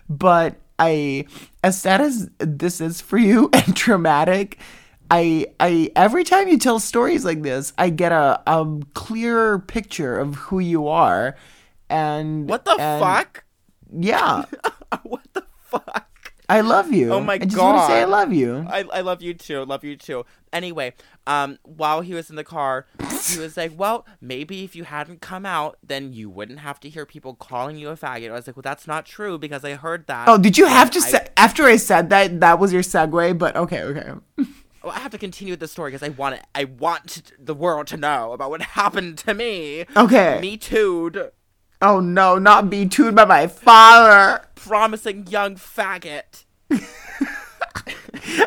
but 0.09 0.57
I, 0.79 1.27
as 1.63 1.81
sad 1.81 2.01
as 2.01 2.31
this 2.39 2.81
is 2.81 3.01
for 3.01 3.19
you 3.19 3.49
and 3.53 3.77
traumatic, 3.77 4.59
I, 5.17 5.47
I 5.61 5.93
every 5.95 6.25
time 6.25 6.49
you 6.49 6.59
tell 6.59 6.81
stories 6.81 7.25
like 7.25 7.43
this, 7.43 7.73
I 7.79 7.91
get 7.91 8.11
a, 8.11 8.43
a 8.47 8.81
clearer 8.95 9.61
picture 9.61 10.19
of 10.19 10.35
who 10.35 10.59
you 10.59 10.89
are. 10.89 11.37
And 11.89 12.49
What 12.49 12.65
the 12.65 12.77
and- 12.79 13.01
fuck? 13.01 13.45
Yeah, 13.97 14.45
what 15.05 15.23
the 15.35 15.45
fuck? 15.61 16.33
I 16.49 16.61
love 16.63 16.93
you. 16.93 17.13
Oh 17.13 17.21
my 17.21 17.35
I 17.35 17.39
just 17.39 17.57
want 17.57 17.79
to 17.83 17.87
say 17.87 18.01
I 18.03 18.05
love 18.05 18.33
you. 18.33 18.67
I, 18.69 18.85
I 18.93 19.01
love 19.03 19.23
you 19.23 19.33
too. 19.35 19.65
Love 19.65 19.85
you 19.85 19.97
too. 19.97 20.27
Anyway, 20.53 20.93
um, 21.29 21.59
while 21.63 22.01
he 22.01 22.13
was 22.13 22.29
in 22.29 22.35
the 22.37 22.45
car, 22.45 22.87
he 23.29 23.39
was 23.39 23.57
like, 23.57 23.73
"Well, 23.79 24.05
maybe 24.21 24.65
if 24.65 24.75
you 24.77 24.85
hadn't 24.85 25.21
come 25.21 25.47
out, 25.47 25.79
then 25.83 26.13
you 26.13 26.29
wouldn't 26.29 26.59
have 26.59 26.81
to 26.81 26.89
hear 26.91 27.07
people 27.07 27.35
calling 27.35 27.77
you 27.79 27.89
a 27.89 27.97
faggot." 27.97 28.31
I 28.31 28.35
was 28.35 28.47
like, 28.49 28.57
"Well, 28.57 28.63
that's 28.63 28.87
not 28.89 29.07
true 29.07 29.39
because 29.39 29.65
I 29.65 29.75
heard 29.75 30.07
that." 30.09 30.29
Oh, 30.29 30.37
did 30.37 30.59
you 30.59 30.67
have 30.67 30.91
to 30.91 30.99
I- 30.99 31.03
say 31.03 31.29
after 31.37 31.65
I 31.65 31.77
said 31.77 32.11
that? 32.11 32.41
That 32.41 32.59
was 32.59 32.73
your 32.73 32.83
segue, 32.83 33.39
but 33.39 33.55
okay, 33.57 33.83
okay. 33.83 34.11
Well, 34.85 34.93
I 34.93 34.99
have 34.99 35.13
to 35.13 35.19
continue 35.19 35.53
with 35.55 35.61
the 35.61 35.69
story 35.69 35.91
because 35.93 36.03
I 36.07 36.11
want 36.11 36.35
it. 36.35 36.45
I 36.55 36.65
want 36.65 37.33
the 37.39 37.55
world 37.55 37.87
to 37.89 37.97
know 37.97 38.33
about 38.33 38.51
what 38.51 38.61
happened 38.81 39.17
to 39.19 39.33
me. 39.33 39.87
Okay. 39.97 40.39
Me 40.43 40.59
too. 40.59 41.31
Oh 41.81 42.01
no, 42.01 42.39
not 42.39 42.69
be 42.69 42.87
tuned 42.87 43.17
by 43.17 43.25
my 43.25 43.47
father. 43.47 44.45
Promising 44.55 45.27
young 45.27 45.57
faggot. 45.57 46.45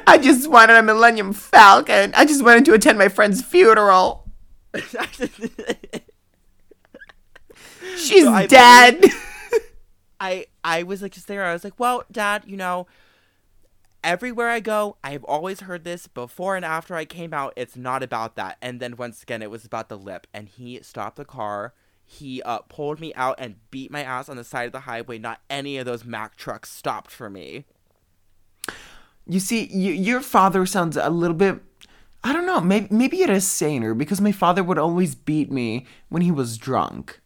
I 0.08 0.18
just 0.18 0.50
wanted 0.50 0.76
a 0.76 0.84
Millennium 0.84 1.34
Falcon. 1.34 2.14
I 2.16 2.26
just 2.26 2.44
wanted 2.44 2.66
to 2.66 2.74
attend 2.74 2.98
my 3.00 3.10
friend's 3.10 3.42
funeral. 3.42 4.30
She's 7.98 8.24
So 8.26 8.32
I 8.32 8.46
dead. 8.46 9.06
I 10.20 10.46
I 10.64 10.84
was 10.84 11.02
like 11.02 11.14
just 11.14 11.28
there. 11.28 11.44
I 11.44 11.54
was 11.54 11.64
like, 11.64 11.80
well, 11.80 12.04
Dad, 12.12 12.44
you 12.46 12.58
know, 12.58 12.88
everywhere 14.08 14.48
I 14.48 14.62
go, 14.62 14.96
I've 15.04 15.26
always 15.26 15.60
heard 15.60 15.84
this 15.84 16.08
before 16.08 16.56
and 16.56 16.64
after 16.64 16.96
I 16.96 17.04
came 17.04 17.34
out. 17.34 17.52
It's 17.58 17.76
not 17.76 18.02
about 18.02 18.38
that. 18.38 18.58
And 18.62 18.80
then 18.80 18.96
once 18.96 19.22
again, 19.22 19.42
it 19.42 19.52
was 19.52 19.66
about 19.66 19.90
the 19.90 19.98
lip. 19.98 20.26
And 20.34 20.48
he 20.48 20.80
stopped 20.82 21.18
the 21.18 21.26
car. 21.26 21.74
He 22.06 22.42
uh, 22.44 22.60
pulled 22.60 23.02
me 23.02 23.14
out 23.16 23.36
and 23.38 23.56
beat 23.70 23.92
my 23.92 24.02
ass 24.02 24.30
on 24.30 24.38
the 24.38 24.46
side 24.46 24.68
of 24.68 24.72
the 24.72 24.80
highway. 24.82 25.18
Not 25.18 25.42
any 25.50 25.78
of 25.78 25.86
those 25.86 26.06
Mack 26.06 26.38
trucks 26.38 26.72
stopped 26.72 27.12
for 27.12 27.30
me. 27.30 27.66
you 29.28 29.42
see, 29.42 29.66
you, 29.66 29.92
your 29.92 30.22
father 30.22 30.66
sounds 30.66 30.96
a 30.96 31.10
little 31.10 31.36
bit. 31.36 31.62
I 32.24 32.32
don't 32.32 32.46
know. 32.46 32.62
Maybe 32.62 32.88
maybe 32.90 33.22
it 33.22 33.30
is 33.30 33.46
saner 33.46 33.94
because 33.94 34.20
my 34.22 34.32
father 34.32 34.64
would 34.64 34.78
always 34.78 35.16
beat 35.16 35.52
me 35.52 35.86
when 36.10 36.22
he 36.22 36.32
was 36.32 36.58
drunk. 36.58 37.20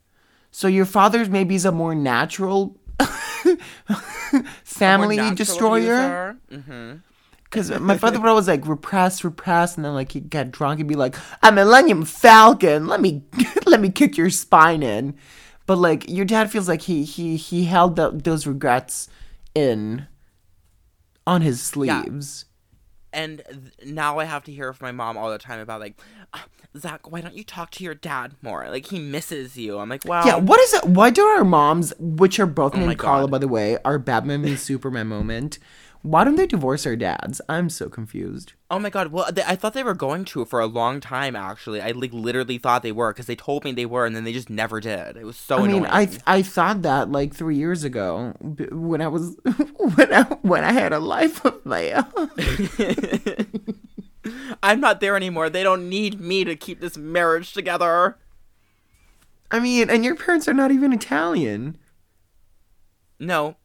So 0.49 0.67
your 0.67 0.85
father's 0.85 1.29
maybe 1.29 1.55
is 1.55 1.63
a 1.63 1.71
more 1.71 1.95
natural 1.95 2.77
family 4.63 5.17
destroyer. 5.35 6.37
Mm-hmm. 6.51 6.97
Because 7.43 7.69
my 7.81 7.97
father 7.97 8.17
would 8.17 8.29
always 8.29 8.47
like 8.47 8.65
repress, 8.65 9.25
repress, 9.25 9.75
and 9.75 9.83
then 9.83 9.93
like 9.93 10.13
he'd 10.13 10.29
get 10.29 10.51
drunk 10.51 10.79
and 10.79 10.87
be 10.87 10.95
like, 10.95 11.15
"I'm 11.43 11.57
a 11.57 11.65
Millennium 11.65 12.05
Falcon. 12.05 12.87
Let 12.87 13.01
me, 13.01 13.23
let 13.65 13.81
me 13.81 13.89
kick 13.89 14.15
your 14.15 14.29
spine 14.29 14.83
in." 14.83 15.15
But 15.65 15.77
like 15.77 16.09
your 16.09 16.25
dad 16.25 16.49
feels 16.49 16.69
like 16.69 16.83
he 16.83 17.03
he 17.03 17.35
he 17.35 17.65
held 17.65 17.97
tho- 17.97 18.11
those 18.11 18.47
regrets 18.47 19.09
in 19.53 20.07
on 21.27 21.41
his 21.41 21.75
Yeah. 21.75 22.50
And 23.13 23.43
th- 23.49 23.91
now 23.91 24.19
I 24.19 24.25
have 24.25 24.43
to 24.45 24.51
hear 24.51 24.71
from 24.73 24.85
my 24.87 24.91
mom 24.91 25.17
all 25.17 25.29
the 25.29 25.37
time 25.37 25.59
about 25.59 25.79
like, 25.81 25.99
"Ah, 26.33 26.45
Zach, 26.77 27.11
why 27.11 27.19
don't 27.21 27.33
you 27.35 27.43
talk 27.43 27.71
to 27.71 27.83
your 27.83 27.93
dad 27.93 28.35
more? 28.41 28.69
Like 28.69 28.85
he 28.87 28.99
misses 28.99 29.57
you. 29.57 29.79
I'm 29.79 29.89
like, 29.89 30.05
well, 30.05 30.25
Yeah, 30.25 30.37
what 30.37 30.59
is 30.61 30.73
it? 30.75 30.85
Why 30.85 31.09
do 31.09 31.23
our 31.25 31.43
moms, 31.43 31.93
which 31.99 32.39
are 32.39 32.45
both 32.45 32.73
Oh 32.75 32.79
named 32.79 32.97
Carla, 32.99 33.23
God. 33.23 33.31
by 33.31 33.37
the 33.39 33.47
way, 33.49 33.77
our 33.83 33.99
Batman 33.99 34.45
and 34.45 34.57
Superman 34.57 35.07
moment? 35.07 35.59
Why 36.03 36.23
don't 36.23 36.35
they 36.35 36.47
divorce 36.47 36.87
our 36.87 36.95
dads? 36.95 37.41
I'm 37.47 37.69
so 37.69 37.87
confused. 37.87 38.53
Oh 38.71 38.79
my 38.79 38.89
god! 38.89 39.11
Well, 39.11 39.31
they, 39.31 39.43
I 39.43 39.55
thought 39.55 39.73
they 39.73 39.83
were 39.83 39.93
going 39.93 40.25
to 40.25 40.45
for 40.45 40.59
a 40.59 40.65
long 40.65 40.99
time. 40.99 41.35
Actually, 41.35 41.79
I 41.79 41.91
like 41.91 42.11
literally 42.11 42.57
thought 42.57 42.81
they 42.81 42.91
were 42.91 43.13
because 43.13 43.27
they 43.27 43.35
told 43.35 43.63
me 43.63 43.71
they 43.71 43.85
were, 43.85 44.05
and 44.05 44.15
then 44.15 44.23
they 44.23 44.33
just 44.33 44.49
never 44.49 44.79
did. 44.79 45.15
It 45.15 45.25
was 45.25 45.37
so 45.37 45.57
I 45.57 45.67
mean, 45.67 45.85
annoying. 45.85 45.91
I 45.91 46.09
I 46.25 46.41
thought 46.41 46.81
that 46.81 47.11
like 47.11 47.35
three 47.35 47.55
years 47.55 47.83
ago 47.83 48.33
when 48.71 49.01
I 49.01 49.07
was 49.09 49.37
when 49.95 50.13
I 50.13 50.23
when 50.41 50.63
I 50.63 50.71
had 50.71 50.91
a 50.91 50.99
life 50.99 51.45
of 51.45 51.63
my 51.65 51.91
own. 51.91 52.31
I'm 54.63 54.79
not 54.79 55.01
there 55.01 55.15
anymore. 55.15 55.49
They 55.49 55.63
don't 55.63 55.87
need 55.87 56.19
me 56.19 56.43
to 56.45 56.55
keep 56.55 56.79
this 56.79 56.97
marriage 56.97 57.53
together. 57.53 58.17
I 59.51 59.59
mean, 59.59 59.89
and 59.89 60.03
your 60.05 60.15
parents 60.15 60.47
are 60.47 60.53
not 60.53 60.71
even 60.71 60.93
Italian. 60.93 61.77
No, 63.19 63.57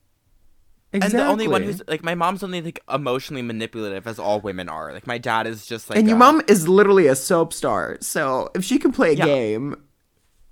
Exactly. 0.96 1.18
and 1.20 1.26
the 1.28 1.30
only 1.32 1.48
one 1.48 1.62
who's 1.62 1.82
like 1.88 2.02
my 2.02 2.14
mom's 2.14 2.42
only 2.42 2.60
like 2.62 2.80
emotionally 2.92 3.42
manipulative, 3.42 4.06
as 4.06 4.18
all 4.18 4.40
women 4.40 4.68
are. 4.68 4.92
Like 4.92 5.06
my 5.06 5.18
dad 5.18 5.46
is 5.46 5.66
just 5.66 5.88
like. 5.90 5.98
and 5.98 6.06
your 6.08 6.16
uh, 6.16 6.20
mom 6.20 6.42
is 6.48 6.68
literally 6.68 7.06
a 7.06 7.14
soap 7.16 7.52
star. 7.52 7.98
So 8.00 8.50
if 8.54 8.64
she 8.64 8.78
can 8.78 8.92
play 8.92 9.10
a 9.12 9.14
Yeah. 9.16 9.24
game, 9.26 9.76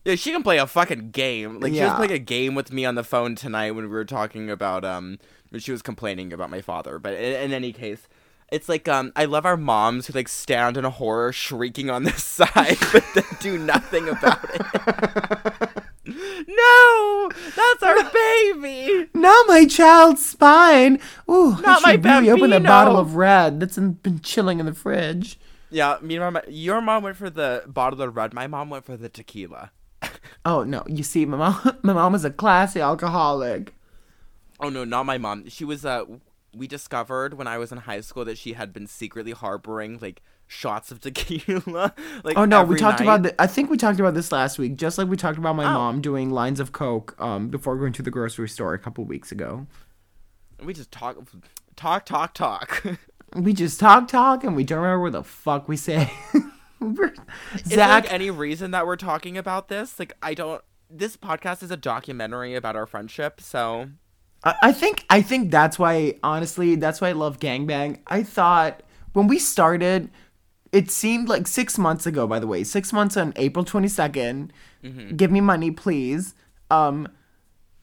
Yeah, 0.05 0.16
she 0.16 0.30
can 0.32 0.42
play 0.42 0.59
a 0.59 0.66
fucking 0.66 1.11
game. 1.12 1.61
Like 1.61 1.72
she 1.74 1.80
was 1.82 1.95
playing 1.95 2.12
a 2.12 2.18
game 2.18 2.55
with 2.55 2.72
me 2.72 2.84
on 2.84 2.95
the 2.95 3.05
phone 3.05 3.34
tonight 3.34 3.70
when 3.72 3.84
we 3.84 3.90
were 3.90 4.05
talking 4.05 4.51
about 4.51 4.84
um 4.84 5.18
when 5.51 5.61
she 5.61 5.72
was 5.72 5.82
complaining 5.82 6.32
about 6.32 6.51
my 6.51 6.61
father. 6.61 6.99
But 6.99 7.14
in, 7.14 7.32
in 7.45 7.53
any 7.53 7.72
case, 7.72 8.07
it's 8.53 8.68
like 8.68 8.86
um 8.88 9.12
I 9.16 9.24
love 9.24 9.47
our 9.47 9.57
moms 9.57 10.07
who 10.09 10.12
like 10.12 10.28
stand 10.28 10.76
in 10.76 10.84
a 10.84 10.90
horror 10.90 11.32
shrieking 11.32 11.88
on 11.90 12.03
this 12.05 12.22
side 12.38 12.76
but 12.92 13.05
then 13.14 13.24
do 13.40 13.57
nothing 13.59 14.09
about 14.09 14.45
it. 14.55 15.70
no, 16.07 17.30
that's 17.57 17.82
our 17.82 18.11
baby. 18.12 19.09
not 19.14 19.46
my 19.48 19.66
child's 19.66 20.24
spine. 20.24 21.00
Ooh, 21.30 21.57
Not 21.62 21.66
I 21.66 21.80
my 21.80 21.92
should 21.92 22.05
really 22.05 22.30
open 22.30 22.52
a 22.52 22.61
bottle 22.61 22.96
of 22.98 23.16
red 23.16 23.61
that's 23.61 23.78
in, 23.78 23.92
been 23.94 24.20
chilling 24.20 24.61
in 24.61 24.66
the 24.66 24.74
fridge. 24.74 25.38
Yeah, 25.70 25.96
me 26.02 26.16
and 26.16 26.34
my 26.34 26.42
your 26.48 26.80
mom 26.80 27.02
went 27.02 27.16
for 27.16 27.30
the 27.30 27.62
bottle 27.66 28.00
of 28.02 28.14
red. 28.16 28.32
My 28.34 28.46
mom 28.46 28.70
went 28.70 28.84
for 28.84 28.96
the 28.96 29.09
tequila. 29.09 29.70
Oh 30.46 30.62
no, 30.62 30.82
you 30.86 31.02
see, 31.02 31.24
my 31.24 31.38
mom, 31.38 31.78
my 31.82 31.94
mom 31.94 32.14
is 32.14 32.24
a 32.24 32.30
classy 32.30 32.80
alcoholic. 32.80 33.74
Oh 34.61 34.68
no, 34.68 34.84
not 34.84 35.07
my 35.07 35.16
mom. 35.16 35.48
She 35.48 35.64
was 35.64 35.84
uh 35.86 36.05
we 36.57 36.66
discovered 36.66 37.34
when 37.34 37.46
I 37.46 37.59
was 37.59 37.72
in 37.72 37.78
high 37.78 38.00
school 38.00 38.24
that 38.26 38.38
she 38.38 38.52
had 38.55 38.72
been 38.72 38.86
secretly 38.86 39.32
harboring 39.32 39.98
like 40.00 40.22
shots 40.46 40.90
of 40.90 41.00
tequila. 41.02 41.94
like 42.22 42.36
Oh 42.36 42.44
no, 42.44 42.62
we 42.64 42.76
talked 42.76 43.00
night. 43.00 43.05
about 43.07 43.22
the, 43.22 43.42
I 43.42 43.46
think 43.46 43.70
we 43.70 43.76
talked 43.76 43.98
about 44.00 44.14
this 44.14 44.30
last 44.32 44.59
week, 44.59 44.76
just 44.76 44.98
like 44.98 45.09
we 45.09 45.16
talked 45.16 45.38
about 45.38 45.57
my 45.57 45.64
Oh. 45.64 45.74
mom 45.74 46.00
doing 46.00 46.30
lines 46.30 46.61
of 46.61 46.72
coke 46.72 47.14
um 47.20 47.48
before 47.48 47.76
going 47.76 47.92
to 47.94 48.02
the 48.02 48.11
grocery 48.11 48.48
store 48.48 48.74
a 48.74 48.78
couple 48.78 49.05
weeks 49.05 49.32
ago. 49.32 49.66
We 50.62 50.72
just 50.74 50.90
talk 50.92 51.16
talk 51.76 52.05
talk 52.07 52.34
talk. 52.34 52.82
We 53.34 53.52
just 53.52 53.80
talk 53.80 54.07
talk 54.07 54.44
and 54.44 54.55
we 54.55 54.62
don't 54.62 54.78
remember 54.78 55.02
what 55.02 55.12
the 55.12 55.24
fuck 55.24 55.66
we 55.66 55.76
say. 55.76 56.12
We're- 56.78 57.11
Is 57.55 57.62
there 57.62 57.88
like 57.88 58.12
any 58.12 58.30
reason 58.30 58.70
that 58.70 58.86
we're 58.86 58.94
talking 58.94 59.36
about 59.36 59.66
this? 59.68 59.98
Like 59.98 60.12
I 60.22 60.34
don't 60.34 60.62
this 60.88 61.16
podcast 61.16 61.64
is 61.64 61.72
a 61.72 61.76
documentary 61.76 62.55
about 62.55 62.76
our 62.76 62.86
friendship, 62.86 63.40
so 63.40 63.88
I, 64.45 64.55
I 64.62 64.72
think 64.72 65.05
I 65.11 65.22
think 65.22 65.51
that's 65.51 65.78
why 65.78 66.14
honestly 66.22 66.76
that's 66.76 67.01
why 67.01 67.09
I 67.11 67.12
love 67.12 67.40
gangbang. 67.40 67.99
I 68.07 68.22
thought 68.22 68.82
when 69.12 69.26
we 69.26 69.38
started, 69.38 70.11
it 70.72 70.90
seemed 70.90 71.28
like 71.28 71.47
six 71.47 71.78
months 71.78 72.07
ago. 72.07 72.26
By 72.26 72.38
the 72.38 72.47
way, 72.47 72.64
six 72.64 72.92
months 72.92 73.16
on 73.16 73.32
April 73.36 73.64
twenty 73.64 73.88
Give 75.16 75.30
me 75.30 75.40
money, 75.40 75.70
please. 75.70 76.34
Um, 76.70 77.09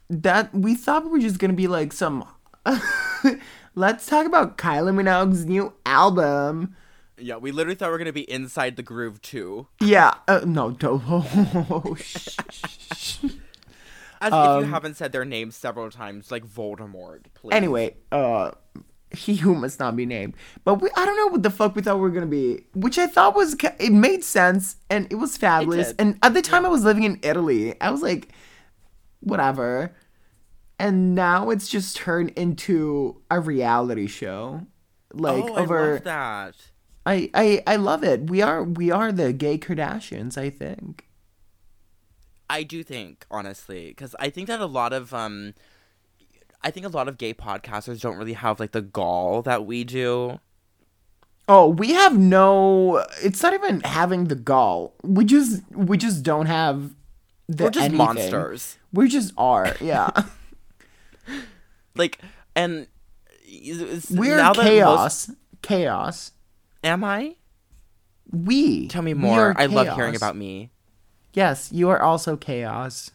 that 0.10 0.54
we 0.54 0.76
thought 0.76 1.06
we 1.06 1.10
were 1.12 1.20
just 1.20 1.40
gonna 1.40 1.54
be 1.54 1.68
like 1.68 1.94
some. 1.94 2.26
Let's 3.76 4.06
talk 4.06 4.26
about 4.26 4.58
Kylie 4.58 4.94
Minogue's 4.94 5.46
new 5.46 5.74
album. 5.86 6.76
yeah, 7.18 7.38
we 7.38 7.52
literally 7.52 7.76
thought 7.76 7.88
we 7.88 7.92
were 7.94 7.98
gonna 7.98 8.12
be 8.14 8.30
inside 8.30 8.76
the 8.76 8.84
groove 8.84 9.22
too. 9.22 9.68
Yeah, 9.80 10.14
uh, 10.28 10.42
no, 10.46 10.72
don't. 10.72 11.02
Oh, 11.08 11.96
shh, 11.96 12.38
As 14.22 14.28
if 14.28 14.34
Um, 14.34 14.64
you 14.64 14.70
haven't 14.70 14.96
said 14.96 15.12
their 15.12 15.26
name 15.26 15.52
several 15.52 15.90
times, 15.90 16.32
like 16.32 16.46
Voldemort, 16.46 17.26
please. 17.34 17.54
Anyway, 17.54 17.96
uh, 18.12 18.52
he 19.10 19.36
who 19.38 19.56
must 19.56 19.80
not 19.80 19.96
be 19.96 20.06
named. 20.06 20.36
But 20.64 20.76
we, 20.76 20.90
I 20.96 21.06
don't 21.06 21.18
know 21.18 21.28
what 21.28 21.44
the 21.44 21.50
fuck 21.50 21.76
we 21.76 21.82
thought 21.82 21.96
we 21.96 22.02
were 22.02 22.12
gonna 22.12 22.28
be, 22.28 22.66
which 22.74 22.98
I 22.98 23.08
thought 23.08 23.36
was 23.36 23.56
it 23.80 23.92
made 23.92 24.24
sense 24.24 24.78
and 24.90 25.08
it 25.12 25.16
was 25.16 25.38
fabulous. 25.38 25.88
did. 25.88 25.96
and 26.00 26.20
at 26.22 26.34
the 26.34 26.42
time, 26.42 26.66
I 26.66 26.70
was 26.70 26.84
living 26.84 27.04
in 27.04 27.20
Italy. 27.24 27.80
I 27.82 27.90
was 27.90 28.02
like, 28.02 28.30
whatever. 29.20 29.96
And 30.80 31.14
now 31.14 31.50
it's 31.50 31.68
just 31.68 31.96
turned 31.96 32.30
into 32.32 33.22
a 33.30 33.40
reality 33.40 34.08
show. 34.08 34.66
Like 35.14 35.44
oh, 35.44 35.56
I 35.56 35.62
over, 35.62 35.94
love 35.94 36.04
that. 36.06 36.56
I, 37.06 37.30
I 37.34 37.64
I 37.68 37.76
love 37.76 38.04
it. 38.04 38.30
We 38.30 38.42
are 38.42 38.64
we 38.64 38.92
are 38.92 39.12
the 39.12 39.34
gay 39.34 39.58
Kardashians. 39.58 40.38
I 40.38 40.50
think. 40.50 41.08
I 42.52 42.64
do 42.64 42.84
think, 42.84 43.26
honestly, 43.32 43.88
because 43.90 44.16
I 44.20 44.30
think 44.30 44.48
that 44.48 44.60
a 44.60 44.66
lot 44.66 44.92
of 44.94 45.14
um, 45.14 45.54
I 46.62 46.70
think 46.72 46.86
a 46.86 46.90
lot 46.90 47.08
of 47.08 47.18
gay 47.18 47.34
podcasters 47.34 48.02
don't 48.02 48.18
really 48.18 48.34
have 48.34 48.60
like 48.60 48.72
the 48.74 48.82
gall 48.82 49.42
that 49.44 49.66
we 49.66 49.84
do. 49.84 50.40
Oh, 51.48 51.68
we 51.68 51.92
have 51.94 52.18
no. 52.18 53.06
It's 53.24 53.42
not 53.42 53.54
even 53.54 53.82
having 53.82 54.26
the 54.26 54.36
gall. 54.36 54.94
We 55.04 55.26
just 55.26 55.62
we 55.72 55.98
just 55.98 56.24
don't 56.24 56.46
have. 56.48 56.92
The 57.48 57.66
We're 57.66 57.70
just 57.72 57.86
anything. 57.86 57.98
monsters. 57.98 58.78
We 58.94 59.10
just 59.10 59.34
are. 59.38 59.76
Yeah, 59.82 60.10
Like, 61.96 62.20
and 62.56 62.88
it's- 63.46 64.10
we're 64.12 64.38
now 64.38 64.54
that 64.54 64.64
most- 64.64 65.28
chaos. 65.28 65.32
Chaos. 65.62 66.32
am 66.84 67.04
I? 67.04 67.36
We. 68.32 68.88
Tell 68.88 69.02
me 69.02 69.14
more. 69.14 69.54
I 69.58 69.66
love 69.68 69.94
hearing 69.96 70.16
about 70.16 70.36
me. 70.38 70.72
Yes, 71.34 71.72
you 71.72 71.90
are 71.90 72.02
also 72.02 72.36
chaos. 72.36 73.12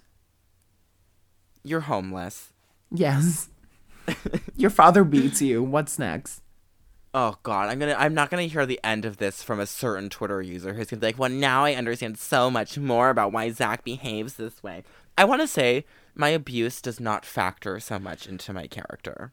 You're 1.62 1.80
homeless. 1.80 2.52
Yes. 2.90 3.48
Your 4.56 4.70
father 4.70 5.04
beats 5.04 5.42
you. 5.42 5.62
What's 5.62 5.98
next? 5.98 6.42
Oh 7.12 7.36
God, 7.42 7.68
I'm 7.68 7.78
gonna 7.78 7.96
I'm 7.98 8.14
not 8.14 8.30
gonna 8.30 8.42
hear 8.42 8.66
the 8.66 8.80
end 8.84 9.04
of 9.04 9.16
this 9.16 9.42
from 9.42 9.58
a 9.58 9.66
certain 9.66 10.10
Twitter 10.10 10.42
user 10.42 10.74
who's 10.74 10.88
gonna 10.88 11.00
be 11.00 11.06
like, 11.06 11.18
Well 11.18 11.30
now 11.30 11.64
I 11.64 11.74
understand 11.74 12.18
so 12.18 12.50
much 12.50 12.78
more 12.78 13.10
about 13.10 13.32
why 13.32 13.50
Zach 13.50 13.84
behaves 13.84 14.34
this 14.34 14.62
way. 14.62 14.82
I 15.16 15.24
wanna 15.24 15.46
say 15.46 15.86
my 16.14 16.28
abuse 16.28 16.80
does 16.80 17.00
not 17.00 17.24
factor 17.24 17.80
so 17.80 17.98
much 17.98 18.26
into 18.26 18.52
my 18.52 18.66
character. 18.66 19.32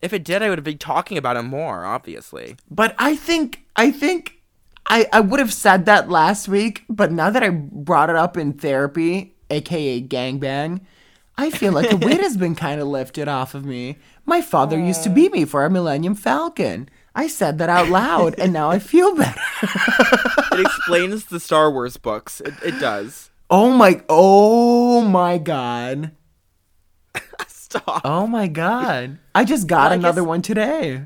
If 0.00 0.12
it 0.12 0.24
did, 0.24 0.42
I 0.42 0.48
would 0.48 0.58
have 0.58 0.64
been 0.64 0.78
talking 0.78 1.18
about 1.18 1.36
him 1.36 1.46
more, 1.46 1.84
obviously. 1.84 2.56
But 2.70 2.94
I 2.98 3.16
think 3.16 3.62
I 3.74 3.90
think 3.90 4.35
I 4.88 5.06
I 5.12 5.20
would 5.20 5.40
have 5.40 5.52
said 5.52 5.84
that 5.86 6.08
last 6.08 6.48
week, 6.48 6.84
but 6.88 7.10
now 7.12 7.30
that 7.30 7.42
I 7.42 7.50
brought 7.50 8.10
it 8.10 8.16
up 8.16 8.36
in 8.36 8.52
therapy, 8.52 9.34
aka 9.50 10.00
gangbang, 10.02 10.80
I 11.36 11.50
feel 11.50 11.72
like 11.72 11.90
a 11.92 11.96
weight 11.96 12.20
has 12.26 12.36
been 12.36 12.54
kind 12.54 12.80
of 12.80 12.86
lifted 12.88 13.28
off 13.28 13.54
of 13.54 13.64
me. 13.64 13.98
My 14.24 14.40
father 14.40 14.78
used 14.78 15.02
to 15.04 15.10
beat 15.10 15.32
me 15.32 15.44
for 15.44 15.64
a 15.64 15.70
Millennium 15.70 16.14
Falcon. 16.14 16.88
I 17.14 17.28
said 17.28 17.58
that 17.58 17.68
out 17.70 17.88
loud, 17.88 18.38
and 18.38 18.52
now 18.52 18.68
I 18.70 18.78
feel 18.78 19.14
better. 19.14 19.40
It 20.52 20.60
explains 20.60 21.24
the 21.26 21.40
Star 21.40 21.70
Wars 21.70 21.96
books. 21.96 22.40
It, 22.42 22.54
it 22.62 22.78
does. 22.78 23.30
Oh 23.48 23.70
my! 23.70 24.02
Oh 24.08 25.00
my 25.02 25.38
God! 25.38 26.12
Stop. 27.48 28.02
Oh 28.04 28.26
my 28.26 28.46
God! 28.48 29.18
I 29.34 29.44
just 29.44 29.66
got 29.66 29.84
Well, 29.84 29.92
I 29.92 29.94
another 29.94 30.20
guess- 30.22 30.28
one 30.28 30.42
today. 30.42 31.02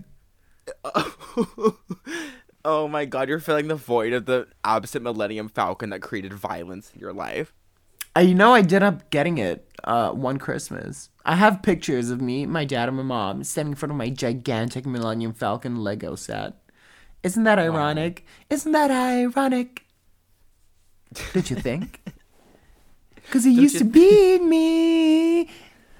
oh 2.65 2.89
my 2.89 3.05
God, 3.05 3.29
you're 3.29 3.41
filling 3.41 3.69
the 3.69 3.75
void 3.75 4.13
of 4.13 4.27
the 4.27 4.49
absent 4.65 5.05
Millennium 5.05 5.49
Falcon 5.49 5.91
that 5.91 6.01
created 6.01 6.33
violence 6.33 6.91
in 6.95 7.01
your 7.01 7.13
life. 7.13 7.53
Uh, 8.17 8.21
you 8.21 8.35
know, 8.35 8.53
I 8.53 8.63
did 8.63 8.83
up 8.83 9.11
getting 9.11 9.39
it 9.39 9.71
uh, 9.85 10.11
one 10.11 10.39
Christmas. 10.39 11.11
I 11.25 11.37
have 11.37 11.63
pictures 11.63 12.11
of 12.11 12.21
me, 12.21 12.45
my 12.45 12.65
dad, 12.65 12.89
and 12.89 12.97
my 12.97 13.03
mom 13.03 13.45
standing 13.45 13.73
in 13.73 13.77
front 13.77 13.93
of 13.93 13.97
my 13.97 14.11
gigantic 14.11 14.85
Millennium 14.85 15.33
Falcon 15.33 15.77
Lego 15.77 16.17
set. 16.17 16.55
Isn't 17.23 17.45
that 17.45 17.59
ironic? 17.59 18.25
Isn't 18.49 18.73
that 18.73 18.91
ironic? 18.91 19.85
Did 21.33 21.51
you 21.51 21.57
think? 21.57 22.01
Because 23.31 23.45
he 23.45 23.53
used 23.53 23.75
you 23.75 23.81
to 23.81 23.85
beat 23.85 24.43
me 24.43 25.49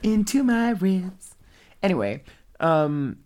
into 0.03 0.43
my 0.43 0.71
ribs. 0.71 1.37
Anyway, 1.81 2.25
um, 2.59 3.19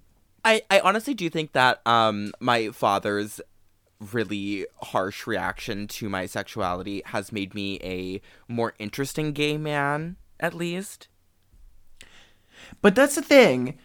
I, 0.44 0.62
I 0.70 0.80
honestly 0.80 1.14
do 1.14 1.28
think 1.30 1.52
that 1.52 1.80
um 1.86 2.32
my 2.40 2.70
father's 2.70 3.40
really 4.12 4.66
harsh 4.82 5.26
reaction 5.26 5.86
to 5.86 6.08
my 6.08 6.26
sexuality 6.26 7.02
has 7.06 7.32
made 7.32 7.54
me 7.54 7.78
a 7.82 8.20
more 8.48 8.74
interesting 8.78 9.32
gay 9.32 9.56
man, 9.56 10.16
at 10.40 10.54
least. 10.54 11.08
But 12.82 12.94
that's 12.94 13.14
the 13.14 13.22
thing. 13.22 13.78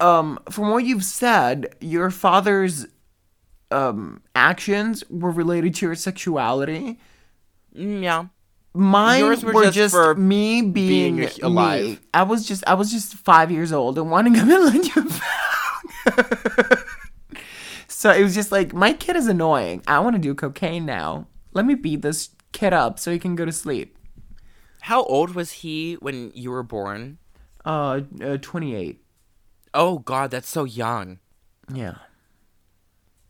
Um, 0.00 0.38
from 0.50 0.70
what 0.70 0.84
you've 0.84 1.04
said, 1.04 1.74
your 1.80 2.10
father's 2.10 2.86
um, 3.70 4.22
actions 4.34 5.04
were 5.08 5.30
related 5.30 5.74
to 5.76 5.86
your 5.86 5.94
sexuality. 5.94 6.98
Mm, 7.76 8.02
yeah. 8.02 8.26
Mine 8.74 9.20
Yours 9.20 9.44
were, 9.44 9.52
were 9.52 9.64
just 9.64 9.74
just 9.74 9.94
for 9.94 10.14
me 10.14 10.62
being, 10.62 11.16
being 11.16 11.30
alive. 11.42 11.84
me. 11.84 11.98
I 12.14 12.22
was 12.22 12.46
just 12.46 12.64
I 12.66 12.74
was 12.74 12.90
just 12.90 13.14
five 13.14 13.50
years 13.50 13.72
old 13.72 13.98
and 13.98 14.10
wanting 14.10 14.36
a 14.36 14.44
millennium 14.46 15.08
falcon. 15.08 16.78
so 17.86 18.10
it 18.10 18.22
was 18.22 18.34
just 18.34 18.50
like 18.50 18.72
my 18.72 18.94
kid 18.94 19.16
is 19.16 19.26
annoying. 19.26 19.82
I 19.86 19.98
want 20.00 20.16
to 20.16 20.20
do 20.20 20.34
cocaine 20.34 20.86
now. 20.86 21.26
Let 21.52 21.66
me 21.66 21.74
beat 21.74 22.00
this 22.00 22.30
kid 22.52 22.72
up 22.72 22.98
so 22.98 23.12
he 23.12 23.18
can 23.18 23.36
go 23.36 23.44
to 23.44 23.52
sleep. 23.52 23.98
How 24.82 25.04
old 25.04 25.34
was 25.34 25.52
he 25.52 25.94
when 25.94 26.32
you 26.34 26.50
were 26.50 26.62
born? 26.62 27.18
Uh, 27.64 28.00
uh 28.22 28.38
28. 28.40 29.04
Oh 29.74 29.98
god, 29.98 30.30
that's 30.30 30.48
so 30.48 30.64
young. 30.64 31.18
Yeah. 31.72 31.96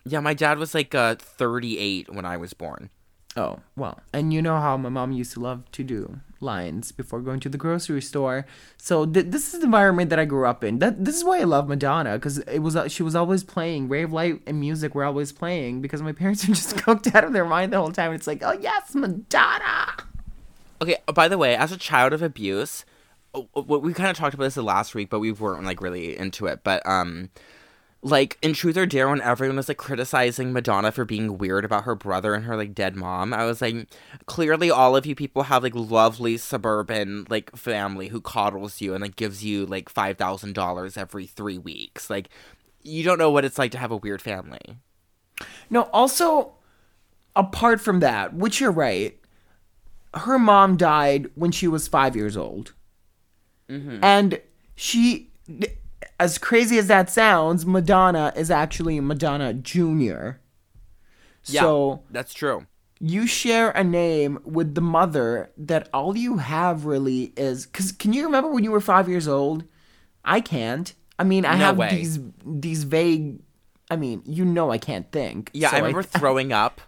Yeah, 0.05 0.21
my 0.21 0.35
dad 0.35 0.59
was 0.59 0.73
like 0.73 0.95
uh 0.95 1.17
38 1.17 2.15
when 2.15 2.25
I 2.25 2.37
was 2.37 2.53
born. 2.53 2.91
Oh, 3.37 3.61
well. 3.77 4.01
And 4.13 4.33
you 4.33 4.43
know 4.43 4.59
how 4.59 4.77
my 4.77 4.91
mom 4.91 5.13
used 5.13 5.33
to 5.33 5.41
love 5.41 5.71
to 5.73 5.83
do 5.83 6.21
lines 6.41 6.93
before 6.93 7.21
going 7.21 7.41
to 7.41 7.49
the 7.49 7.57
grocery 7.57 8.03
store. 8.03 8.45
So 8.77 9.07
th- 9.07 9.27
this 9.29 9.55
is 9.55 9.61
the 9.61 9.67
environment 9.67 10.11
that 10.11 10.19
I 10.19 10.25
grew 10.25 10.47
up 10.47 10.63
in. 10.63 10.81
That 10.81 11.05
this 11.05 11.17
is 11.17 11.25
why 11.25 11.41
I 11.41 11.45
love 11.45 11.69
Madonna 11.69 12.19
cuz 12.19 12.39
it 12.39 12.59
was 12.59 12.77
uh, 12.77 12.89
she 12.89 13.03
was 13.03 13.15
always 13.15 13.45
playing 13.45 13.89
Ray 13.89 14.03
of 14.03 14.13
Light 14.13 14.43
and 14.47 14.61
music 14.61 14.95
were 14.95 15.05
always 15.05 15.33
playing 15.33 15.81
because 15.81 16.03
my 16.03 16.13
parents 16.21 16.47
were 16.47 16.55
just 16.55 16.77
cooked 16.85 17.15
out 17.15 17.25
of 17.25 17.33
their 17.33 17.47
mind 17.47 17.73
the 17.73 17.79
whole 17.79 17.93
time. 17.93 18.11
And 18.11 18.17
it's 18.17 18.27
like, 18.27 18.43
"Oh, 18.45 18.53
yes, 18.53 18.95
Madonna." 18.95 19.95
Okay, 20.83 20.97
uh, 21.09 21.13
by 21.13 21.29
the 21.29 21.39
way, 21.39 21.57
as 21.57 21.73
a 21.73 21.79
child 21.79 22.13
of 22.13 22.23
abuse, 22.23 22.85
we 23.55 23.95
kind 23.95 24.11
of 24.11 24.17
talked 24.17 24.35
about 24.35 24.45
this 24.45 24.57
the 24.57 24.63
last 24.63 24.95
week, 24.95 25.09
but 25.09 25.21
we 25.21 25.33
weren't 25.33 25.65
like 25.65 25.81
really 25.81 26.19
into 26.19 26.47
it. 26.47 26.61
But 26.65 26.87
um, 26.87 27.31
like 28.03 28.37
in 28.43 28.53
Truth 28.53 28.77
or 28.77 28.87
Dare, 28.87 29.09
when 29.09 29.21
everyone 29.21 29.57
was 29.57 29.69
like 29.69 29.77
criticizing 29.77 30.53
Madonna 30.53 30.91
for 30.91 31.05
being 31.05 31.39
weird 31.39 31.65
about 31.65 31.85
her 31.85 31.95
brother 31.95 32.35
and 32.35 32.45
her 32.45 32.57
like 32.57 32.75
dead 32.75 32.97
mom, 32.97 33.33
I 33.33 33.45
was 33.45 33.63
like, 33.63 33.87
clearly 34.27 34.71
all 34.71 34.97
of 34.97 35.07
you 35.07 35.15
people 35.15 35.45
have 35.45 35.63
like 35.63 35.75
lovely 35.75 36.37
suburban 36.37 37.27
like 37.31 37.55
family 37.57 38.09
who 38.09 38.21
coddles 38.21 38.81
you 38.81 38.93
and 38.93 39.03
like 39.03 39.15
gives 39.15 39.45
you 39.45 39.67
like 39.67 39.89
five 39.89 40.19
thousand 40.19 40.55
dollars 40.55 40.97
every 40.97 41.27
three 41.27 41.59
weeks. 41.59 42.11
Like, 42.11 42.29
you 42.83 43.05
don't 43.05 43.19
know 43.19 43.31
what 43.31 43.45
it's 43.45 43.59
like 43.59 43.71
to 43.73 43.79
have 43.79 43.93
a 43.93 43.97
weird 43.97 44.21
family. 44.21 44.79
No, 45.71 45.83
also 45.93 46.55
apart 47.37 47.81
from 47.81 48.01
that, 48.01 48.35
which 48.35 48.61
you're 48.61 48.73
right, 48.73 49.17
her 50.15 50.39
mom 50.39 50.77
died 50.77 51.31
when 51.35 51.53
she 51.53 51.69
was 51.69 51.89
5 51.89 52.17
years 52.17 52.37
old. 52.37 52.75
Mm-hmm. 53.69 54.03
And 54.03 54.41
she 54.75 55.31
as 56.23 56.39
crazy 56.39 56.79
as 56.79 56.87
that 56.87 57.11
sounds, 57.11 57.67
Madonna 57.67 58.33
is 58.37 58.51
actually 58.51 59.01
Madonna 59.01 59.53
Jr. 59.55 60.39
Yeah, 61.47 61.61
So 61.63 62.03
that's 62.11 62.33
true. 62.33 62.67
you 63.01 63.27
share 63.27 63.71
a 63.71 63.83
name 63.83 64.39
with 64.45 64.75
the 64.77 64.81
mother 64.81 65.51
that 65.57 65.89
all 65.93 66.17
you 66.17 66.37
have 66.39 66.85
really 66.85 67.33
is 67.37 67.67
because 67.67 67.91
can 67.93 68.13
you 68.13 68.25
remember 68.25 68.49
when 68.51 68.63
you 68.65 68.71
were 68.71 68.81
five 68.81 69.09
years 69.09 69.27
old? 69.27 69.65
I 70.25 70.41
can't. 70.41 70.95
I 71.19 71.25
mean, 71.25 71.45
I 71.45 71.53
No 71.59 71.65
have 71.67 71.77
way. 71.79 71.91
these 71.91 72.21
these 72.47 72.85
vague. 72.85 73.41
I 73.91 73.97
mean, 73.97 74.23
you 74.25 74.45
know, 74.45 74.71
I 74.71 74.79
can't 74.79 75.11
think. 75.13 75.51
Yeah, 75.53 75.71
so 75.71 75.77
I 75.77 75.81
remember 75.81 76.03
throwing 76.19 76.53
up. 76.53 76.81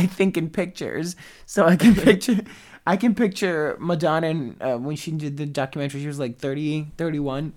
I 0.00 0.06
think 0.06 0.36
in 0.36 0.48
pictures, 0.50 1.16
so 1.46 1.64
I 1.66 1.76
can 1.76 1.94
picture. 1.94 2.40
I 2.86 2.96
can 2.98 3.14
picture 3.14 3.76
Madonna 3.80 4.26
and, 4.28 4.62
uh, 4.62 4.76
when 4.76 4.96
she 4.96 5.10
did 5.12 5.38
the 5.38 5.46
documentary. 5.46 6.00
She 6.02 6.06
was 6.06 6.18
like 6.18 6.38
30, 6.38 6.92
31, 6.98 7.54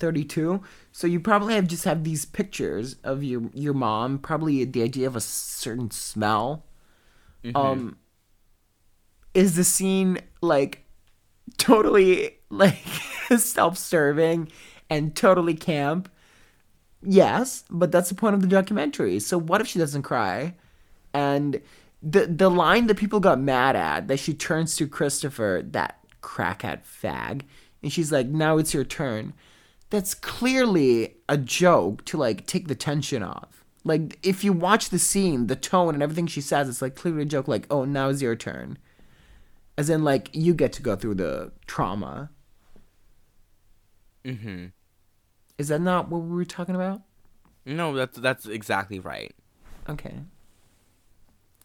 32. 0.00 0.60
So 0.92 1.06
you 1.06 1.20
probably 1.20 1.54
have 1.54 1.68
just 1.68 1.84
have 1.84 2.02
these 2.02 2.24
pictures 2.24 2.96
of 3.04 3.22
your 3.22 3.42
your 3.54 3.74
mom. 3.74 4.18
Probably 4.18 4.64
the 4.64 4.82
idea 4.82 5.06
of 5.06 5.14
a 5.14 5.20
certain 5.20 5.90
smell. 5.90 6.64
Um, 7.54 7.96
is 9.32 9.56
the 9.56 9.64
scene 9.64 10.18
like 10.42 10.84
totally 11.56 12.38
like 12.50 12.76
self-serving 13.36 14.50
and 14.88 15.14
totally 15.14 15.54
camp? 15.54 16.10
Yes, 17.02 17.64
but 17.70 17.92
that's 17.92 18.10
the 18.10 18.14
point 18.14 18.34
of 18.34 18.42
the 18.42 18.48
documentary. 18.48 19.20
So 19.20 19.38
what 19.38 19.60
if 19.60 19.66
she 19.66 19.78
doesn't 19.78 20.02
cry? 20.02 20.54
And 21.14 21.60
the 22.02 22.26
the 22.26 22.50
line 22.50 22.86
that 22.86 22.96
people 22.96 23.20
got 23.20 23.40
mad 23.40 23.76
at 23.76 24.08
that 24.08 24.18
she 24.18 24.34
turns 24.34 24.76
to 24.76 24.86
Christopher, 24.86 25.62
that 25.70 25.98
crackhead 26.22 26.82
fag, 26.84 27.42
and 27.82 27.92
she's 27.92 28.12
like, 28.12 28.26
"Now 28.26 28.58
it's 28.58 28.74
your 28.74 28.84
turn." 28.84 29.32
That's 29.90 30.14
clearly 30.14 31.16
a 31.28 31.36
joke 31.36 32.04
to 32.06 32.16
like 32.16 32.46
take 32.46 32.68
the 32.68 32.74
tension 32.74 33.22
off. 33.22 33.64
Like 33.84 34.18
if 34.22 34.44
you 34.44 34.52
watch 34.52 34.90
the 34.90 34.98
scene, 34.98 35.46
the 35.48 35.56
tone 35.56 35.94
and 35.94 36.02
everything 36.02 36.26
she 36.26 36.40
says, 36.40 36.68
it's 36.68 36.82
like 36.82 36.94
clearly 36.94 37.22
a 37.22 37.26
joke. 37.26 37.48
Like, 37.48 37.66
"Oh, 37.70 37.84
now 37.84 38.08
is 38.08 38.22
your 38.22 38.36
turn," 38.36 38.78
as 39.76 39.90
in 39.90 40.04
like 40.04 40.30
you 40.32 40.54
get 40.54 40.72
to 40.74 40.82
go 40.82 40.96
through 40.96 41.14
the 41.16 41.52
trauma. 41.66 42.30
hmm 44.24 44.66
Is 45.58 45.68
that 45.68 45.80
not 45.80 46.08
what 46.08 46.18
we 46.22 46.36
were 46.36 46.44
talking 46.44 46.74
about? 46.74 47.02
No, 47.64 47.94
that's 47.94 48.18
that's 48.18 48.46
exactly 48.46 48.98
right. 48.98 49.34
Okay. 49.88 50.14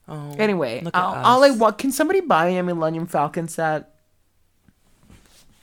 Oh, 0.07 0.35
Anyway, 0.37 0.83
I'll, 0.93 1.15
I'll 1.25 1.39
like 1.39 1.53
us. 1.53 1.57
what? 1.57 1.77
Can 1.79 1.91
somebody 1.91 2.21
buy 2.21 2.47
a 2.49 2.61
Millennium 2.63 3.07
Falcon 3.07 3.47
set? 3.47 3.94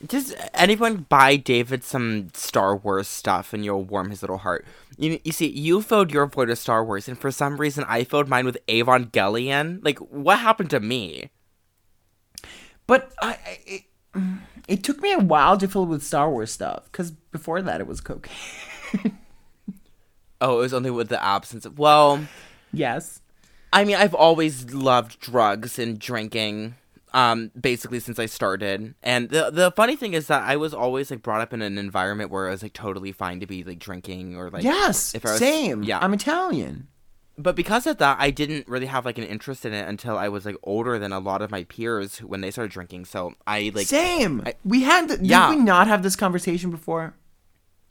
Does 0.06 0.34
anyone 0.54 1.06
buy 1.08 1.36
David 1.36 1.84
some 1.84 2.30
Star 2.34 2.76
Wars 2.76 3.06
stuff 3.06 3.52
and 3.52 3.64
you'll 3.64 3.84
warm 3.84 4.10
his 4.10 4.22
little 4.22 4.38
heart? 4.38 4.66
You, 4.98 5.20
you 5.24 5.32
see, 5.32 5.48
you 5.48 5.80
filled 5.80 6.12
your 6.12 6.26
void 6.26 6.48
with 6.48 6.58
Star 6.58 6.84
Wars, 6.84 7.08
and 7.08 7.18
for 7.18 7.30
some 7.30 7.56
reason 7.56 7.84
I 7.88 8.04
filled 8.04 8.28
mine 8.28 8.44
with 8.44 8.58
Evangelion. 8.66 9.84
Like, 9.84 9.98
what 9.98 10.40
happened 10.40 10.70
to 10.70 10.80
me? 10.80 11.30
But 12.86 13.12
I, 13.22 13.38
I 13.46 13.58
it, 13.66 13.82
it 14.68 14.82
took 14.82 15.00
me 15.00 15.12
a 15.12 15.18
while 15.18 15.56
to 15.58 15.68
fill 15.68 15.84
it 15.84 15.86
with 15.86 16.04
Star 16.04 16.30
Wars 16.30 16.50
stuff 16.50 16.84
because 16.90 17.10
before 17.10 17.62
that 17.62 17.80
it 17.80 17.86
was 17.86 18.00
cocaine. 18.00 18.32
Oh, 20.42 20.58
it 20.58 20.62
was 20.62 20.74
only 20.74 20.90
with 20.90 21.08
the 21.08 21.24
absence 21.24 21.64
of. 21.64 21.78
Well, 21.78 22.26
yes. 22.72 23.20
I 23.72 23.84
mean, 23.84 23.94
I've 23.94 24.12
always 24.12 24.74
loved 24.74 25.20
drugs 25.20 25.78
and 25.78 26.00
drinking. 26.00 26.74
Um 27.14 27.50
basically 27.60 28.00
since 28.00 28.18
I 28.18 28.26
started. 28.26 28.94
And 29.02 29.28
the 29.30 29.50
the 29.50 29.70
funny 29.72 29.96
thing 29.96 30.14
is 30.14 30.26
that 30.28 30.42
I 30.42 30.56
was 30.56 30.72
always 30.74 31.10
like 31.10 31.22
brought 31.22 31.40
up 31.40 31.52
in 31.52 31.62
an 31.62 31.78
environment 31.78 32.30
where 32.30 32.48
I 32.48 32.50
was 32.52 32.62
like 32.62 32.72
totally 32.72 33.12
fine 33.12 33.40
to 33.40 33.46
be 33.46 33.62
like 33.64 33.78
drinking 33.78 34.36
or 34.36 34.50
like 34.50 34.64
yes, 34.64 35.14
if 35.14 35.24
I 35.26 35.30
was- 35.32 35.38
same. 35.38 35.82
yeah. 35.82 35.98
I'm 36.00 36.14
Italian. 36.14 36.88
but 37.38 37.56
because 37.56 37.86
of 37.86 37.96
that, 37.98 38.18
I 38.20 38.30
didn't 38.30 38.68
really 38.68 38.86
have 38.86 39.04
like 39.04 39.18
an 39.18 39.24
interest 39.24 39.64
in 39.64 39.72
it 39.72 39.88
until 39.88 40.16
I 40.18 40.28
was 40.28 40.44
like 40.44 40.56
older 40.62 40.98
than 40.98 41.12
a 41.12 41.18
lot 41.18 41.40
of 41.42 41.50
my 41.50 41.64
peers 41.64 42.16
who- 42.18 42.26
when 42.28 42.40
they 42.42 42.50
started 42.50 42.70
drinking. 42.72 43.06
So 43.06 43.34
I 43.46 43.72
like 43.74 43.86
same. 43.86 44.42
I- 44.46 44.54
we 44.64 44.82
had. 44.82 45.08
The, 45.08 45.18
Yeah. 45.22 45.48
Did 45.50 45.58
we 45.58 45.62
not 45.64 45.86
have 45.88 46.02
this 46.02 46.16
conversation 46.16 46.70
before? 46.70 47.14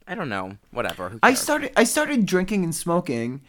I 0.08 0.16
don't 0.16 0.30
know, 0.30 0.58
whatever. 0.72 1.18
I 1.24 1.34
started. 1.36 1.72
I 1.78 1.84
started 1.86 2.26
drinking 2.26 2.64
and 2.64 2.74
smoking, 2.76 3.42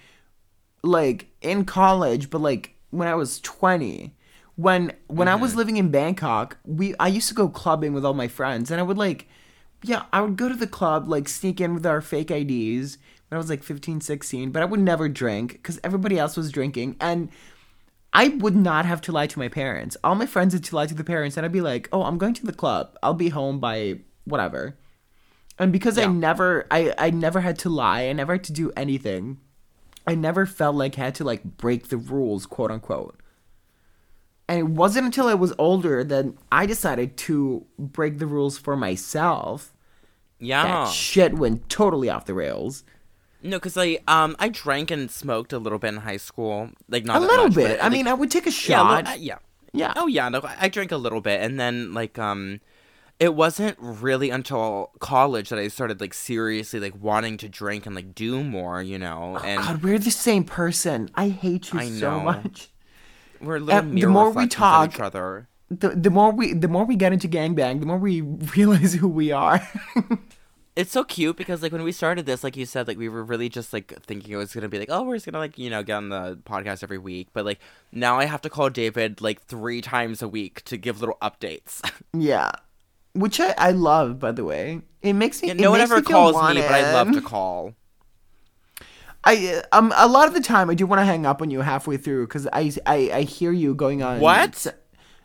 like 0.83 1.27
in 1.41 1.65
college, 1.65 2.31
but 2.31 2.41
like 2.41 2.75
when 2.91 3.09
I 3.09 3.15
was 3.15 3.41
twenty. 3.41 4.15
When 4.57 4.93
when 5.09 5.29
I 5.29 5.35
Mm-hmm. 5.35 5.41
was 5.41 5.55
living 5.55 5.77
in 5.77 5.91
Bangkok, 5.91 6.59
we 6.65 6.95
I 7.01 7.09
used 7.09 7.29
to 7.29 7.35
go 7.35 7.49
clubbing 7.49 7.93
with 7.95 8.05
all 8.05 8.15
my 8.15 8.29
friends, 8.29 8.71
and 8.71 8.81
I 8.81 8.83
would 8.83 8.99
like, 8.99 9.29
yeah, 9.83 10.05
I 10.13 10.21
would 10.21 10.37
go 10.37 10.49
to 10.49 10.55
the 10.55 10.67
club, 10.67 11.09
like 11.09 11.29
sneak 11.29 11.61
in 11.61 11.75
with 11.75 11.87
our 11.87 12.01
fake 12.03 12.31
IDs 12.31 12.99
when 13.29 13.37
I 13.37 13.39
was 13.39 13.49
like 13.51 13.63
15, 13.63 14.01
16, 14.03 14.51
but 14.53 14.63
I 14.63 14.67
would 14.67 14.81
never 14.81 15.09
drink 15.09 15.53
because 15.55 15.81
everybody 15.83 16.19
else 16.19 16.37
was 16.37 16.53
drinking, 16.53 16.97
and 17.01 17.31
I 18.13 18.29
would 18.29 18.57
not 18.57 18.85
have 18.87 19.01
to 19.03 19.13
lie 19.13 19.27
to 19.29 19.39
my 19.39 19.49
parents. 19.49 19.97
All 20.05 20.15
my 20.15 20.27
friends 20.27 20.55
had 20.55 20.65
to 20.65 20.77
lie 20.77 20.87
to 20.87 20.95
the 20.95 21.05
parents, 21.05 21.37
and 21.37 21.47
I'd 21.47 21.53
be 21.53 21.63
like, 21.63 21.89
"Oh, 21.93 22.05
I'm 22.05 22.19
going 22.19 22.35
to 22.35 22.47
the 22.47 22.53
club. 22.53 22.99
I'll 23.03 23.15
be 23.15 23.31
home 23.31 23.59
by 23.61 24.01
whatever." 24.25 24.77
And 25.59 25.73
because 25.73 25.99
I 25.99 26.07
never, 26.07 26.67
I, 26.71 26.95
I 26.99 27.11
never 27.11 27.41
had 27.41 27.59
to 27.61 27.69
lie. 27.71 28.09
I 28.09 28.13
never 28.13 28.35
had 28.35 28.45
to 28.45 28.53
do 28.53 28.73
anything. 28.77 29.39
I 30.07 30.15
never 30.15 30.47
felt 30.47 30.77
like 30.77 30.99
I 30.99 31.05
had 31.07 31.15
to 31.17 31.25
like 31.25 31.45
break 31.59 31.89
the 31.89 31.97
rules, 31.99 32.47
quote 32.47 32.71
unquote. 32.71 33.17
And 34.53 34.61
it 34.61 34.67
wasn't 34.67 35.07
until 35.07 35.29
I 35.29 35.35
was 35.35 35.55
older 35.59 36.05
that 36.05 36.27
I 36.53 36.67
decided 36.67 37.17
to 37.29 37.65
break 37.79 38.19
the 38.19 38.27
rules 38.27 38.59
for 38.59 38.77
myself. 38.77 39.73
yeah. 40.39 40.63
That 40.85 40.89
shit 40.93 41.35
went 41.35 41.71
totally 41.71 42.11
off 42.11 42.27
the 42.27 42.35
rails. 42.35 42.85
No, 43.43 43.57
because 43.57 43.77
like 43.77 44.03
um, 44.07 44.37
I 44.39 44.49
drank 44.51 44.91
and 44.91 45.11
smoked 45.11 45.55
a 45.55 45.59
little 45.59 45.79
bit 45.79 45.89
in 45.95 46.01
high 46.01 46.19
school, 46.19 46.69
like 46.89 47.05
not 47.07 47.17
A 47.17 47.21
little 47.21 47.45
much, 47.47 47.55
but, 47.55 47.61
bit. 47.67 47.81
I 47.81 47.85
like, 47.85 47.93
mean, 47.93 48.07
I 48.07 48.13
would 48.15 48.31
take 48.31 48.47
a 48.47 48.51
yeah, 48.51 48.55
shot. 48.55 48.97
little- 49.05 49.13
uh, 49.13 49.17
yeah, 49.17 49.39
yeah. 49.73 49.93
Oh 49.97 50.07
yeah, 50.07 50.29
no, 50.29 50.41
I 50.45 50.57
I 50.61 50.69
drank 50.69 50.93
a 50.93 50.97
little 50.99 51.21
bit, 51.23 51.41
and 51.41 51.59
then 51.59 51.95
like 51.95 52.19
um, 52.19 52.61
it 53.19 53.35
wasn't 53.35 53.77
really 53.81 54.29
until 54.31 54.91
college 55.01 55.49
that 55.49 55.59
I 55.59 55.69
started 55.69 55.99
like 56.01 56.13
seriously 56.15 56.79
like 56.79 56.95
wanting 57.01 57.37
to 57.39 57.49
drink 57.49 57.87
and 57.87 57.95
like 57.97 58.15
do 58.15 58.45
more, 58.45 58.83
you 58.83 58.99
know. 58.99 59.39
And 59.39 59.63
God, 59.63 59.83
we're 59.83 59.99
the 59.99 60.11
same 60.13 60.45
person. 60.45 61.09
I 61.15 61.31
hate 61.31 61.73
you 61.73 61.81
I 61.81 61.89
so 61.89 62.19
know. 62.19 62.25
much. 62.25 62.69
We're 63.43 63.59
little 63.59 63.81
uh, 63.81 63.95
the 63.95 64.07
more 64.07 64.31
we 64.31 64.47
talk- 64.47 64.95
each 64.95 65.01
other. 65.01 65.49
The, 65.71 65.89
the 65.91 66.11
more 66.11 66.33
we 66.33 66.53
the 66.53 66.69
more 66.69 66.85
we 66.85 66.97
get 66.97 67.13
into 67.15 67.29
gangbang, 67.29 67.81
the 67.81 67.87
more 67.87 67.99
we 67.99 68.21
realize 68.57 68.95
who 68.95 69.09
we 69.09 69.33
are. 69.33 69.67
It's 70.75 70.91
so 70.91 71.05
cute 71.05 71.37
because 71.37 71.63
like 71.63 71.71
when 71.71 71.83
we 71.83 71.93
started 71.93 72.25
this, 72.25 72.43
like 72.43 72.57
you 72.57 72.65
said, 72.65 72.89
like 72.89 72.97
we 72.97 73.11
were 73.11 73.23
really 73.23 73.51
just 73.51 73.75
like 73.75 73.93
thinking 74.05 74.33
it 74.33 74.37
was 74.37 74.55
gonna 74.55 74.71
be 74.71 74.79
like, 74.79 74.89
oh, 74.91 75.03
we're 75.03 75.17
just 75.17 75.27
gonna 75.27 75.39
like 75.39 75.59
you 75.59 75.69
know 75.69 75.83
get 75.83 75.97
on 75.97 76.09
the 76.09 76.39
podcast 76.45 76.83
every 76.83 76.97
week, 76.97 77.29
but 77.35 77.45
like 77.45 77.61
now 77.93 78.19
I 78.19 78.25
have 78.25 78.41
to 78.43 78.51
call 78.51 78.71
David 78.71 79.21
like 79.21 79.43
three 79.43 79.83
times 79.83 80.23
a 80.23 80.29
week 80.29 80.65
to 80.65 80.79
give 80.79 81.01
little 81.01 81.19
updates. 81.21 81.83
yeah, 82.15 82.53
which 83.13 83.39
I, 83.39 83.55
I 83.59 83.71
love, 83.73 84.19
by 84.19 84.33
the 84.33 84.45
way. 84.45 84.81
It 85.03 85.13
makes 85.13 85.43
me. 85.43 85.49
Yeah, 85.49 85.55
it 85.55 85.61
no 85.61 85.73
one 85.73 85.81
ever 85.81 86.01
calls 86.01 86.37
me, 86.37 86.63
but 86.63 86.73
I 86.73 86.93
love 86.95 87.13
to 87.13 87.21
call. 87.21 87.75
I 89.25 89.63
um 89.73 89.93
a 89.97 90.09
lot 90.09 90.27
of 90.29 90.35
the 90.35 90.41
time 90.41 90.69
I 90.71 90.75
do 90.75 90.87
want 90.87 91.01
to 91.01 91.05
hang 91.05 91.27
up 91.27 91.41
on 91.43 91.51
you 91.51 91.61
halfway 91.61 91.97
through 91.97 92.27
because 92.27 92.47
I, 92.53 92.73
I 92.87 93.11
I 93.13 93.23
hear 93.23 93.53
you 93.53 93.75
going 93.75 94.03
on 94.03 94.21
What? 94.21 94.67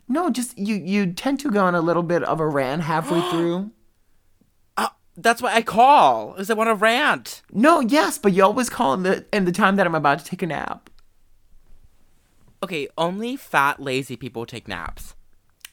No, 0.08 0.30
just 0.30 0.56
you 0.56 0.76
you 0.76 1.12
tend 1.12 1.40
to 1.40 1.50
go 1.50 1.64
on 1.64 1.74
a 1.74 1.80
little 1.80 2.02
bit 2.04 2.22
of 2.22 2.40
a 2.40 2.46
rant 2.46 2.82
halfway 2.82 3.20
through. 3.30 3.72
Uh, 4.76 4.88
that's 5.16 5.42
why 5.42 5.52
I 5.54 5.62
call, 5.62 6.34
is 6.36 6.48
I 6.48 6.54
want 6.54 6.68
to 6.68 6.74
rant. 6.74 7.42
No, 7.52 7.80
yes, 7.80 8.18
but 8.18 8.32
you 8.32 8.44
always 8.44 8.70
call 8.70 8.94
in 8.94 9.02
the 9.02 9.26
in 9.32 9.44
the 9.44 9.52
time 9.52 9.76
that 9.76 9.86
I'm 9.86 9.94
about 9.94 10.20
to 10.20 10.24
take 10.24 10.42
a 10.42 10.46
nap. 10.46 10.88
Okay, 12.62 12.88
only 12.96 13.36
fat, 13.36 13.80
lazy 13.80 14.16
people 14.16 14.44
take 14.46 14.66
naps. 14.66 15.14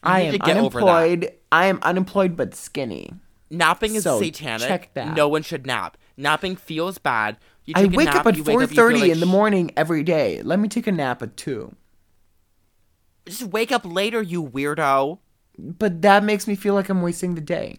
You 0.04 0.10
I 0.12 0.20
am 0.20 0.32
to 0.32 0.38
get 0.38 0.56
over 0.56 0.80
that. 0.80 0.86
unemployed. 0.86 1.32
I 1.50 1.66
am 1.66 1.78
unemployed 1.82 2.36
but 2.36 2.54
skinny. 2.54 3.12
Napping 3.50 3.94
is 3.94 4.04
So, 4.04 4.20
satanic. 4.20 4.66
check 4.68 4.94
that. 4.94 5.16
No 5.16 5.28
one 5.28 5.42
should 5.42 5.66
nap. 5.66 5.96
Napping 6.16 6.56
feels 6.56 6.98
bad. 6.98 7.38
I 7.74 7.86
wake 7.86 8.06
nap, 8.06 8.16
up 8.16 8.26
at 8.26 8.36
four 8.36 8.62
up, 8.62 8.70
you 8.70 8.74
feel 8.74 8.76
thirty 8.76 9.00
like 9.00 9.10
in 9.10 9.20
the 9.20 9.26
morning 9.26 9.70
every 9.76 10.02
day. 10.02 10.42
Let 10.42 10.58
me 10.58 10.68
take 10.68 10.86
a 10.86 10.92
nap 10.92 11.22
at 11.22 11.36
two. 11.36 11.74
Just 13.26 13.42
wake 13.44 13.72
up 13.72 13.82
later, 13.84 14.22
you 14.22 14.44
weirdo. 14.44 15.18
But 15.58 16.02
that 16.02 16.22
makes 16.22 16.46
me 16.46 16.54
feel 16.54 16.74
like 16.74 16.88
I'm 16.88 17.02
wasting 17.02 17.34
the 17.34 17.40
day. 17.40 17.78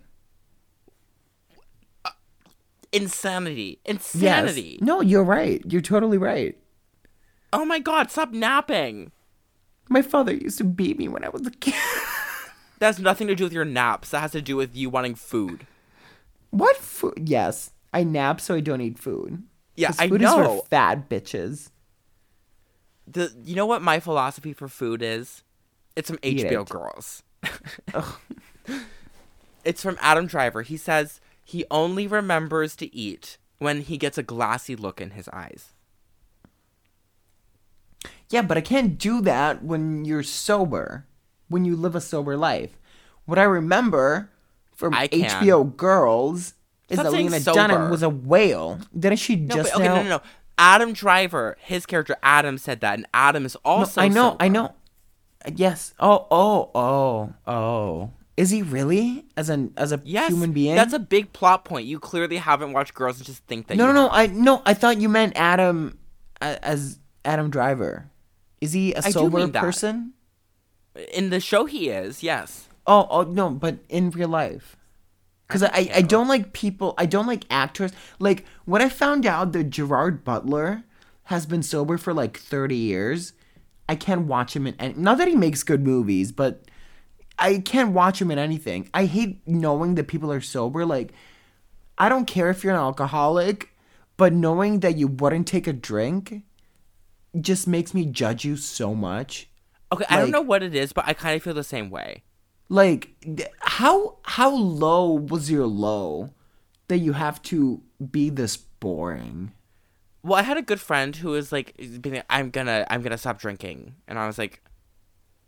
Uh, 2.03 2.09
insanity. 2.91 3.79
Insanity. 3.85 4.77
Yes. 4.79 4.81
No, 4.81 5.01
you're 5.01 5.23
right. 5.23 5.61
You're 5.67 5.81
totally 5.81 6.17
right. 6.17 6.57
Oh 7.53 7.65
my 7.65 7.79
god, 7.79 8.11
stop 8.11 8.31
napping. 8.31 9.11
My 9.89 10.01
father 10.01 10.33
used 10.33 10.57
to 10.57 10.63
beat 10.65 10.97
me 10.97 11.07
when 11.07 11.23
I 11.23 11.29
was 11.29 11.45
a 11.47 11.51
kid. 11.51 11.75
That 12.79 12.87
has 12.87 12.99
nothing 12.99 13.27
to 13.27 13.33
do 13.33 13.43
with 13.43 13.53
your 13.53 13.65
naps. 13.65 14.11
That 14.11 14.19
has 14.19 14.33
to 14.33 14.41
do 14.41 14.55
with 14.55 14.75
you 14.75 14.89
wanting 14.89 15.15
food. 15.15 15.65
what 16.51 16.77
food? 16.77 17.23
Yes, 17.25 17.71
I 17.91 18.03
nap 18.03 18.39
so 18.39 18.53
I 18.53 18.59
don't 18.59 18.81
eat 18.81 18.99
food. 18.99 19.41
Yeah, 19.77 19.91
I 19.99 20.07
know. 20.07 20.63
fat 20.69 21.07
bitches. 21.07 21.69
The 23.05 23.31
you 23.45 23.55
know 23.55 23.67
what 23.67 23.81
my 23.81 23.99
philosophy 23.99 24.51
for 24.51 24.67
food 24.67 25.01
is? 25.01 25.43
It's 25.95 26.09
from 26.09 26.19
Eat 26.23 26.45
HBO 26.45 26.61
it. 26.63 26.69
Girls. 26.69 27.23
it's 29.63 29.81
from 29.81 29.97
Adam 30.01 30.25
Driver. 30.25 30.63
He 30.63 30.77
says 30.77 31.21
he 31.43 31.63
only 31.71 32.07
remembers 32.07 32.75
to 32.77 32.93
eat 32.93 33.37
when 33.59 33.81
he 33.81 33.97
gets 33.97 34.17
a 34.17 34.23
glassy 34.23 34.75
look 34.75 34.99
in 34.99 35.11
his 35.11 35.29
eyes. 35.29 35.73
Yeah, 38.29 38.41
but 38.41 38.57
I 38.57 38.61
can't 38.61 38.97
do 38.97 39.21
that 39.21 39.63
when 39.63 40.03
you're 40.03 40.23
sober. 40.23 41.05
When 41.49 41.63
you 41.63 41.75
live 41.75 41.95
a 41.95 42.01
sober 42.01 42.35
life. 42.35 42.77
What 43.25 43.39
I 43.39 43.43
remember 43.43 44.31
from. 44.75 44.93
HBO 44.93 45.75
Girls 45.77 46.55
is 46.89 46.97
that 46.97 47.11
Lena 47.11 47.39
sober. 47.39 47.55
Dunham 47.59 47.89
was 47.91 48.03
a 48.03 48.09
whale. 48.09 48.79
Didn't 48.97 49.19
she 49.19 49.35
No, 49.35 49.55
just 49.55 49.71
but, 49.73 49.79
okay, 49.81 49.87
now? 49.87 49.95
no, 49.97 50.03
no, 50.03 50.09
no. 50.09 50.21
Adam 50.57 50.93
Driver, 50.93 51.55
his 51.59 51.85
character 51.85 52.15
Adam 52.23 52.57
said 52.57 52.81
that, 52.81 52.95
and 52.95 53.05
Adam 53.13 53.45
is 53.45 53.55
No, 53.55 53.71
also. 53.71 54.01
I 54.01 54.07
know, 54.07 54.35
I 54.39 54.47
know. 54.47 54.73
Yes. 55.53 55.93
Oh, 55.99 56.27
oh, 56.31 56.71
oh, 56.73 57.33
oh. 57.51 58.11
Is 58.35 58.49
he 58.51 58.61
really 58.61 59.25
as 59.35 59.49
an 59.49 59.73
as 59.77 59.91
a 59.91 60.01
Yes, 60.03 60.29
human 60.29 60.51
being? 60.51 60.75
That's 60.75 60.93
a 60.93 60.99
big 60.99 61.33
plot 61.33 61.63
point. 61.65 61.85
You 61.87 61.99
clearly 61.99 62.37
haven't 62.37 62.73
watched 62.73 62.93
Girls 62.93 63.17
and 63.17 63.25
just 63.25 63.43
think 63.45 63.67
that. 63.67 63.77
no, 63.77 63.87
you 63.87 63.93
no, 63.93 64.07
no. 64.07 64.09
I 64.11 64.27
no. 64.27 64.61
I 64.65 64.73
thought 64.73 64.99
you 64.99 65.09
meant 65.09 65.33
Adam 65.35 65.97
a- 66.41 66.63
as 66.63 66.99
Adam 67.25 67.49
Driver. 67.49 68.09
Is 68.61 68.73
he 68.73 68.93
a 68.93 69.01
sober 69.03 69.37
mean 69.39 69.51
that. 69.53 69.61
person? 69.61 70.13
In 71.13 71.29
the 71.29 71.39
show, 71.39 71.65
he 71.65 71.89
is. 71.89 72.21
Yes. 72.23 72.67
Oh, 72.85 73.07
oh 73.09 73.21
no, 73.23 73.49
but 73.51 73.77
in 73.89 74.09
real 74.11 74.29
life. 74.29 74.75
Because 75.47 75.63
I, 75.63 75.69
I, 75.73 75.91
I 75.95 76.01
don't 76.01 76.27
like 76.27 76.53
people, 76.53 76.93
I 76.97 77.05
don't 77.05 77.27
like 77.27 77.45
actors. 77.49 77.91
Like, 78.19 78.45
when 78.65 78.81
I 78.81 78.89
found 78.89 79.25
out 79.25 79.53
that 79.53 79.69
Gerard 79.69 80.23
Butler 80.23 80.83
has 81.25 81.45
been 81.45 81.63
sober 81.63 81.97
for 81.97 82.13
like 82.13 82.37
30 82.37 82.75
years, 82.75 83.33
I 83.87 83.95
can't 83.95 84.27
watch 84.27 84.55
him 84.55 84.67
in 84.67 84.75
any. 84.79 84.93
Not 84.95 85.17
that 85.19 85.27
he 85.27 85.35
makes 85.35 85.63
good 85.63 85.83
movies, 85.83 86.31
but 86.31 86.63
I 87.39 87.59
can't 87.59 87.93
watch 87.93 88.21
him 88.21 88.31
in 88.31 88.39
anything. 88.39 88.89
I 88.93 89.05
hate 89.05 89.41
knowing 89.47 89.95
that 89.95 90.07
people 90.07 90.31
are 90.31 90.41
sober. 90.41 90.85
Like, 90.85 91.13
I 91.97 92.09
don't 92.09 92.25
care 92.25 92.49
if 92.49 92.63
you're 92.63 92.73
an 92.73 92.79
alcoholic, 92.79 93.69
but 94.17 94.33
knowing 94.33 94.81
that 94.81 94.97
you 94.97 95.07
wouldn't 95.07 95.47
take 95.47 95.67
a 95.67 95.73
drink 95.73 96.43
just 97.39 97.67
makes 97.67 97.93
me 97.93 98.05
judge 98.05 98.43
you 98.43 98.55
so 98.55 98.93
much. 98.93 99.49
Okay, 99.91 100.05
I 100.09 100.17
don't 100.17 100.31
know 100.31 100.41
what 100.41 100.63
it 100.63 100.75
is, 100.75 100.91
but 100.91 101.07
I 101.07 101.13
kind 101.13 101.35
of 101.35 101.43
feel 101.43 101.53
the 101.53 101.63
same 101.63 101.89
way. 101.89 102.23
Like 102.69 103.09
how 103.61 104.17
how 104.23 104.53
low 104.53 105.13
was 105.13 105.49
your 105.49 105.67
low 105.67 106.31
that 106.87 106.99
you 106.99 107.13
have 107.13 107.41
to 107.43 107.81
be 108.11 108.29
this 108.29 108.57
boring? 108.57 109.51
Well, 110.23 110.39
I 110.39 110.41
had 110.41 110.57
a 110.57 110.61
good 110.61 110.81
friend 110.81 111.15
who 111.15 111.29
was 111.29 111.51
like, 111.51 111.79
"I'm 112.29 112.49
gonna, 112.49 112.85
I'm 112.89 113.01
gonna 113.01 113.17
stop 113.17 113.39
drinking," 113.39 113.95
and 114.07 114.19
I 114.19 114.27
was 114.27 114.37
like, 114.37 114.61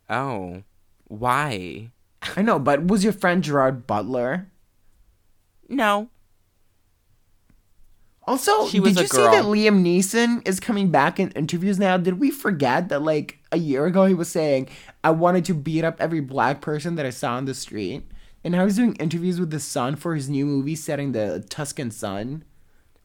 "Oh, 0.10 0.64
why?" 1.06 1.92
i 2.36 2.42
know 2.42 2.60
but 2.60 2.86
was 2.86 3.04
your 3.04 3.14
friend 3.14 3.44
gerard 3.44 3.88
butler? 3.88 4.50
No, 5.70 6.10
also 8.30 8.70
did 8.70 8.86
you 8.86 9.08
see 9.08 9.24
that 9.24 9.46
liam 9.46 9.84
neeson 9.84 10.48
is 10.48 10.60
coming 10.60 10.92
back 10.92 11.20
in 11.20 11.32
interviews 11.32 11.80
now? 11.80 11.98
Did 11.98 12.20
we 12.20 12.30
forget 12.30 12.90
that 12.90 13.02
like 13.02 13.39
a 13.52 13.58
year 13.58 13.86
ago 13.86 14.06
he 14.06 14.14
was 14.14 14.30
saying 14.30 14.68
i 15.04 15.10
wanted 15.10 15.44
to 15.46 15.54
beat 15.54 15.84
up 15.84 15.96
every 16.00 16.20
black 16.20 16.62
person 16.62 16.96
that 16.96 17.06
i 17.06 17.10
saw 17.10 17.34
on 17.34 17.46
the 17.46 17.54
street 17.54 18.04
and 18.44 18.52
now 18.54 18.64
he's 18.66 18.76
doing 18.78 18.96
interviews 18.96 19.40
with 19.40 19.50
the 19.52 19.60
sun 19.60 19.96
for 19.96 20.16
his 20.16 20.30
new 20.30 20.46
movie 20.46 20.76
set 20.76 21.00
in 21.00 21.12
the 21.14 21.44
tuscan 21.50 21.90
sun 21.92 22.44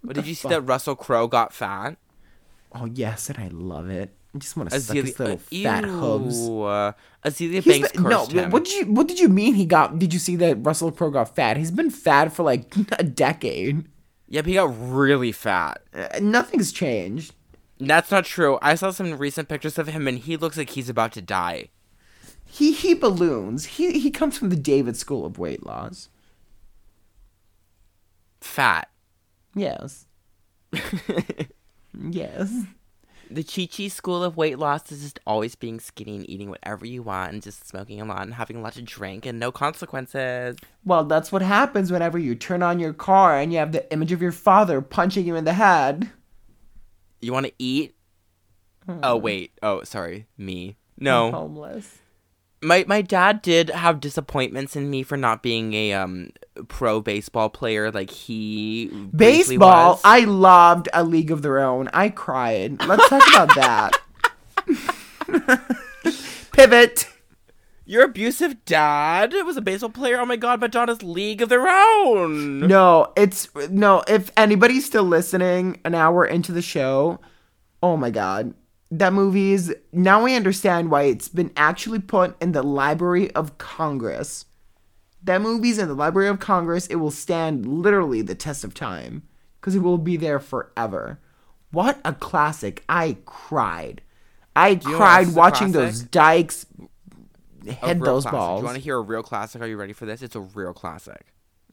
but 0.03 0.15
did 0.17 0.27
you 0.27 0.35
see 0.35 0.49
that 0.49 0.61
Russell 0.61 0.95
Crowe 0.95 1.27
got 1.27 1.53
fat? 1.55 1.97
oh 2.75 2.85
yes 2.85 3.31
and 3.31 3.39
i 3.39 3.49
love 3.49 3.89
it 3.89 4.11
I 4.35 4.39
just 4.39 4.57
want 4.57 4.69
to 4.71 4.81
suck 4.81 4.97
his 4.97 5.17
little 5.17 5.37
fat 5.39 5.85
hooves. 5.85 6.41
Uh, 6.49 6.91
Azealia 7.25 7.63
He's 7.63 7.67
Banks 7.67 7.93
been- 7.93 8.03
no, 8.03 8.27
him. 8.27 8.51
what 8.51 8.65
did 8.65 8.73
you 8.75 8.93
what 8.93 9.07
did 9.07 9.21
you 9.21 9.29
mean 9.29 9.55
he 9.55 9.65
got? 9.65 9.97
Did 10.01 10.13
you 10.13 10.19
see 10.19 10.35
that 10.35 10.57
Russell 10.67 10.91
Crowe 10.91 11.11
got 11.11 11.37
fat? 11.37 11.57
He's 11.57 11.71
been 11.71 11.89
fat 11.89 12.33
for 12.33 12.43
like 12.43 12.65
a 12.99 13.05
decade. 13.05 13.85
Yep, 14.31 14.47
he 14.47 14.55
got 14.55 14.75
really 14.77 15.31
fat. 15.31 15.83
Uh, 15.95 16.09
nothing's 16.21 16.73
changed. 16.73 17.33
That's 17.87 18.11
not 18.11 18.25
true. 18.25 18.59
I 18.63 18.75
saw 18.75 18.91
some 18.91 19.17
recent 19.19 19.49
pictures 19.49 19.79
of 19.79 19.89
him, 19.89 20.09
and 20.09 20.19
he 20.19 20.37
looks 20.37 20.57
like 20.57 20.71
he's 20.71 20.89
about 20.89 21.13
to 21.13 21.23
die. 21.23 21.69
He 22.45 22.73
he 22.73 22.95
balloons. 22.95 23.65
He 23.65 23.99
he 23.99 24.11
comes 24.11 24.39
from 24.39 24.51
the 24.51 24.57
David 24.57 24.97
School 24.97 25.25
of 25.27 25.39
Weight 25.39 25.65
Loss. 25.65 26.09
Fat. 28.41 28.89
Yes. 29.55 30.07
yes. 32.11 32.65
The 33.31 33.43
Chi 33.43 33.67
Chi 33.67 33.89
school 33.89 34.23
of 34.23 34.37
weight 34.37 34.59
loss 34.59 34.93
is 34.93 35.03
just 35.03 35.19
always 35.27 35.55
being 35.55 35.81
skinny 35.81 36.17
and 36.17 36.29
eating 36.29 36.51
whatever 36.51 36.87
you 36.87 37.03
want 37.03 37.33
and 37.33 37.43
just 37.43 37.67
smoking 37.67 38.01
a 38.01 38.05
lot 38.05 38.23
and 38.23 38.35
having 38.35 38.57
a 38.57 38.61
lot 38.61 38.75
to 38.75 38.83
drink 38.83 39.25
and 39.25 39.41
no 39.41 39.51
consequences. 39.51 40.57
Well, 40.85 41.05
that's 41.05 41.33
what 41.33 41.43
happens 41.43 41.91
whenever 41.91 42.19
you 42.19 42.35
turn 42.35 42.63
on 42.63 42.79
your 42.79 42.93
car 42.93 43.39
and 43.39 43.53
you 43.53 43.59
have 43.59 43.73
the 43.73 43.91
image 43.93 44.13
of 44.13 44.21
your 44.21 44.33
father 44.33 44.81
punching 44.81 45.27
you 45.27 45.37
in 45.37 45.45
the 45.45 45.55
head. 45.55 46.11
You 47.25 47.33
want 47.33 47.47
to 47.47 47.53
eat? 47.59 47.95
Hmm. 48.87 49.01
Oh 49.03 49.17
wait. 49.17 49.53
Oh, 49.63 49.83
sorry. 49.83 50.27
Me. 50.37 50.77
I'm 50.99 51.05
No. 51.05 51.31
homeless. 51.33 51.99
My 52.63 52.85
my 52.87 53.03
dad 53.03 53.43
did 53.43 53.69
have 53.71 54.01
disappointments 54.01 54.75
in 54.77 54.89
me 54.91 55.03
for 55.03 55.17
not 55.17 55.43
being 55.43 55.75
a 55.75 55.93
um 55.93 56.31
pro 56.69 57.01
baseball 57.01 57.51
player 57.51 57.91
like 57.91 58.11
he 58.11 58.87
Baseball. 59.15 60.01
I 60.05 60.21
loved 60.21 60.89
A 60.95 61.05
League 61.05 61.31
of 61.31 61.43
Their 61.43 61.59
Own. 61.61 61.89
I 61.93 62.09
cried. 62.09 62.83
Let's 62.87 63.09
talk 63.09 63.23
about 63.29 63.55
that. 63.57 64.01
Pivot. 66.53 67.09
Your 67.87 68.05
abusive 68.05 68.65
dad 68.65 69.35
was 69.45 69.59
a 69.59 69.63
baseball 69.63 69.91
player. 69.91 70.19
Oh 70.19 70.25
my 70.25 70.37
god, 70.37 70.61
daughter's 70.71 71.03
league 71.03 71.43
of 71.43 71.51
their 71.51 71.69
own. 71.69 72.61
No, 72.61 73.13
it's 73.15 73.49
no. 73.71 74.03
If 74.09 74.31
anybody's 74.37 74.87
still 74.87 75.05
listening, 75.05 75.81
an 75.85 75.95
hour 75.95 76.25
into 76.25 76.51
the 76.51 76.63
show, 76.63 77.21
oh 77.83 77.99
my 77.99 78.11
god, 78.11 78.55
that 78.91 79.13
movie 79.13 79.53
is. 79.53 79.75
Now 79.93 80.25
I 80.25 80.33
understand 80.33 80.91
why 80.91 81.03
it's 81.03 81.29
been 81.29 81.53
actually 81.57 81.99
put 81.99 82.41
in 82.41 82.53
the 82.53 82.63
Library 82.63 83.31
of 83.33 83.59
Congress. 83.59 84.47
That 85.23 85.43
movie's 85.43 85.79
in 85.79 85.89
the 85.89 85.95
Library 85.95 86.29
of 86.29 86.41
Congress. 86.41 86.87
It 86.87 86.97
will 86.97 87.11
stand 87.11 87.67
literally 87.67 88.23
the 88.23 88.35
test 88.35 88.65
of 88.65 88.73
time 88.73 89.25
because 89.61 89.75
it 89.75 89.81
will 89.81 89.99
be 89.99 90.17
there 90.17 90.41
forever. 90.41 91.21
What 91.71 92.01
a 92.03 92.15
classic! 92.15 92.83
I 92.89 93.19
cried. 93.27 94.01
I 94.57 94.69
you 94.69 94.77
know 94.77 94.81
what 94.85 94.93
else 94.93 94.97
cried 94.97 95.35
watching 95.35 95.73
classic? 95.73 95.93
those 95.93 96.03
dykes 96.05 96.67
head 97.73 98.01
those 98.01 98.25
classic. 98.25 98.33
balls. 98.33 98.61
Do 98.61 98.63
you 98.63 98.67
want 98.67 98.77
to 98.77 98.83
hear 98.83 98.97
a 98.97 99.01
real 99.01 99.23
classic? 99.23 99.63
Are 99.63 99.67
you 99.67 99.77
ready 99.77 99.93
for 99.93 100.07
this? 100.07 100.23
It's 100.23 100.37
a 100.37 100.41
real 100.41 100.73
classic. 100.73 101.27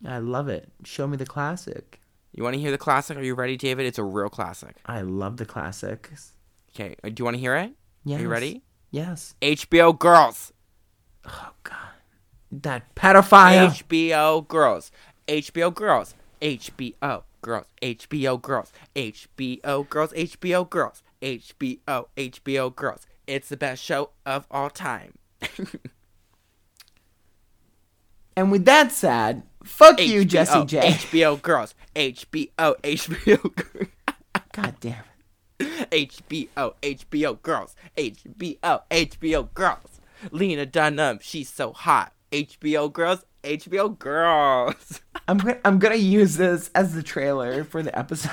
I 0.06 0.18
love 0.20 0.48
it. 0.48 0.72
Show 0.84 1.08
me 1.08 1.18
the 1.18 1.26
classic. 1.26 2.00
You 2.34 2.44
want 2.44 2.56
to 2.56 2.60
hear 2.60 2.72
the 2.72 2.78
classic? 2.78 3.18
Are 3.18 3.24
you 3.24 3.36
ready, 3.36 3.58
David? 3.58 3.86
It's 3.86 4.00
a 4.00 4.04
real 4.04 4.30
classic. 4.30 4.78
I 4.86 5.02
love 5.02 5.38
the 5.38 5.46
classics. 5.46 6.34
Okay, 6.74 6.96
uh, 7.04 7.10
do 7.10 7.16
you 7.18 7.26
want 7.26 7.36
to 7.36 7.40
hear 7.40 7.56
it? 7.58 7.74
Yes. 8.06 8.20
Are 8.20 8.24
you 8.24 8.30
ready? 8.30 8.64
Yes. 8.90 9.36
HBO 9.42 9.98
Girls. 9.98 10.54
Oh 11.26 11.52
God, 11.64 11.76
that 12.52 12.96
pedophile. 12.96 13.68
HBO 13.68 14.48
Girls. 14.48 14.92
HBO 15.28 15.74
Girls. 15.74 16.16
HBO 16.42 17.24
Girls. 17.42 17.66
HBO 17.82 18.42
Girls. 18.42 18.72
HBO 18.96 19.90
Girls. 19.90 20.14
HBO 20.14 20.70
Girls. 20.70 21.04
HBO 21.22 22.08
HBO 22.18 22.76
Girls. 22.76 23.06
It's 23.28 23.50
the 23.50 23.58
best 23.58 23.84
show 23.84 24.12
of 24.26 24.48
all 24.50 24.70
time. 24.70 25.14
And 28.36 28.52
with 28.52 28.66
that 28.66 28.92
said, 28.92 29.44
fuck 29.64 30.00
you, 30.02 30.26
Jessie 30.26 30.54
HBO, 30.54 30.68
J. 30.68 30.80
HBO 30.80 31.42
Girls. 31.42 31.76
HBO 31.96 32.50
HBO 32.58 33.56
Girls. 33.56 33.88
God 34.54 34.76
damn 34.80 35.04
it. 35.60 35.92
HBO, 35.92 36.74
HBO 36.82 37.42
girls, 37.42 37.76
HBO, 37.98 38.82
HBO 38.90 39.54
girls. 39.54 40.02
Lena 40.32 40.66
Dunham, 40.66 41.20
she's 41.22 41.50
so 41.50 41.74
hot. 41.74 42.14
HBO 42.32 42.92
girls, 42.92 43.26
HBO 43.44 43.98
girls. 43.98 45.02
I'm 45.28 45.38
gonna 45.38 45.60
I'm 45.66 45.80
gonna 45.80 45.96
use 45.96 46.38
this 46.38 46.70
as 46.74 46.94
the 46.94 47.04
trailer 47.04 47.64
for 47.64 47.84
the 47.84 47.98
episode. 47.98 48.32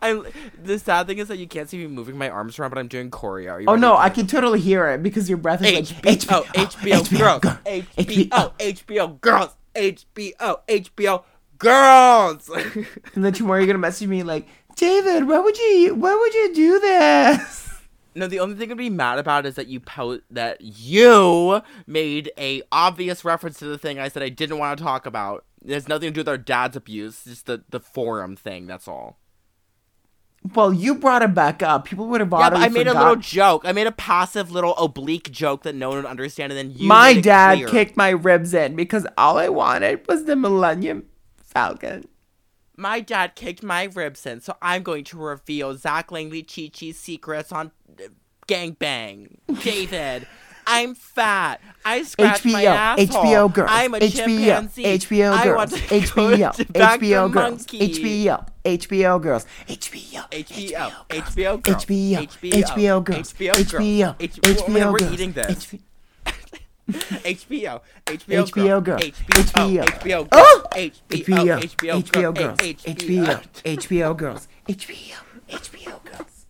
I'm. 0.02 0.26
The 0.62 0.78
sad 0.78 1.06
thing 1.06 1.18
is 1.18 1.28
that 1.28 1.38
you 1.38 1.46
can't 1.46 1.68
see 1.68 1.78
me 1.78 1.86
moving 1.86 2.16
my 2.16 2.28
arms 2.28 2.58
around, 2.58 2.70
but 2.70 2.78
I'm 2.78 2.88
doing 2.88 3.10
choreo. 3.10 3.64
Oh 3.68 3.76
no, 3.76 3.96
I 3.96 4.10
can 4.10 4.26
totally 4.26 4.60
hear 4.60 4.88
it 4.90 5.02
because 5.02 5.28
your 5.28 5.38
breath 5.38 5.62
is 5.64 5.92
like 5.92 6.18
HBO, 6.20 6.44
HBO, 6.46 7.18
girls, 7.18 7.40
girl, 7.40 7.58
HBO, 7.66 8.52
HBO 8.58 9.20
girls, 9.20 9.56
HBO, 9.74 10.60
HBO 10.68 11.24
girls. 11.58 12.50
And 13.14 13.24
then 13.24 13.32
tomorrow 13.32 13.58
you're 13.60 13.66
gonna 13.66 13.78
message 13.78 14.08
me 14.08 14.22
like, 14.22 14.48
David, 14.76 15.26
why 15.26 15.38
would 15.38 15.58
you 15.58 15.94
why 15.94 16.14
would 16.14 16.34
you 16.34 16.54
do 16.54 16.80
this? 16.80 17.66
No, 18.12 18.26
the 18.26 18.40
only 18.40 18.56
thing 18.56 18.72
I'd 18.72 18.76
be 18.76 18.90
mad 18.90 19.20
about 19.20 19.46
is 19.46 19.54
that 19.54 19.68
you 19.68 19.78
po- 19.78 20.18
that 20.32 20.60
you 20.60 21.62
made 21.86 22.32
a 22.36 22.60
obvious 22.72 23.24
reference 23.24 23.60
to 23.60 23.66
the 23.66 23.78
thing 23.78 24.00
I 24.00 24.08
said 24.08 24.24
I 24.24 24.28
didn't 24.30 24.58
want 24.58 24.76
to 24.76 24.84
talk 24.84 25.06
about. 25.06 25.44
It 25.64 25.72
has 25.72 25.86
nothing 25.86 26.08
to 26.08 26.10
do 26.12 26.20
with 26.20 26.28
our 26.28 26.36
dad's 26.36 26.76
abuse, 26.76 27.22
just 27.22 27.46
the 27.46 27.62
the 27.70 27.78
forum 27.78 28.34
thing. 28.34 28.66
That's 28.66 28.88
all. 28.88 29.18
Well, 30.54 30.72
you 30.72 30.94
brought 30.94 31.22
it 31.22 31.34
back 31.34 31.62
up. 31.62 31.84
People 31.84 32.06
would 32.08 32.20
have 32.20 32.30
Yeah, 32.30 32.36
already 32.36 32.56
but 32.56 32.62
I 32.62 32.68
made 32.68 32.86
a 32.86 32.94
little 32.94 33.16
joke. 33.16 33.62
I 33.66 33.72
made 33.72 33.86
a 33.86 33.92
passive 33.92 34.50
little 34.50 34.74
oblique 34.76 35.30
joke 35.30 35.64
that 35.64 35.74
no 35.74 35.88
one 35.90 35.98
would 35.98 36.06
understand, 36.06 36.50
and 36.52 36.58
then 36.58 36.76
you. 36.78 36.88
My 36.88 37.12
made 37.14 37.18
it 37.18 37.22
dad 37.22 37.54
clear. 37.56 37.68
kicked 37.68 37.96
my 37.96 38.08
ribs 38.10 38.54
in 38.54 38.74
because 38.74 39.06
all 39.18 39.36
I 39.38 39.48
wanted 39.50 40.06
was 40.08 40.24
the 40.24 40.36
Millennium 40.36 41.04
Falcon. 41.36 42.04
My 42.76 43.00
dad 43.00 43.34
kicked 43.36 43.62
my 43.62 43.84
ribs 43.84 44.24
in, 44.24 44.40
so 44.40 44.56
I'm 44.62 44.82
going 44.82 45.04
to 45.04 45.18
reveal 45.18 45.76
Zach 45.76 46.10
Langley 46.10 46.42
Chi 46.42 46.70
Chi's 46.72 46.98
secrets 46.98 47.52
on 47.52 47.72
uh, 48.02 48.04
Gang 48.46 48.72
Bang. 48.78 49.36
David, 49.62 50.26
I'm 50.70 50.94
fat. 50.94 51.60
I 51.84 52.02
scratch 52.04 52.44
my 52.44 52.62
HBO, 52.62 52.74
asshole. 52.74 53.24
HBO 53.24 53.52
girls, 53.52 53.70
I'm 53.72 53.94
a 53.94 53.98
HBO, 53.98 54.10
chimpanzee. 54.10 54.84
HBO 54.84 55.42
girls, 55.42 55.72
HBO, 55.72 56.54
to 56.54 56.64
back 56.66 57.00
the 57.00 57.12
HBO 57.12 57.32
girls. 57.32 57.66
HBO, 57.66 58.46
HBO 58.64 59.22
girls, 59.22 59.46
HBO, 59.66 60.30
HBO, 60.30 60.90
HBO 61.08 61.62
girls, 61.62 61.84
HBO, 61.84 62.28
HBO 62.50 63.04
girls, 63.04 63.32
HBO 63.32 63.52
HBO, 63.52 64.16
HBO 64.18 64.92
We're 64.92 64.98
girls, 64.98 65.12
eating 65.12 65.32
this. 65.32 65.48
HBO 65.48 65.80
HBO, 66.90 67.80
HBO, 68.06 68.44
HBO 68.46 68.84
girls, 68.84 69.02
HBO, 69.02 69.84
HBO, 69.84 69.84
HBO, 69.84 70.28
Oh! 70.32 70.62
HBO, 70.72 71.00
HBO, 71.10 72.02
HBO 72.02 72.34
girls, 72.34 72.58
HBO, 72.58 73.42
HBO 73.64 74.16
girls, 74.16 74.48
HBO, 74.68 75.16
HBO 75.48 76.04
girls. 76.04 76.46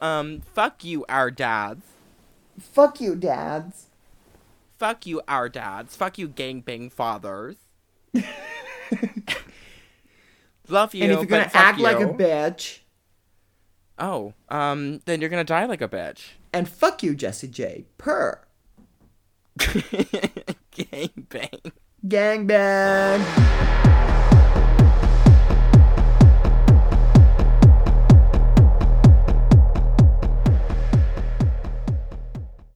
Um, 0.00 0.42
fuck 0.54 0.84
you, 0.84 1.04
our 1.08 1.30
dads. 1.30 1.84
Fuck 2.62 3.00
you, 3.00 3.16
dads. 3.16 3.86
Fuck 4.78 5.06
you, 5.06 5.20
our 5.28 5.48
dads. 5.48 5.94
Fuck 5.96 6.18
you, 6.18 6.28
gangbang 6.28 6.90
fathers. 6.90 7.56
Love 10.68 10.94
you. 10.94 11.04
And 11.04 11.12
if 11.12 11.18
you're 11.18 11.26
gonna 11.26 11.50
act 11.52 11.78
like 11.78 12.00
a 12.00 12.06
bitch, 12.06 12.80
oh, 13.98 14.32
um, 14.48 15.00
then 15.04 15.20
you're 15.20 15.30
gonna 15.30 15.44
die 15.44 15.66
like 15.66 15.82
a 15.82 15.88
bitch. 15.88 16.30
and 16.52 16.68
fuck 16.68 17.02
you, 17.02 17.14
Jessie 17.14 17.48
J. 17.48 17.84
Purr. 17.98 18.40
gangbang. 19.58 21.72
Gangbang. 22.06 24.08